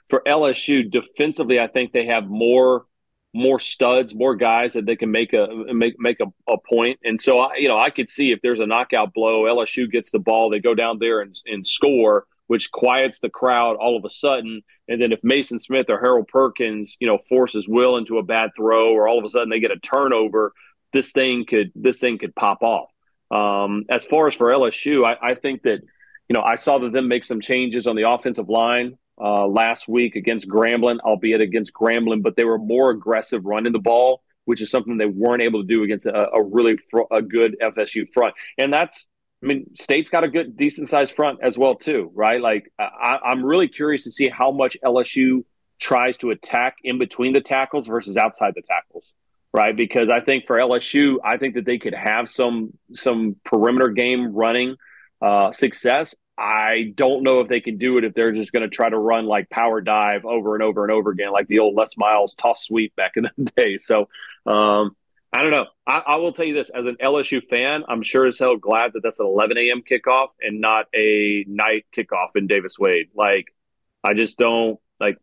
[0.09, 2.85] for LSU defensively, I think they have more
[3.33, 6.99] more studs, more guys that they can make a make make a, a point.
[7.03, 10.11] And so I, you know, I could see if there's a knockout blow, LSU gets
[10.11, 14.05] the ball, they go down there and, and score, which quiets the crowd all of
[14.05, 14.61] a sudden.
[14.87, 18.51] And then if Mason Smith or Harold Perkins, you know, forces Will into a bad
[18.55, 20.53] throw, or all of a sudden they get a turnover,
[20.91, 22.89] this thing could this thing could pop off.
[23.31, 25.79] Um, as far as for LSU, I, I think that
[26.29, 29.87] you know I saw that them make some changes on the offensive line uh, last
[29.87, 34.61] week against Grambling, albeit against Grambling, but they were more aggressive running the ball, which
[34.61, 38.07] is something they weren't able to do against a, a really fr- a good FSU
[38.07, 38.33] front.
[38.57, 39.07] And that's,
[39.41, 42.41] I mean, State's got a good, decent sized front as well too, right?
[42.41, 45.43] Like I, I'm really curious to see how much LSU
[45.79, 49.11] tries to attack in between the tackles versus outside the tackles
[49.53, 49.77] right?
[49.77, 54.33] Because I think for LSU, I think that they could have some some perimeter game
[54.33, 54.75] running
[55.21, 56.15] uh, success.
[56.37, 58.97] I don't know if they can do it if they're just going to try to
[58.97, 62.33] run like power dive over and over and over again, like the old Les Miles
[62.33, 63.77] toss sweep back in the day.
[63.77, 64.09] So
[64.45, 64.95] um,
[65.31, 65.67] I don't know.
[65.87, 68.93] I, I, will tell you this as an LSU fan, I'm sure as hell glad
[68.93, 69.81] that that's an 11 a.m.
[69.81, 73.09] kickoff and not a night kickoff in Davis Wade.
[73.15, 73.47] Like,
[74.03, 75.17] I just don't like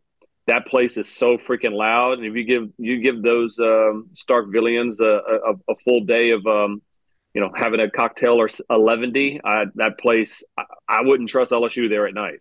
[0.47, 2.17] that place is so freaking loud.
[2.17, 6.45] And if you give you give those um, Starkvillians a, a, a, full day of
[6.45, 6.81] um,
[7.33, 11.51] you know, having a cocktail or a Levendy, I, that place, I, I, wouldn't trust
[11.51, 12.39] LSU there at night.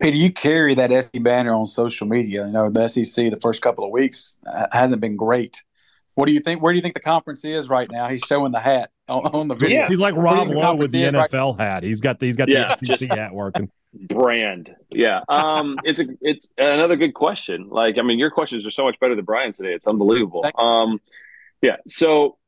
[0.00, 2.46] Peter, you carry that SEC banner on social media.
[2.46, 4.38] You know, the SEC the first couple of weeks
[4.72, 5.62] hasn't been great.
[6.14, 6.62] What do you think?
[6.62, 8.08] Where do you think the conference is right now?
[8.08, 9.80] He's showing the hat on, on the video.
[9.80, 9.88] Yeah.
[9.88, 11.82] He's like Rob Lowe with the NFL right hat.
[11.82, 13.70] He's got the, he's got yeah, the SEC hat working.
[13.92, 15.20] Brand, yeah.
[15.28, 17.68] Um, it's a it's another good question.
[17.68, 19.72] Like, I mean, your questions are so much better than Brian's today.
[19.72, 20.46] It's unbelievable.
[20.56, 21.00] Um,
[21.62, 21.76] yeah.
[21.88, 22.38] So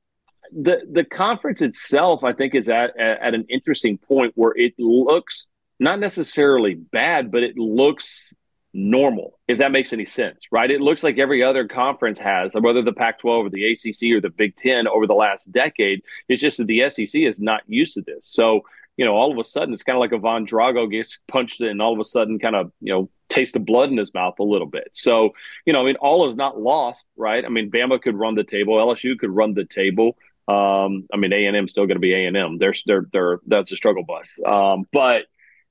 [0.50, 5.48] the the conference itself, I think, is at at an interesting point where it looks
[5.78, 8.34] not necessarily bad, but it looks
[8.74, 10.70] normal, if that makes any sense, right?
[10.70, 14.20] It looks like every other conference has, whether the Pac 12 or the ACC or
[14.20, 16.02] the Big Ten over the last decade.
[16.28, 18.26] It's just that the SEC is not used to this.
[18.26, 18.62] So,
[18.96, 21.60] you know, all of a sudden, it's kind of like a Von Drago gets punched
[21.60, 24.38] and all of a sudden, kind of, you know, taste the blood in his mouth
[24.38, 24.90] a little bit.
[24.92, 25.30] So,
[25.66, 27.44] you know, I mean, all is not lost, right?
[27.44, 30.16] I mean, Bama could run the table, LSU could run the table.
[30.48, 32.58] Um, I mean, A and M still going to be A and M.
[32.58, 34.30] They're they're they're that's a struggle bus.
[34.44, 35.22] Um, but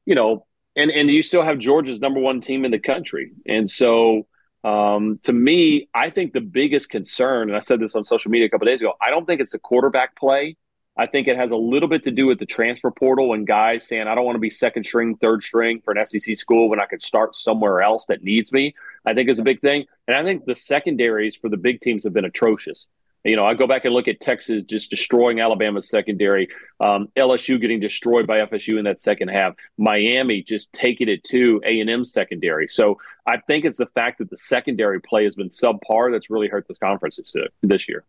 [0.05, 3.69] you know, and and you still have Georgia's number one team in the country, and
[3.69, 4.27] so.
[4.63, 8.45] Um, to me, I think the biggest concern, and I said this on social media
[8.45, 10.55] a couple days ago, I don't think it's a quarterback play.
[10.97, 13.88] I think it has a little bit to do with the transfer portal and guys
[13.88, 16.81] saying, I don't want to be second string, third string for an SEC school when
[16.81, 18.76] I could start somewhere else that needs me.
[19.05, 19.85] I think is a big thing.
[20.07, 22.88] And I think the secondaries for the big teams have been atrocious.
[23.23, 26.49] You know, I go back and look at Texas just destroying Alabama's secondary,
[26.80, 31.61] um, LSU getting destroyed by FSU in that second half, Miami just taking it to
[31.63, 32.68] A and M secondary.
[32.68, 32.97] So
[33.27, 36.68] I think it's the fact that the secondary play has been subpar that's really hurt
[36.68, 37.19] this conference
[37.61, 38.03] this year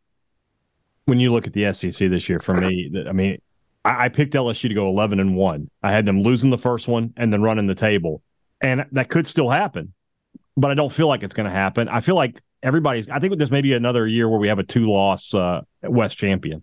[1.05, 3.41] when you look at the SEC this year, for me, I mean,
[3.85, 5.71] I, I picked LSU to go eleven and one.
[5.83, 8.23] I had them losing the first one and then running the table,
[8.61, 9.93] and that could still happen,
[10.57, 11.89] but I don't feel like it's going to happen.
[11.89, 13.09] I feel like everybody's.
[13.09, 16.63] I think there's maybe another year where we have a two loss uh, West champion.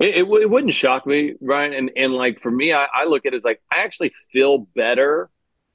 [0.00, 1.74] It, it, it, wouldn't shock me, Ryan.
[1.74, 4.66] And and like for me, I, I look at it as like I actually feel
[4.74, 5.30] better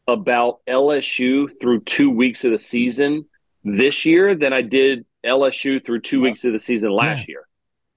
[0.07, 3.25] about LSU through two weeks of the season
[3.63, 7.33] this year than I did LSU through two weeks of the season last yeah.
[7.33, 7.47] year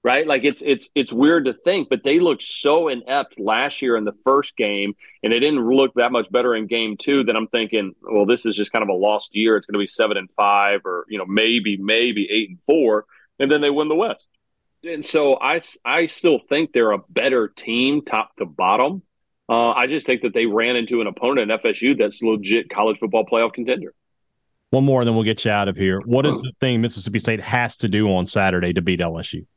[0.03, 0.25] right?
[0.25, 4.05] Like it's it's it's weird to think, but they looked so inept last year in
[4.05, 7.23] the first game, and it didn't look that much better in game two.
[7.23, 9.57] That I'm thinking, well, this is just kind of a lost year.
[9.57, 13.05] It's going to be seven and five, or you know, maybe maybe eight and four,
[13.39, 14.29] and then they win the West.
[14.83, 19.03] And so I I still think they're a better team, top to bottom.
[19.49, 22.99] Uh, I just think that they ran into an opponent at FSU that's legit college
[22.99, 23.95] football playoff contender.
[24.69, 25.99] One more, and then we'll get you out of here.
[26.01, 29.47] What is the thing Mississippi State has to do on Saturday to beat LSU?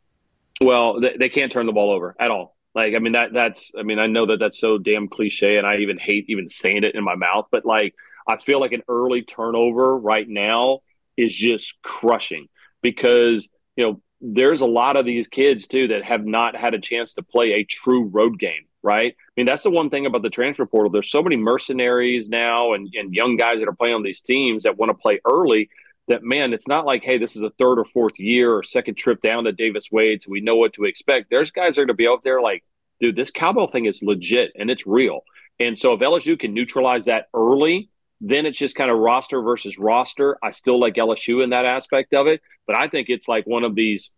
[0.60, 2.56] Well, they, they can't turn the ball over at all.
[2.74, 5.66] Like, I mean, that that's, I mean, I know that that's so damn cliche and
[5.66, 7.94] I even hate even saying it in my mouth, but like,
[8.26, 10.80] I feel like an early turnover right now
[11.16, 12.48] is just crushing
[12.82, 16.80] because you know there's a lot of these kids too that have not had a
[16.80, 20.22] chance to play a true road game right i mean that's the one thing about
[20.22, 23.94] the transfer portal there's so many mercenaries now and, and young guys that are playing
[23.94, 25.68] on these teams that want to play early
[26.12, 28.94] that man it's not like hey this is a third or fourth year or second
[28.94, 31.86] trip down to davis wade so we know what to expect there's guys that are
[31.86, 32.64] going to be out there like
[33.00, 35.20] dude this cowbell thing is legit and it's real
[35.58, 37.90] and so if lsu can neutralize that early
[38.22, 40.38] then it's just kind of roster versus roster.
[40.42, 43.64] I still like LSU in that aspect of it, but I think it's like one
[43.64, 44.12] of these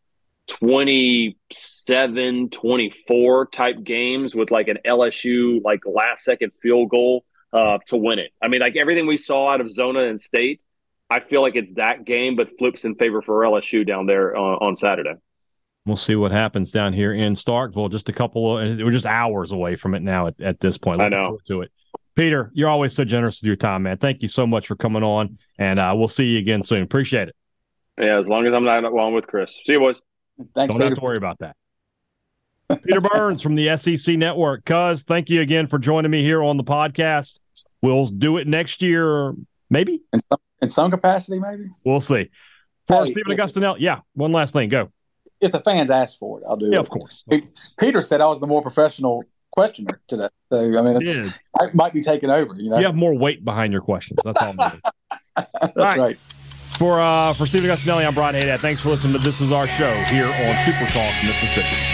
[0.49, 7.97] 27 24 type games with like an LSU like last second field goal uh, to
[7.97, 8.33] win it.
[8.43, 10.63] I mean, like everything we saw out of Zona and State,
[11.11, 14.41] I feel like it's that game, but flips in favor for LSU down there uh,
[14.41, 15.15] on Saturday.
[15.87, 17.91] We'll see what happens down here in Starkville.
[17.91, 20.99] Just a couple of, we're just hours away from it now at, at this point.
[20.99, 21.39] Looking I know.
[21.47, 21.71] To it.
[22.15, 23.99] Peter, you're always so generous with your time, man.
[23.99, 26.83] Thank you so much for coming on, and uh, we'll see you again soon.
[26.83, 27.37] Appreciate it.
[28.01, 29.59] Yeah, as long as I'm not along with Chris.
[29.65, 30.01] See you, boys.
[30.55, 30.73] Thanks.
[30.73, 30.85] Don't Peter.
[30.91, 31.57] have to worry about that.
[32.85, 34.65] Peter Burns from the SEC Network.
[34.65, 37.39] Cuz, thank you again for joining me here on the podcast.
[37.83, 39.35] We'll do it next year,
[39.71, 41.65] maybe in some, in some capacity, maybe.
[41.85, 42.31] We'll see.
[42.87, 44.01] For hey, Stephen Agostinelli, yeah.
[44.15, 44.91] One last thing, go.
[45.41, 46.81] If the fans ask for it, I'll do yeah, it.
[46.81, 47.25] of course.
[47.79, 50.29] Peter said I was the more professional questioner today.
[50.51, 52.55] So I mean, it's, I might be taking over.
[52.57, 54.21] You know, you have more weight behind your questions.
[54.25, 54.55] That's all.
[55.37, 55.99] That's all right.
[55.99, 56.19] right.
[56.79, 58.61] For uh, for Stephen Agostinelli, I'm Brian Hadad.
[58.61, 61.94] Thanks for listening to This Is Our Show here on Super Talk Mississippi.